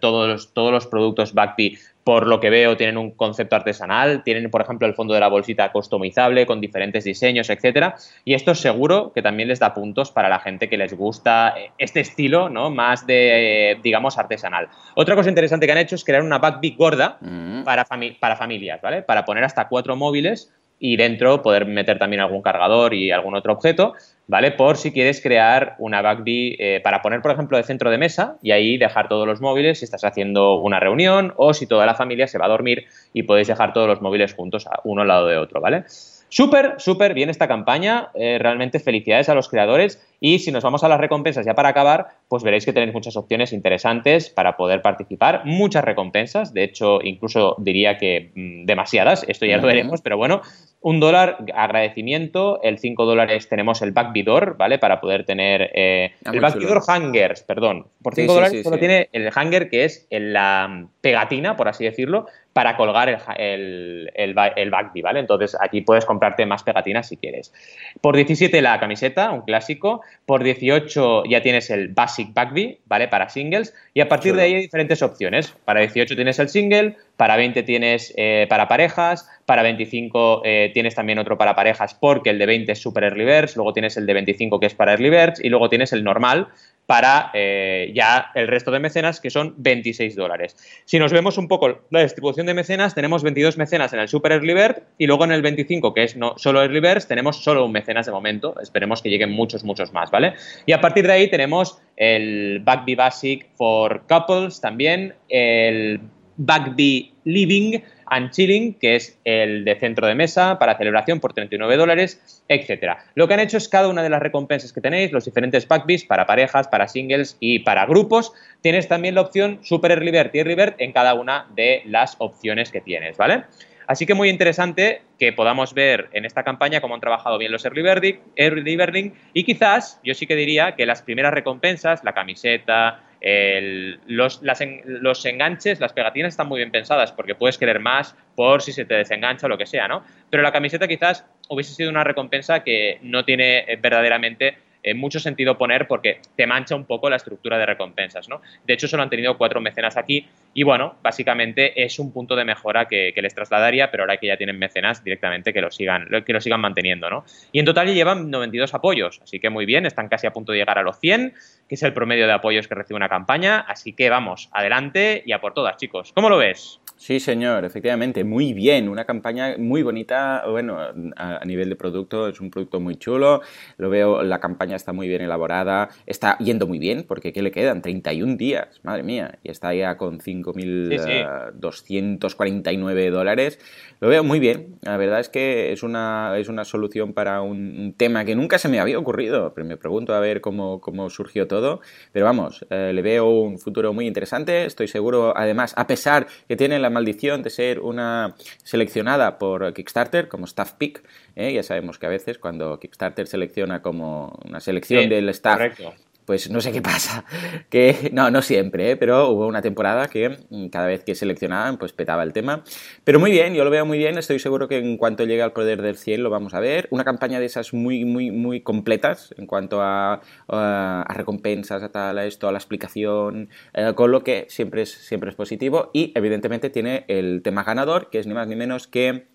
todos, 0.00 0.28
los, 0.28 0.54
todos 0.54 0.72
los 0.72 0.86
productos 0.86 1.34
Backbee, 1.34 1.78
por 2.02 2.28
lo 2.28 2.38
que 2.38 2.50
veo, 2.50 2.76
tienen 2.76 2.98
un 2.98 3.10
concepto 3.10 3.56
artesanal, 3.56 4.22
tienen, 4.22 4.48
por 4.48 4.62
ejemplo, 4.62 4.86
el 4.86 4.94
fondo 4.94 5.12
de 5.12 5.18
la 5.18 5.28
bolsita 5.28 5.72
customizable 5.72 6.46
con 6.46 6.60
diferentes 6.60 7.02
diseños, 7.02 7.50
etcétera. 7.50 7.96
Y 8.24 8.34
esto 8.34 8.54
seguro 8.54 9.12
que 9.12 9.22
también 9.22 9.48
les 9.48 9.58
da 9.58 9.74
puntos 9.74 10.12
para 10.12 10.28
la 10.28 10.38
gente 10.38 10.68
que 10.68 10.76
les 10.76 10.94
gusta 10.94 11.54
eh, 11.56 11.72
este 11.78 12.00
estilo, 12.00 12.48
¿no? 12.48 12.70
Más 12.70 13.06
de, 13.08 13.72
eh, 13.72 13.80
digamos, 13.82 14.18
artesanal. 14.18 14.68
Otra 14.94 15.16
cosa 15.16 15.30
interesante 15.30 15.66
que 15.66 15.72
han 15.72 15.78
hecho 15.78 15.96
es 15.96 16.04
crear 16.04 16.22
una 16.22 16.38
Backbee 16.38 16.76
gorda 16.76 17.18
mm. 17.20 17.64
para, 17.64 17.84
para 18.20 18.36
familias, 18.36 18.80
¿vale? 18.80 19.02
Para 19.02 19.24
poner 19.24 19.42
hasta 19.42 19.66
cuatro 19.66 19.96
móviles 19.96 20.52
y 20.78 20.96
dentro 20.96 21.42
poder 21.42 21.66
meter 21.66 21.98
también 21.98 22.20
algún 22.20 22.42
cargador 22.42 22.94
y 22.94 23.10
algún 23.10 23.34
otro 23.34 23.52
objeto, 23.52 23.94
¿vale? 24.26 24.52
Por 24.52 24.76
si 24.76 24.92
quieres 24.92 25.20
crear 25.20 25.76
una 25.78 26.02
Backbee 26.02 26.56
eh, 26.58 26.80
para 26.82 27.02
poner, 27.02 27.22
por 27.22 27.30
ejemplo, 27.30 27.56
de 27.56 27.64
centro 27.64 27.90
de 27.90 27.98
mesa 27.98 28.36
y 28.42 28.50
ahí 28.50 28.78
dejar 28.78 29.08
todos 29.08 29.26
los 29.26 29.40
móviles 29.40 29.78
si 29.78 29.84
estás 29.84 30.04
haciendo 30.04 30.54
una 30.56 30.80
reunión 30.80 31.32
o 31.36 31.54
si 31.54 31.66
toda 31.66 31.86
la 31.86 31.94
familia 31.94 32.26
se 32.26 32.38
va 32.38 32.46
a 32.46 32.50
dormir 32.50 32.86
y 33.12 33.22
podéis 33.24 33.48
dejar 33.48 33.72
todos 33.72 33.88
los 33.88 34.00
móviles 34.00 34.34
juntos 34.34 34.66
uno 34.84 35.02
al 35.02 35.08
lado 35.08 35.26
de 35.26 35.38
otro, 35.38 35.60
¿vale? 35.60 35.84
Súper, 36.28 36.74
súper 36.78 37.14
bien 37.14 37.30
esta 37.30 37.48
campaña. 37.48 38.10
Eh, 38.14 38.38
realmente 38.40 38.80
felicidades 38.80 39.28
a 39.28 39.34
los 39.34 39.48
creadores. 39.48 40.02
Y 40.18 40.38
si 40.38 40.50
nos 40.50 40.64
vamos 40.64 40.82
a 40.82 40.88
las 40.88 40.98
recompensas 40.98 41.44
ya 41.44 41.54
para 41.54 41.68
acabar, 41.68 42.08
pues 42.28 42.42
veréis 42.42 42.64
que 42.64 42.72
tenéis 42.72 42.94
muchas 42.94 43.16
opciones 43.16 43.52
interesantes 43.52 44.30
para 44.30 44.56
poder 44.56 44.82
participar. 44.82 45.42
Muchas 45.44 45.84
recompensas. 45.84 46.52
De 46.52 46.64
hecho, 46.64 47.00
incluso 47.02 47.54
diría 47.58 47.98
que 47.98 48.32
mm, 48.34 48.64
demasiadas. 48.64 49.24
Esto 49.28 49.46
ya 49.46 49.58
lo 49.58 49.66
veremos. 49.66 50.00
Pero 50.00 50.16
bueno, 50.16 50.42
un 50.80 51.00
dólar 51.00 51.38
agradecimiento. 51.54 52.60
El 52.62 52.78
5 52.78 53.04
dólares 53.04 53.48
tenemos 53.48 53.82
el 53.82 53.92
backbidor, 53.92 54.56
¿vale? 54.56 54.78
Para 54.78 55.00
poder 55.00 55.24
tener. 55.24 55.70
Eh, 55.74 56.12
ah, 56.24 56.30
el 56.32 56.40
backbidor 56.40 56.82
hangers, 56.86 57.42
perdón. 57.42 57.86
Por 58.02 58.14
5 58.14 58.32
dólares 58.32 58.62
solo 58.62 58.78
tiene 58.78 59.08
el 59.12 59.30
hanger, 59.34 59.68
que 59.68 59.84
es 59.84 60.06
la 60.10 60.86
pegatina, 61.00 61.56
por 61.56 61.68
así 61.68 61.84
decirlo, 61.84 62.26
para 62.56 62.74
colgar 62.74 63.10
el, 63.36 64.10
el, 64.14 64.34
el, 64.56 64.70
¿vale? 64.70 65.20
Entonces 65.20 65.54
aquí 65.60 65.82
puedes 65.82 66.06
comprarte 66.06 66.46
más 66.46 66.62
pegatinas 66.62 67.06
si 67.06 67.18
quieres. 67.18 67.52
Por 68.00 68.16
17 68.16 68.62
la 68.62 68.80
camiseta, 68.80 69.30
un 69.30 69.42
clásico. 69.42 70.00
Por 70.24 70.42
18 70.42 71.24
ya 71.28 71.42
tienes 71.42 71.68
el 71.68 71.88
Basic 71.88 72.32
Backbee, 72.32 72.80
¿vale? 72.86 73.08
Para 73.08 73.28
singles. 73.28 73.74
Y 73.92 74.00
a 74.00 74.08
partir 74.08 74.34
de 74.34 74.40
ahí 74.40 74.54
hay 74.54 74.62
diferentes 74.62 75.02
opciones. 75.02 75.54
Para 75.66 75.80
18 75.80 76.16
tienes 76.16 76.38
el 76.38 76.48
single, 76.48 76.96
para 77.18 77.36
20 77.36 77.62
tienes 77.62 78.14
eh, 78.16 78.46
para 78.48 78.68
parejas, 78.68 79.28
para 79.44 79.62
25 79.62 80.40
eh, 80.46 80.70
tienes 80.72 80.94
también 80.94 81.18
otro 81.18 81.36
para 81.36 81.54
parejas 81.54 81.92
porque 81.92 82.30
el 82.30 82.38
de 82.38 82.46
20 82.46 82.72
es 82.72 82.78
Super 82.78 83.04
Early 83.04 83.24
Birds, 83.26 83.56
luego 83.56 83.74
tienes 83.74 83.98
el 83.98 84.06
de 84.06 84.14
25 84.14 84.60
que 84.60 84.66
es 84.66 84.74
para 84.74 84.92
Early 84.92 85.10
Birds 85.10 85.44
y 85.44 85.50
luego 85.50 85.68
tienes 85.68 85.92
el 85.92 86.04
normal 86.04 86.48
para 86.86 87.30
eh, 87.34 87.92
ya 87.94 88.30
el 88.34 88.48
resto 88.48 88.70
de 88.70 88.78
mecenas, 88.78 89.20
que 89.20 89.30
son 89.30 89.54
26 89.58 90.14
dólares. 90.14 90.56
Si 90.84 90.98
nos 90.98 91.12
vemos 91.12 91.36
un 91.36 91.48
poco 91.48 91.80
la 91.90 92.02
distribución 92.02 92.46
de 92.46 92.54
mecenas, 92.54 92.94
tenemos 92.94 93.22
22 93.22 93.58
mecenas 93.58 93.92
en 93.92 94.00
el 94.00 94.08
Super 94.08 94.32
Early 94.32 94.54
Bird 94.54 94.82
y 94.96 95.06
luego 95.06 95.24
en 95.24 95.32
el 95.32 95.42
25, 95.42 95.92
que 95.92 96.04
es 96.04 96.16
no 96.16 96.34
solo 96.38 96.62
Early 96.62 96.80
Birds, 96.80 97.08
tenemos 97.08 97.42
solo 97.42 97.64
un 97.64 97.72
mecenas 97.72 98.06
de 98.06 98.12
momento. 98.12 98.54
Esperemos 98.60 99.02
que 99.02 99.10
lleguen 99.10 99.32
muchos, 99.32 99.64
muchos 99.64 99.92
más, 99.92 100.10
¿vale? 100.10 100.34
Y 100.64 100.72
a 100.72 100.80
partir 100.80 101.06
de 101.06 101.12
ahí 101.12 101.28
tenemos 101.28 101.78
el 101.96 102.60
Backbee 102.60 102.94
Basic 102.94 103.48
for 103.56 104.02
Couples 104.06 104.60
también, 104.60 105.14
el 105.28 106.00
Backbee 106.36 107.12
Living, 107.24 107.82
and 108.06 108.30
Chilling, 108.30 108.74
que 108.74 108.96
es 108.96 109.18
el 109.24 109.64
de 109.64 109.74
centro 109.76 110.06
de 110.06 110.14
mesa 110.14 110.58
para 110.58 110.76
celebración 110.76 111.20
por 111.20 111.32
39 111.32 111.76
dólares, 111.76 112.44
etcétera. 112.48 113.04
Lo 113.14 113.26
que 113.26 113.34
han 113.34 113.40
hecho 113.40 113.56
es 113.56 113.68
cada 113.68 113.88
una 113.88 114.02
de 114.02 114.10
las 114.10 114.22
recompensas 114.22 114.72
que 114.72 114.80
tenéis, 114.80 115.12
los 115.12 115.24
diferentes 115.24 115.66
packbis 115.66 116.04
para 116.04 116.26
parejas, 116.26 116.68
para 116.68 116.88
singles 116.88 117.36
y 117.40 117.60
para 117.60 117.86
grupos, 117.86 118.32
tienes 118.62 118.88
también 118.88 119.14
la 119.14 119.22
opción 119.22 119.58
Super 119.62 119.90
Early 119.92 120.10
Bird 120.10 120.30
y 120.32 120.38
Early 120.38 120.54
Bird 120.54 120.74
en 120.78 120.92
cada 120.92 121.14
una 121.14 121.46
de 121.54 121.82
las 121.86 122.16
opciones 122.18 122.70
que 122.70 122.80
tienes, 122.80 123.16
¿vale? 123.16 123.44
Así 123.86 124.04
que 124.04 124.14
muy 124.14 124.28
interesante 124.28 125.02
que 125.18 125.32
podamos 125.32 125.72
ver 125.72 126.08
en 126.12 126.24
esta 126.24 126.42
campaña 126.42 126.80
cómo 126.80 126.94
han 126.94 127.00
trabajado 127.00 127.38
bien 127.38 127.52
los 127.52 127.64
early 127.64 127.82
birding, 127.82 128.20
early 128.34 128.76
birding 128.76 129.14
y 129.32 129.44
quizás 129.44 130.00
yo 130.02 130.14
sí 130.14 130.26
que 130.26 130.34
diría 130.34 130.74
que 130.74 130.86
las 130.86 131.02
primeras 131.02 131.32
recompensas, 131.32 132.02
la 132.02 132.12
camiseta, 132.12 133.04
los, 133.20 134.40
los, 134.42 135.24
enganches, 135.24 135.80
las 135.80 135.92
pegatinas 135.92 136.34
están 136.34 136.48
muy 136.48 136.58
bien 136.58 136.70
pensadas 136.70 137.12
porque 137.12 137.34
puedes 137.34 137.58
querer 137.58 137.80
más 137.80 138.14
por 138.34 138.62
si 138.62 138.72
se 138.72 138.84
te 138.84 138.94
desengancha 138.94 139.46
o 139.46 139.48
lo 139.48 139.58
que 139.58 139.66
sea, 139.66 139.88
¿no? 139.88 140.04
Pero 140.30 140.42
la 140.42 140.52
camiseta 140.52 140.86
quizás 140.86 141.24
hubiese 141.48 141.74
sido 141.74 141.90
una 141.90 142.04
recompensa 142.04 142.62
que 142.62 142.98
no 143.02 143.24
tiene 143.24 143.60
eh, 143.60 143.76
verdaderamente 143.80 144.58
en 144.86 144.98
mucho 144.98 145.20
sentido 145.20 145.58
poner 145.58 145.86
porque 145.86 146.20
te 146.36 146.46
mancha 146.46 146.74
un 146.74 146.84
poco 146.84 147.10
la 147.10 147.16
estructura 147.16 147.58
de 147.58 147.66
recompensas, 147.66 148.28
¿no? 148.28 148.40
De 148.64 148.72
hecho, 148.72 148.88
solo 148.88 149.02
han 149.02 149.10
tenido 149.10 149.36
cuatro 149.36 149.60
mecenas 149.60 149.96
aquí 149.96 150.26
y 150.54 150.62
bueno, 150.62 150.94
básicamente 151.02 151.84
es 151.84 151.98
un 151.98 152.12
punto 152.12 152.36
de 152.36 152.44
mejora 152.44 152.86
que, 152.86 153.12
les 153.16 153.34
trasladaría, 153.34 153.90
pero 153.90 154.04
ahora 154.04 154.16
que 154.16 154.28
ya 154.28 154.36
tienen 154.36 154.58
mecenas 154.58 155.02
directamente 155.02 155.52
que 155.52 155.60
lo 155.60 155.70
sigan, 155.70 156.08
que 156.24 156.40
sigan 156.40 156.60
manteniendo, 156.60 157.10
¿no? 157.10 157.24
Y 157.50 157.58
en 157.58 157.64
total 157.64 157.92
llevan 157.92 158.30
92 158.30 158.72
apoyos, 158.74 159.20
así 159.22 159.40
que 159.40 159.50
muy 159.50 159.66
bien, 159.66 159.86
están 159.86 160.08
casi 160.08 160.26
a 160.26 160.32
punto 160.32 160.52
de 160.52 160.58
llegar 160.58 160.78
a 160.78 160.82
los 160.82 160.98
100, 161.00 161.34
que 161.68 161.74
es 161.74 161.82
el 161.82 161.92
promedio 161.92 162.26
de 162.26 162.32
apoyos 162.32 162.68
que 162.68 162.74
recibe 162.74 162.96
una 162.96 163.08
campaña, 163.08 163.60
así 163.60 163.92
que 163.92 164.08
vamos, 164.08 164.48
adelante 164.52 165.22
y 165.26 165.32
a 165.32 165.40
por 165.40 165.52
todas, 165.52 165.76
chicos. 165.76 166.12
¿Cómo 166.12 166.30
lo 166.30 166.38
ves? 166.38 166.80
Sí, 166.98 167.20
señor, 167.20 167.66
efectivamente, 167.66 168.24
muy 168.24 168.54
bien, 168.54 168.88
una 168.88 169.04
campaña 169.04 169.56
muy 169.58 169.82
bonita, 169.82 170.42
bueno, 170.48 170.78
a, 171.16 171.44
nivel 171.44 171.68
de 171.68 171.76
producto 171.76 172.26
es 172.26 172.40
un 172.40 172.50
producto 172.50 172.80
muy 172.80 172.96
chulo, 172.96 173.42
lo 173.76 173.90
veo, 173.90 174.22
la 174.22 174.40
campaña 174.40 174.76
está 174.76 174.94
muy 174.94 175.06
bien 175.06 175.20
elaborada, 175.20 175.90
está 176.06 176.38
yendo 176.38 176.66
muy 176.66 176.78
bien, 176.78 177.04
porque 177.06 177.34
¿qué 177.34 177.42
le 177.42 177.50
quedan? 177.50 177.82
31 177.82 178.38
días, 178.38 178.80
madre 178.82 179.02
mía, 179.02 179.38
y 179.42 179.50
está 179.50 179.74
ya 179.74 179.98
con 179.98 180.20
5.249 180.20 182.98
eh, 182.98 183.10
dólares, 183.10 183.58
lo 184.00 184.08
veo 184.08 184.24
muy 184.24 184.40
bien, 184.40 184.78
la 184.80 184.96
verdad 184.96 185.20
es 185.20 185.28
que 185.28 185.72
es 185.72 185.82
una, 185.82 186.32
es 186.38 186.48
una 186.48 186.64
solución 186.64 187.12
para 187.12 187.42
un, 187.42 187.94
tema 187.98 188.24
que 188.24 188.34
nunca 188.34 188.56
se 188.56 188.70
me 188.70 188.80
había 188.80 188.98
ocurrido, 188.98 189.52
pero 189.54 189.66
me 189.66 189.76
pregunto 189.76 190.14
a 190.14 190.20
ver 190.20 190.40
cómo, 190.40 190.80
cómo 190.80 191.10
surgió 191.10 191.46
todo, 191.46 191.82
pero 192.12 192.24
vamos, 192.24 192.64
eh, 192.70 192.92
le 192.94 193.02
veo 193.02 193.28
un 193.28 193.58
futuro 193.58 193.92
muy 193.92 194.06
interesante, 194.06 194.64
estoy 194.64 194.88
seguro, 194.88 195.36
además, 195.36 195.74
a 195.76 195.86
pesar 195.86 196.26
que 196.48 196.56
tiene 196.56 196.78
la 196.78 196.85
maldición 196.90 197.42
de 197.42 197.50
ser 197.50 197.80
una 197.80 198.34
seleccionada 198.62 199.38
por 199.38 199.72
Kickstarter 199.72 200.28
como 200.28 200.44
staff 200.46 200.72
pick. 200.72 201.02
¿eh? 201.34 201.52
Ya 201.52 201.62
sabemos 201.62 201.98
que 201.98 202.06
a 202.06 202.08
veces 202.08 202.38
cuando 202.38 202.78
Kickstarter 202.78 203.26
selecciona 203.26 203.82
como 203.82 204.38
una 204.44 204.60
selección 204.60 205.08
del 205.08 205.28
staff, 205.30 205.78
pues 206.26 206.50
no 206.50 206.60
sé 206.60 206.72
qué 206.72 206.82
pasa. 206.82 207.24
Que 207.70 208.10
no, 208.12 208.30
no 208.30 208.42
siempre, 208.42 208.92
¿eh? 208.92 208.96
pero 208.96 209.30
hubo 209.30 209.46
una 209.46 209.62
temporada 209.62 210.08
que 210.08 210.38
mm, 210.50 210.68
cada 210.68 210.86
vez 210.86 211.02
que 211.04 211.14
seleccionaban, 211.14 211.78
pues 211.78 211.92
petaba 211.92 212.22
el 212.22 212.32
tema. 212.32 212.62
Pero 213.04 213.18
muy 213.18 213.30
bien, 213.30 213.54
yo 213.54 213.64
lo 213.64 213.70
veo 213.70 213.86
muy 213.86 213.98
bien. 213.98 214.18
Estoy 214.18 214.38
seguro 214.38 214.68
que 214.68 214.78
en 214.78 214.96
cuanto 214.96 215.24
llegue 215.24 215.42
al 215.42 215.52
poder 215.52 215.82
del 215.82 215.96
cielo 215.96 216.24
lo 216.24 216.30
vamos 216.30 216.54
a 216.54 216.60
ver. 216.60 216.88
Una 216.90 217.04
campaña 217.04 217.40
de 217.40 217.46
esas 217.46 217.72
muy, 217.72 218.04
muy, 218.04 218.30
muy 218.30 218.60
completas 218.60 219.34
en 219.36 219.46
cuanto 219.46 219.80
a, 219.82 220.20
a, 220.48 221.14
recompensas, 221.14 221.82
a 221.82 221.90
tal, 221.90 222.18
a 222.18 222.26
esto, 222.26 222.48
a 222.48 222.52
la 222.52 222.58
explicación, 222.58 223.48
eh, 223.74 223.92
con 223.94 224.10
lo 224.10 224.22
que 224.22 224.46
siempre 224.48 224.82
es, 224.82 224.90
siempre 224.90 225.30
es 225.30 225.36
positivo. 225.36 225.90
Y 225.92 226.12
evidentemente 226.14 226.70
tiene 226.70 227.04
el 227.08 227.42
tema 227.42 227.64
ganador, 227.64 228.10
que 228.10 228.18
es 228.18 228.26
ni 228.26 228.34
más 228.34 228.48
ni 228.48 228.56
menos 228.56 228.86
que 228.86 229.26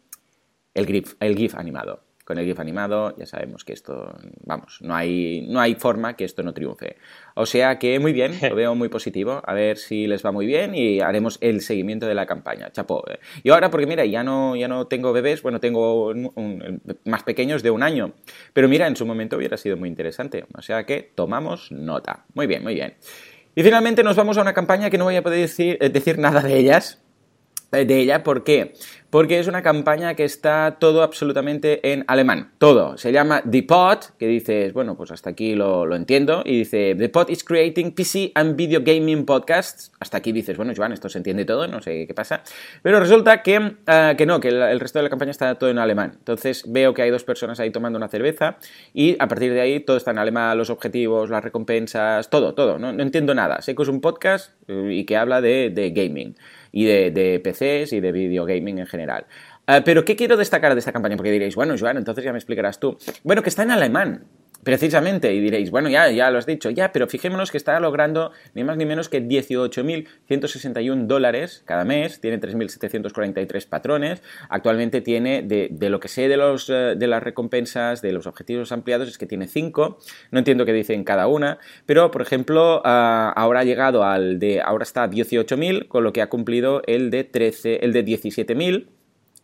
el 0.73 0.85
GIF, 0.85 1.15
el 1.19 1.35
GIF 1.35 1.55
animado 1.55 2.10
con 2.31 2.39
el 2.39 2.45
GIF 2.45 2.61
animado, 2.61 3.13
ya 3.17 3.25
sabemos 3.25 3.65
que 3.65 3.73
esto, 3.73 4.15
vamos, 4.45 4.77
no 4.79 4.95
hay, 4.95 5.45
no 5.49 5.59
hay 5.59 5.75
forma 5.75 6.15
que 6.15 6.23
esto 6.23 6.43
no 6.43 6.53
triunfe. 6.53 6.95
O 7.35 7.45
sea 7.45 7.77
que 7.77 7.99
muy 7.99 8.13
bien, 8.13 8.31
lo 8.41 8.55
veo 8.55 8.73
muy 8.73 8.87
positivo, 8.87 9.41
a 9.45 9.53
ver 9.53 9.77
si 9.77 10.07
les 10.07 10.25
va 10.25 10.31
muy 10.31 10.45
bien 10.45 10.73
y 10.73 11.01
haremos 11.01 11.37
el 11.41 11.59
seguimiento 11.59 12.05
de 12.05 12.15
la 12.15 12.25
campaña, 12.25 12.71
chapo. 12.71 13.03
Y 13.43 13.49
ahora, 13.49 13.69
porque 13.69 13.85
mira, 13.85 14.05
ya 14.05 14.23
no, 14.23 14.55
ya 14.55 14.69
no 14.69 14.87
tengo 14.87 15.11
bebés, 15.11 15.41
bueno, 15.41 15.59
tengo 15.59 16.13
más 17.03 17.23
pequeños 17.23 17.63
de 17.63 17.71
un 17.71 17.83
año, 17.83 18.13
pero 18.53 18.69
mira, 18.69 18.87
en 18.87 18.95
su 18.95 19.05
momento 19.05 19.35
hubiera 19.35 19.57
sido 19.57 19.75
muy 19.75 19.89
interesante, 19.89 20.45
o 20.57 20.61
sea 20.61 20.85
que 20.85 21.11
tomamos 21.13 21.69
nota. 21.73 22.23
Muy 22.33 22.47
bien, 22.47 22.63
muy 22.63 22.75
bien. 22.75 22.95
Y 23.55 23.63
finalmente 23.63 24.03
nos 24.03 24.15
vamos 24.15 24.37
a 24.37 24.41
una 24.41 24.53
campaña 24.53 24.89
que 24.89 24.97
no 24.97 25.03
voy 25.03 25.17
a 25.17 25.21
poder 25.21 25.41
decir, 25.41 25.77
eh, 25.81 25.89
decir 25.89 26.17
nada 26.17 26.39
de 26.39 26.57
ellas, 26.57 27.03
de 27.71 27.99
ella, 27.99 28.23
¿por 28.23 28.43
qué? 28.43 28.73
porque 29.11 29.39
es 29.39 29.47
una 29.47 29.61
campaña 29.61 30.15
que 30.15 30.23
está 30.23 30.77
todo 30.79 31.03
absolutamente 31.03 31.91
en 31.91 32.05
alemán, 32.07 32.51
todo. 32.57 32.97
Se 32.97 33.11
llama 33.11 33.43
The 33.43 33.63
Pot, 33.63 34.17
que 34.17 34.25
dices, 34.25 34.73
bueno, 34.73 34.95
pues 34.95 35.11
hasta 35.11 35.29
aquí 35.29 35.53
lo, 35.53 35.93
entiendo, 35.93 36.43
y 36.45 36.59
dice, 36.59 36.95
The 36.97 37.09
Pot 37.09 37.29
is 37.29 37.43
creating 37.43 37.91
PC 37.91 38.31
and 38.35 38.55
video 38.55 38.79
gaming 38.81 39.25
podcasts. 39.25 39.91
Hasta 39.99 40.17
aquí 40.17 40.31
dices, 40.31 40.55
bueno, 40.55 40.71
Joan, 40.75 40.93
esto 40.93 41.09
se 41.09 41.17
entiende 41.17 41.43
todo, 41.43 41.67
no 41.67 41.81
sé 41.81 42.07
qué 42.07 42.13
pasa. 42.13 42.41
Pero 42.81 43.01
resulta 43.01 43.43
que, 43.43 43.75
ah, 43.85 44.13
que 44.17 44.25
no, 44.25 44.39
que 44.39 44.47
el, 44.47 44.79
resto 44.79 44.99
de 44.99 45.03
la 45.03 45.09
campaña 45.09 45.31
está 45.31 45.55
todo 45.55 45.69
en 45.69 45.77
alemán. 45.77 46.13
Entonces 46.17 46.63
veo 46.65 46.93
que 46.93 47.01
hay 47.01 47.09
dos 47.09 47.25
personas 47.25 47.59
ahí 47.59 47.69
tomando 47.69 47.97
una 47.97 48.07
cerveza 48.07 48.57
y 48.93 49.17
a 49.19 49.27
partir 49.27 49.51
de 49.51 49.59
ahí 49.59 49.81
todo 49.81 49.97
está 49.97 50.11
en 50.11 50.19
alemán, 50.19 50.57
los 50.57 50.69
objetivos, 50.69 51.29
las 51.29 51.43
recompensas, 51.43 52.29
todo, 52.29 52.53
todo. 52.53 52.79
No, 52.79 52.89
entiendo 52.89 53.35
nada. 53.35 53.61
Sé 53.61 53.75
que 53.75 53.83
es 53.83 53.89
un 53.89 53.99
podcast 53.99 54.53
eh, 54.69 54.89
y 54.93 55.03
que 55.03 55.17
habla 55.17 55.41
de, 55.41 55.69
de 55.69 55.91
gaming 55.91 56.33
y 56.71 56.85
de, 56.85 57.11
de 57.11 57.39
PCs 57.39 57.93
y 57.93 57.99
de 57.99 58.11
video 58.11 58.45
gaming 58.45 58.79
en 58.79 58.87
general. 58.87 59.25
Eh, 59.67 59.81
pero 59.85 60.03
¿qué 60.05 60.15
quiero 60.15 60.37
destacar 60.37 60.73
de 60.73 60.79
esta 60.79 60.91
campaña? 60.91 61.15
Porque 61.15 61.31
diréis, 61.31 61.55
bueno, 61.55 61.75
Joan, 61.79 61.97
entonces 61.97 62.23
ya 62.23 62.31
me 62.31 62.37
explicarás 62.37 62.79
tú. 62.79 62.97
Bueno, 63.23 63.43
que 63.43 63.49
está 63.49 63.63
en 63.63 63.71
alemán. 63.71 64.25
Precisamente, 64.63 65.33
y 65.33 65.39
diréis, 65.39 65.71
bueno, 65.71 65.89
ya, 65.89 66.11
ya 66.11 66.29
lo 66.29 66.37
has 66.37 66.45
dicho, 66.45 66.69
ya, 66.69 66.91
pero 66.91 67.07
fijémonos 67.07 67.49
que 67.49 67.57
está 67.57 67.79
logrando 67.79 68.31
ni 68.53 68.63
más 68.63 68.77
ni 68.77 68.85
menos 68.85 69.09
que 69.09 69.19
18.161 69.27 71.07
dólares 71.07 71.63
cada 71.65 71.83
mes, 71.83 72.21
tiene 72.21 72.39
3.743 72.39 73.67
patrones, 73.67 74.21
actualmente 74.49 75.01
tiene, 75.01 75.41
de, 75.41 75.89
lo 75.89 75.99
que 75.99 76.07
sé 76.09 76.27
de, 76.27 76.37
los, 76.37 76.69
eh, 76.69 76.93
de 76.95 77.07
las 77.07 77.23
recompensas, 77.23 78.03
de 78.03 78.11
los 78.11 78.27
objetivos 78.27 78.71
ampliados, 78.71 79.07
es 79.07 79.17
que 79.17 79.25
tiene 79.25 79.47
5, 79.47 79.97
no 80.29 80.39
entiendo 80.39 80.63
qué 80.65 80.73
dicen 80.73 81.03
cada 81.03 81.25
una, 81.25 81.57
pero 81.87 82.11
por 82.11 82.21
ejemplo, 82.21 82.83
ah, 82.85 83.33
ahora 83.35 83.61
ha 83.61 83.63
llegado 83.63 84.03
al 84.03 84.37
de, 84.37 84.61
ahora 84.61 84.83
está 84.83 85.03
a 85.03 85.09
18.000, 85.09 85.87
con 85.87 86.03
lo 86.03 86.13
que 86.13 86.21
ha 86.21 86.29
cumplido 86.29 86.83
el 86.85 87.09
de 87.09 87.23
13, 87.23 87.83
el 87.83 87.93
de 87.93 88.05
17.000, 88.05 88.85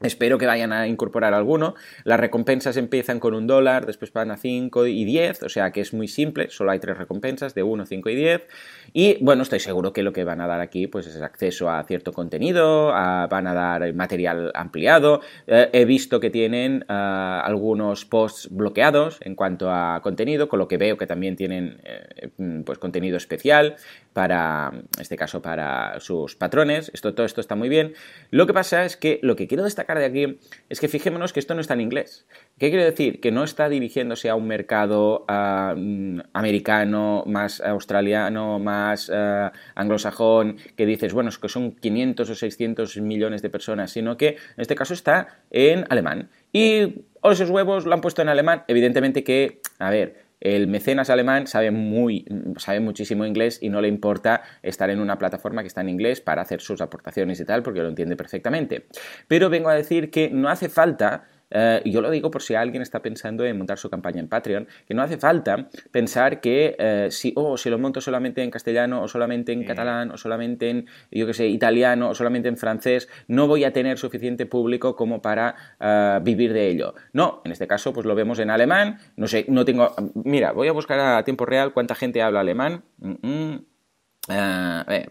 Espero 0.01 0.37
que 0.37 0.45
vayan 0.45 0.73
a 0.73 0.87
incorporar 0.87 1.33
alguno. 1.33 1.73
Las 2.03 2.19
recompensas 2.19 2.77
empiezan 2.77 3.19
con 3.19 3.33
un 3.33 3.47
dólar, 3.47 3.87
después 3.87 4.13
van 4.13 4.29
a 4.29 4.37
5 4.37 4.85
y 4.85 5.05
10, 5.05 5.41
o 5.41 5.49
sea 5.49 5.71
que 5.71 5.81
es 5.81 5.91
muy 5.91 6.07
simple, 6.07 6.51
solo 6.51 6.69
hay 6.69 6.77
tres 6.77 6.99
recompensas 6.99 7.55
de 7.55 7.63
1, 7.63 7.85
5 7.87 8.09
y 8.09 8.15
10. 8.15 8.47
Y 8.93 9.17
bueno, 9.23 9.41
estoy 9.41 9.59
seguro 9.59 9.93
que 9.93 10.03
lo 10.03 10.13
que 10.13 10.23
van 10.23 10.39
a 10.39 10.45
dar 10.45 10.61
aquí 10.61 10.85
pues 10.85 11.07
es 11.07 11.19
acceso 11.19 11.71
a 11.71 11.83
cierto 11.83 12.13
contenido, 12.13 12.89
van 12.89 13.47
a 13.47 13.53
dar 13.55 13.91
material 13.95 14.51
ampliado. 14.53 15.21
Eh, 15.47 15.69
he 15.73 15.85
visto 15.85 16.19
que 16.19 16.29
tienen 16.29 16.85
eh, 16.87 16.93
algunos 16.93 18.05
posts 18.05 18.49
bloqueados 18.51 19.17
en 19.21 19.33
cuanto 19.33 19.71
a 19.71 19.99
contenido, 20.03 20.47
con 20.47 20.59
lo 20.59 20.67
que 20.67 20.77
veo 20.77 20.97
que 20.97 21.07
también 21.07 21.35
tienen 21.35 21.81
eh, 21.83 22.61
pues 22.63 22.77
contenido 22.77 23.17
especial 23.17 23.77
para, 24.17 24.71
en 24.73 24.99
este 24.99 25.15
caso, 25.15 25.43
para 25.43 25.99
sus 25.99 26.35
patrones. 26.35 26.89
Esto, 26.91 27.13
todo 27.13 27.23
esto 27.23 27.39
está 27.39 27.53
muy 27.53 27.69
bien. 27.69 27.93
Lo 28.31 28.47
que 28.47 28.53
pasa 28.53 28.83
es 28.83 28.97
que 28.97 29.19
lo 29.21 29.35
que 29.35 29.47
quiero 29.47 29.63
destacar 29.63 29.99
de 29.99 30.05
aquí 30.05 30.39
es 30.69 30.79
que 30.79 30.87
fijémonos 30.87 31.33
que 31.33 31.39
esto 31.39 31.53
no 31.53 31.61
está 31.61 31.75
en 31.75 31.81
inglés. 31.81 32.25
¿Qué 32.57 32.69
quiere 32.69 32.83
decir? 32.83 33.19
Que 33.21 33.31
no 33.31 33.43
está 33.43 33.69
dirigiéndose 33.69 34.29
a 34.29 34.35
un 34.35 34.47
mercado 34.47 35.23
ah, 35.27 35.75
mm, 35.77 36.21
americano, 36.33 37.25
más 37.27 37.61
australiano, 37.61 38.57
más 38.57 39.11
ah, 39.13 39.53
anglosajón, 39.75 40.57
que 40.75 40.87
dices, 40.87 41.13
bueno, 41.13 41.29
que 41.39 41.47
son 41.47 41.73
500 41.73 42.27
o 42.27 42.33
600 42.33 42.97
millones 42.97 43.43
de 43.43 43.51
personas, 43.51 43.91
sino 43.91 44.17
que 44.17 44.29
en 44.29 44.37
este 44.57 44.73
caso 44.73 44.95
está 44.95 45.27
en 45.51 45.85
alemán. 45.89 46.31
Y 46.51 47.03
esos 47.23 47.51
huevos 47.51 47.85
lo 47.85 47.93
han 47.93 48.01
puesto 48.01 48.23
en 48.23 48.29
alemán. 48.29 48.63
Evidentemente 48.67 49.23
que, 49.23 49.61
a 49.77 49.91
ver, 49.91 50.26
el 50.39 50.67
mecenas 50.67 51.09
alemán 51.09 51.47
sabe, 51.47 51.71
muy, 51.71 52.25
sabe 52.57 52.79
muchísimo 52.79 53.25
inglés 53.25 53.59
y 53.61 53.69
no 53.69 53.81
le 53.81 53.87
importa 53.87 54.43
estar 54.61 54.89
en 54.89 54.99
una 54.99 55.17
plataforma 55.17 55.61
que 55.61 55.67
está 55.67 55.81
en 55.81 55.89
inglés 55.89 56.21
para 56.21 56.41
hacer 56.41 56.61
sus 56.61 56.81
aportaciones 56.81 57.39
y 57.39 57.45
tal, 57.45 57.63
porque 57.63 57.81
lo 57.81 57.89
entiende 57.89 58.15
perfectamente. 58.15 58.87
Pero 59.27 59.49
vengo 59.49 59.69
a 59.69 59.75
decir 59.75 60.11
que 60.11 60.29
no 60.29 60.49
hace 60.49 60.69
falta 60.69 61.25
eh, 61.49 61.81
yo 61.85 62.01
lo 62.01 62.09
digo 62.09 62.29
por 62.29 62.41
si 62.41 62.55
alguien 62.55 62.81
está 62.81 63.01
pensando 63.01 63.45
en 63.45 63.57
montar 63.57 63.77
su 63.77 63.89
campaña 63.89 64.19
en 64.19 64.27
Patreon, 64.27 64.67
que 64.87 64.93
no 64.93 65.01
hace 65.01 65.17
falta 65.17 65.69
pensar 65.91 66.41
que 66.41 66.75
eh, 66.77 67.07
si, 67.11 67.33
oh, 67.35 67.57
si 67.57 67.69
lo 67.69 67.79
monto 67.79 68.01
solamente 68.01 68.43
en 68.43 68.51
castellano 68.51 69.03
o 69.03 69.07
solamente 69.07 69.53
en 69.53 69.63
catalán 69.63 70.11
o 70.11 70.17
solamente 70.17 70.69
en, 70.69 70.87
yo 71.11 71.25
que 71.25 71.33
sé, 71.33 71.47
italiano 71.47 72.09
o 72.09 72.15
solamente 72.15 72.49
en 72.49 72.57
francés, 72.57 73.07
no 73.27 73.47
voy 73.47 73.63
a 73.63 73.73
tener 73.73 73.97
suficiente 73.97 74.45
público 74.45 74.95
como 74.95 75.21
para 75.21 75.55
eh, 75.79 76.19
vivir 76.21 76.53
de 76.53 76.67
ello. 76.67 76.95
No, 77.13 77.41
en 77.45 77.51
este 77.51 77.67
caso 77.67 77.93
pues 77.93 78.05
lo 78.05 78.15
vemos 78.15 78.39
en 78.39 78.49
alemán, 78.49 78.99
no 79.15 79.27
sé, 79.27 79.45
no 79.47 79.65
tengo, 79.65 79.93
mira, 80.15 80.51
voy 80.51 80.67
a 80.67 80.71
buscar 80.71 80.99
a 80.99 81.23
tiempo 81.23 81.45
real 81.45 81.73
cuánta 81.73 81.95
gente 81.95 82.21
habla 82.21 82.41
alemán. 82.41 82.83
Mm, 82.97 83.15
mm. 83.21 83.65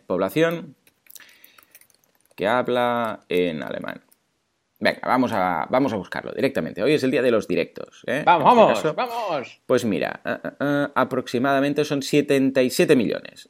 población 0.06 0.76
que 2.34 2.46
habla 2.46 3.20
en 3.28 3.62
alemán. 3.62 4.05
Venga, 4.78 5.00
vamos 5.04 5.32
a, 5.32 5.66
vamos 5.70 5.92
a 5.92 5.96
buscarlo 5.96 6.32
directamente. 6.32 6.82
Hoy 6.82 6.92
es 6.92 7.02
el 7.02 7.10
día 7.10 7.22
de 7.22 7.30
los 7.30 7.48
directos. 7.48 8.02
¿eh? 8.06 8.22
Vamos, 8.26 8.76
este 8.76 8.90
vamos, 8.92 9.14
vamos. 9.14 9.60
Pues 9.64 9.84
mira, 9.84 10.20
eh, 10.24 10.50
eh, 10.60 10.88
aproximadamente 10.94 11.84
son 11.84 12.02
77 12.02 12.94
millones. 12.94 13.48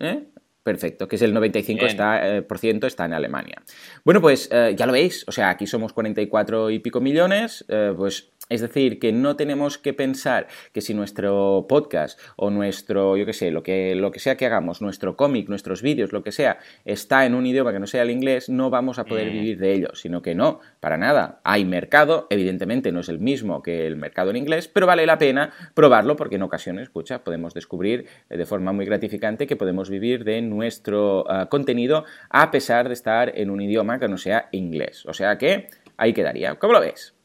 Perfecto, 0.63 1.07
que 1.07 1.17
es 1.17 1.23
el 1.23 1.35
95% 1.35 1.83
está, 1.85 2.45
por 2.47 2.59
ciento 2.59 2.89
está 2.89 3.05
en 3.05 3.15
Alemania. 3.15 3.63
Bueno, 4.05 4.21
pues 4.21 4.49
ya 4.49 4.87
lo 4.87 4.93
veis, 4.93 5.25
o 5.29 5.33
sea, 5.33 5.51
aquí 5.51 5.65
somos 5.65 5.93
44 5.93 6.71
y 6.71 6.81
pico 6.81 7.01
millones, 7.01 7.65
pues 7.97 8.33
es 8.49 8.61
decir, 8.61 8.99
que 8.99 9.13
no 9.13 9.37
tenemos 9.37 9.79
que 9.79 9.93
pensar 9.93 10.47
que 10.73 10.81
si 10.81 10.95
nuestro 10.95 11.67
podcast 11.69 12.19
o 12.37 12.51
nuestro, 12.51 13.17
yo 13.17 13.27
qué 13.27 13.33
sé, 13.33 13.51
lo 13.51 13.63
que, 13.63 13.95
lo 13.95 14.11
que 14.11 14.21
sea 14.21 14.37
que 14.37 14.47
hagamos, 14.47 14.81
nuestro 14.81 15.17
cómic, 15.17 15.49
nuestros 15.49 15.83
vídeos, 15.83 16.13
lo 16.13 16.23
que 16.23 16.33
sea, 16.33 16.59
está 16.85 17.27
en 17.27 17.35
un 17.35 17.47
idioma 17.47 17.73
que 17.73 17.81
no 17.81 17.87
sea 17.87 18.03
el 18.03 18.11
inglés, 18.11 18.49
no 18.49 18.71
vamos 18.71 18.99
a 18.99 19.05
poder 19.05 19.29
mm. 19.29 19.33
vivir 19.33 19.59
de 19.59 19.73
ello, 19.73 19.89
sino 19.95 20.23
que 20.23 20.35
no, 20.35 20.61
para 20.81 20.97
nada. 20.97 21.41
Hay 21.45 21.65
mercado, 21.65 22.27
evidentemente 22.31 22.93
no 22.93 23.01
es 23.01 23.09
el 23.09 23.19
mismo 23.19 23.63
que 23.63 23.87
el 23.87 23.97
mercado 23.97 24.31
en 24.31 24.37
inglés, 24.37 24.69
pero 24.69 24.87
vale 24.87 25.07
la 25.07 25.19
pena 25.19 25.53
probarlo 25.75 26.17
porque 26.17 26.37
en 26.37 26.43
ocasiones, 26.43 26.85
escucha, 26.85 27.25
podemos 27.25 27.55
descubrir 27.55 28.07
de 28.29 28.47
forma 28.47 28.73
muy 28.73 28.85
gratificante 28.85 29.47
que 29.47 29.57
podemos 29.57 29.91
vivir 29.91 30.25
de 30.25 30.43
nuestro 30.43 31.25
ah, 31.29 31.49
contenido 31.49 32.05
a 32.31 32.51
pesar 32.51 32.89
de 32.89 32.95
estar 32.95 33.33
en 33.37 33.51
un 33.51 33.61
idioma 33.61 33.99
que 33.99 34.09
no 34.09 34.19
sea 34.19 34.49
inglés. 34.53 35.05
O 35.07 35.13
sea 35.13 35.39
que 35.39 35.69
ahí 35.97 36.13
quedaría. 36.13 36.55
¿Cómo 36.57 36.75
lo 36.75 36.81
ves? 36.81 37.16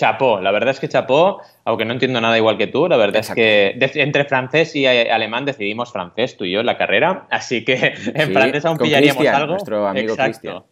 Chapó, 0.00 0.40
la 0.40 0.50
verdad 0.50 0.70
es 0.70 0.80
que 0.80 0.88
chapó, 0.88 1.42
aunque 1.66 1.84
no 1.84 1.92
entiendo 1.92 2.22
nada 2.22 2.34
igual 2.38 2.56
que 2.56 2.66
tú, 2.66 2.88
la 2.88 2.96
verdad 2.96 3.20
es 3.20 3.34
que 3.34 3.76
entre 3.96 4.24
francés 4.24 4.74
y 4.74 4.86
alemán 4.86 5.44
decidimos 5.44 5.92
francés 5.92 6.38
tú 6.38 6.46
y 6.46 6.52
yo 6.52 6.60
en 6.60 6.66
la 6.66 6.78
carrera, 6.78 7.26
así 7.28 7.66
que 7.66 7.92
en 8.14 8.32
francés 8.32 8.64
aún 8.64 8.78
pillaríamos 8.78 9.26
algo. 9.26 9.52
Nuestro 9.52 9.86
amigo 9.86 10.16
Cristian. 10.16 10.62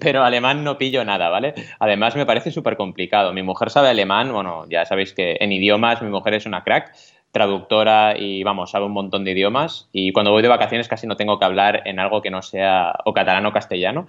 Pero 0.00 0.24
alemán 0.24 0.64
no 0.64 0.78
pillo 0.78 1.04
nada, 1.04 1.28
¿vale? 1.28 1.54
Además 1.78 2.16
me 2.16 2.26
parece 2.26 2.50
súper 2.50 2.76
complicado. 2.76 3.32
Mi 3.32 3.44
mujer 3.44 3.70
sabe 3.70 3.88
alemán, 3.88 4.32
bueno, 4.32 4.66
ya 4.68 4.84
sabéis 4.84 5.12
que 5.12 5.36
en 5.38 5.52
idiomas 5.52 6.02
mi 6.02 6.08
mujer 6.08 6.34
es 6.34 6.44
una 6.44 6.64
crack, 6.64 6.92
traductora 7.30 8.18
y 8.18 8.42
vamos, 8.42 8.72
sabe 8.72 8.86
un 8.86 8.92
montón 8.92 9.22
de 9.22 9.30
idiomas 9.30 9.88
y 9.92 10.10
cuando 10.10 10.32
voy 10.32 10.42
de 10.42 10.48
vacaciones 10.48 10.88
casi 10.88 11.06
no 11.06 11.16
tengo 11.16 11.38
que 11.38 11.44
hablar 11.44 11.82
en 11.84 12.00
algo 12.00 12.20
que 12.20 12.32
no 12.32 12.42
sea 12.42 12.94
o 13.04 13.12
catalán 13.12 13.46
o 13.46 13.52
castellano. 13.52 14.08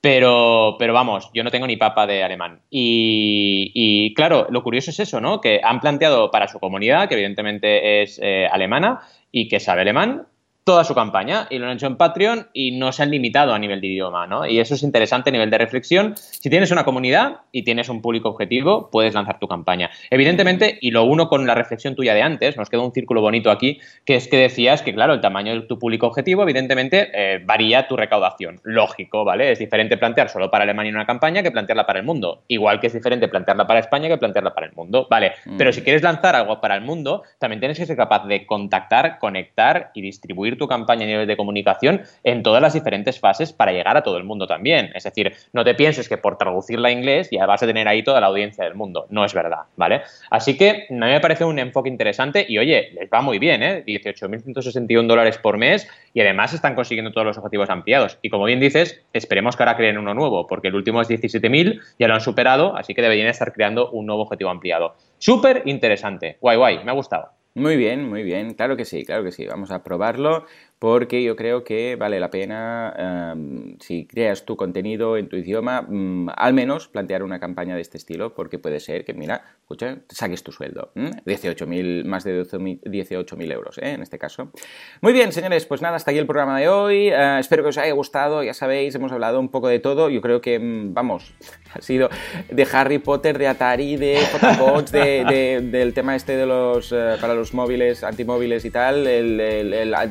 Pero, 0.00 0.76
pero 0.78 0.92
vamos, 0.92 1.30
yo 1.34 1.42
no 1.42 1.50
tengo 1.50 1.66
ni 1.66 1.76
papa 1.76 2.06
de 2.06 2.22
alemán. 2.22 2.60
Y, 2.70 4.12
claro, 4.14 4.46
lo 4.50 4.62
curioso 4.62 4.90
es 4.90 5.00
eso, 5.00 5.20
¿no? 5.20 5.40
Que 5.40 5.60
han 5.62 5.80
planteado 5.80 6.30
para 6.30 6.48
su 6.48 6.60
comunidad, 6.60 7.08
que 7.08 7.14
evidentemente 7.14 8.02
es 8.02 8.20
eh, 8.22 8.46
alemana 8.46 9.00
y 9.32 9.48
que 9.48 9.58
sabe 9.58 9.82
alemán, 9.82 10.26
toda 10.66 10.82
su 10.82 10.96
campaña 10.96 11.46
y 11.48 11.60
lo 11.60 11.66
han 11.66 11.76
hecho 11.76 11.86
en 11.86 11.96
Patreon 11.96 12.48
y 12.52 12.72
no 12.72 12.90
se 12.90 13.04
han 13.04 13.12
limitado 13.12 13.54
a 13.54 13.58
nivel 13.60 13.80
de 13.80 13.86
idioma, 13.86 14.26
¿no? 14.26 14.44
Y 14.46 14.58
eso 14.58 14.74
es 14.74 14.82
interesante 14.82 15.30
a 15.30 15.32
nivel 15.32 15.48
de 15.48 15.58
reflexión. 15.58 16.16
Si 16.16 16.50
tienes 16.50 16.72
una 16.72 16.84
comunidad 16.84 17.42
y 17.52 17.62
tienes 17.62 17.88
un 17.88 18.02
público 18.02 18.30
objetivo, 18.30 18.90
puedes 18.90 19.14
lanzar 19.14 19.38
tu 19.38 19.46
campaña. 19.46 19.90
Evidentemente, 20.10 20.76
y 20.80 20.90
lo 20.90 21.04
uno 21.04 21.28
con 21.28 21.46
la 21.46 21.54
reflexión 21.54 21.94
tuya 21.94 22.14
de 22.14 22.22
antes, 22.22 22.56
nos 22.56 22.68
queda 22.68 22.80
un 22.80 22.92
círculo 22.92 23.20
bonito 23.20 23.52
aquí, 23.52 23.78
que 24.04 24.16
es 24.16 24.26
que 24.26 24.38
decías 24.38 24.82
que, 24.82 24.92
claro, 24.92 25.14
el 25.14 25.20
tamaño 25.20 25.54
de 25.54 25.60
tu 25.68 25.78
público 25.78 26.08
objetivo, 26.08 26.42
evidentemente, 26.42 27.12
eh, 27.14 27.40
varía 27.46 27.86
tu 27.86 27.96
recaudación. 27.96 28.58
Lógico, 28.64 29.24
¿vale? 29.24 29.52
Es 29.52 29.60
diferente 29.60 29.96
plantear 29.96 30.30
solo 30.30 30.50
para 30.50 30.64
Alemania 30.64 30.90
una 30.90 31.06
campaña 31.06 31.44
que 31.44 31.52
plantearla 31.52 31.86
para 31.86 32.00
el 32.00 32.04
mundo. 32.04 32.42
Igual 32.48 32.80
que 32.80 32.88
es 32.88 32.92
diferente 32.92 33.28
plantearla 33.28 33.68
para 33.68 33.78
España 33.78 34.08
que 34.08 34.18
plantearla 34.18 34.52
para 34.52 34.66
el 34.66 34.72
mundo, 34.72 35.06
¿vale? 35.08 35.34
Pero 35.56 35.72
si 35.72 35.80
mm. 35.80 35.84
quieres 35.84 36.02
lanzar 36.02 36.34
algo 36.34 36.60
para 36.60 36.74
el 36.74 36.80
mundo, 36.80 37.22
también 37.38 37.60
tienes 37.60 37.78
que 37.78 37.86
ser 37.86 37.96
capaz 37.96 38.26
de 38.26 38.44
contactar, 38.46 39.20
conectar 39.20 39.92
y 39.94 40.02
distribuir 40.02 40.55
tu 40.56 40.66
campaña 40.66 41.04
a 41.04 41.06
nivel 41.06 41.26
de 41.26 41.36
comunicación 41.36 42.02
en 42.24 42.42
todas 42.42 42.62
las 42.62 42.74
diferentes 42.74 43.20
fases 43.20 43.52
para 43.52 43.72
llegar 43.72 43.96
a 43.96 44.02
todo 44.02 44.16
el 44.16 44.24
mundo 44.24 44.46
también. 44.46 44.90
Es 44.94 45.04
decir, 45.04 45.32
no 45.52 45.64
te 45.64 45.74
pienses 45.74 46.08
que 46.08 46.18
por 46.18 46.38
traducirla 46.38 46.88
a 46.88 46.92
inglés 46.92 47.28
ya 47.30 47.46
vas 47.46 47.62
a 47.62 47.66
tener 47.66 47.88
ahí 47.88 48.02
toda 48.02 48.20
la 48.20 48.26
audiencia 48.26 48.64
del 48.64 48.74
mundo. 48.74 49.06
No 49.10 49.24
es 49.24 49.34
verdad, 49.34 49.64
¿vale? 49.76 50.02
Así 50.30 50.56
que 50.56 50.86
a 50.90 50.94
mí 50.94 50.98
me 50.98 51.20
parece 51.20 51.44
un 51.44 51.58
enfoque 51.58 51.88
interesante 51.88 52.44
y 52.48 52.58
oye, 52.58 52.90
les 52.94 53.08
va 53.10 53.20
muy 53.20 53.38
bien, 53.38 53.62
¿eh? 53.62 53.84
18.161 53.86 55.06
dólares 55.06 55.38
por 55.38 55.56
mes 55.56 55.88
y 56.14 56.20
además 56.20 56.52
están 56.52 56.74
consiguiendo 56.74 57.12
todos 57.12 57.26
los 57.26 57.38
objetivos 57.38 57.70
ampliados. 57.70 58.18
Y 58.22 58.30
como 58.30 58.44
bien 58.44 58.60
dices, 58.60 59.02
esperemos 59.12 59.56
que 59.56 59.62
ahora 59.62 59.76
creen 59.76 59.98
uno 59.98 60.14
nuevo, 60.14 60.46
porque 60.46 60.68
el 60.68 60.74
último 60.74 61.00
es 61.00 61.08
17.000, 61.08 61.80
ya 61.98 62.08
lo 62.08 62.14
han 62.14 62.20
superado, 62.20 62.76
así 62.76 62.94
que 62.94 63.02
deberían 63.02 63.28
estar 63.28 63.52
creando 63.52 63.90
un 63.90 64.06
nuevo 64.06 64.22
objetivo 64.22 64.50
ampliado. 64.50 64.94
Súper 65.18 65.62
interesante. 65.66 66.38
Guay, 66.40 66.56
guay, 66.56 66.84
me 66.84 66.90
ha 66.90 66.94
gustado. 66.94 67.30
Muy 67.56 67.76
bien, 67.78 68.06
muy 68.06 68.22
bien. 68.22 68.52
Claro 68.52 68.76
que 68.76 68.84
sí, 68.84 69.02
claro 69.06 69.24
que 69.24 69.32
sí. 69.32 69.46
Vamos 69.46 69.70
a 69.70 69.82
probarlo 69.82 70.44
porque 70.78 71.22
yo 71.22 71.36
creo 71.36 71.64
que 71.64 71.96
vale 71.96 72.20
la 72.20 72.30
pena, 72.30 73.32
em, 73.34 73.78
si 73.80 74.06
creas 74.06 74.44
tu 74.44 74.56
contenido 74.56 75.16
en 75.16 75.28
tu 75.28 75.36
idioma, 75.36 75.82
mm, 75.82 76.28
al 76.36 76.52
menos 76.52 76.88
plantear 76.88 77.22
una 77.22 77.40
campaña 77.40 77.74
de 77.74 77.80
este 77.80 77.96
estilo, 77.96 78.34
porque 78.34 78.58
puede 78.58 78.80
ser 78.80 79.04
que, 79.04 79.14
mira, 79.14 79.42
escucha, 79.60 79.98
saques 80.08 80.42
tu 80.42 80.52
sueldo. 80.52 80.92
18.000, 81.24 82.04
más 82.04 82.24
de 82.24 82.44
18.000 82.44 83.52
euros, 83.52 83.78
¿eh? 83.78 83.92
en 83.92 84.02
este 84.02 84.18
caso. 84.18 84.52
Muy 85.00 85.12
bien, 85.12 85.32
señores, 85.32 85.64
pues 85.64 85.80
nada, 85.80 85.96
hasta 85.96 86.10
aquí 86.10 86.18
el 86.18 86.26
programa 86.26 86.60
de 86.60 86.68
hoy. 86.68 87.08
Eh, 87.08 87.38
espero 87.40 87.62
que 87.62 87.70
os 87.70 87.78
haya 87.78 87.92
gustado, 87.92 88.42
ya 88.42 88.54
sabéis, 88.54 88.94
hemos 88.94 89.12
hablado 89.12 89.40
un 89.40 89.48
poco 89.48 89.68
de 89.68 89.78
todo. 89.78 90.10
Yo 90.10 90.20
creo 90.20 90.40
que, 90.40 90.58
mm, 90.58 90.92
vamos, 90.92 91.34
ha 91.74 91.80
sido 91.80 92.10
de 92.50 92.68
Harry 92.70 92.98
Potter, 92.98 93.38
de 93.38 93.48
Atari, 93.48 93.96
de 93.96 94.18
Photobots, 94.18 94.92
de, 94.92 95.62
del 95.62 95.94
tema 95.94 96.14
este 96.14 96.36
de 96.36 96.46
los, 96.46 96.92
eh, 96.92 97.16
para 97.20 97.34
los 97.34 97.54
móviles, 97.54 98.04
antimóviles 98.04 98.64
y 98.64 98.70
tal, 98.70 99.06
el, 99.06 99.36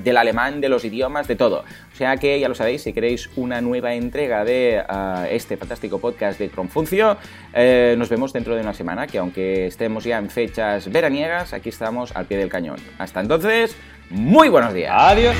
del 0.03 0.17
alemán 0.17 0.54
de 0.61 0.69
los 0.69 0.85
idiomas, 0.85 1.27
de 1.27 1.35
todo. 1.35 1.59
O 1.93 1.95
sea 1.95 2.17
que 2.17 2.39
ya 2.39 2.49
lo 2.49 2.55
sabéis, 2.55 2.83
si 2.83 2.93
queréis 2.93 3.29
una 3.35 3.61
nueva 3.61 3.93
entrega 3.93 4.43
de 4.45 4.83
ah, 4.87 5.25
este 5.29 5.57
fantástico 5.57 5.99
podcast 5.99 6.39
de 6.39 6.49
Cronfuncio, 6.49 7.17
eh, 7.53 7.95
nos 7.97 8.09
vemos 8.09 8.33
dentro 8.33 8.55
de 8.55 8.61
una 8.61 8.73
semana, 8.73 9.07
que 9.07 9.17
aunque 9.17 9.67
estemos 9.67 10.03
ya 10.03 10.17
en 10.17 10.29
fechas 10.29 10.91
veraniegas, 10.91 11.53
aquí 11.53 11.69
estamos 11.69 12.15
al 12.15 12.25
pie 12.25 12.37
del 12.37 12.49
cañón. 12.49 12.77
Hasta 12.97 13.21
entonces, 13.21 13.75
muy 14.09 14.49
buenos 14.49 14.73
días. 14.73 14.91
Adiós. 14.95 15.35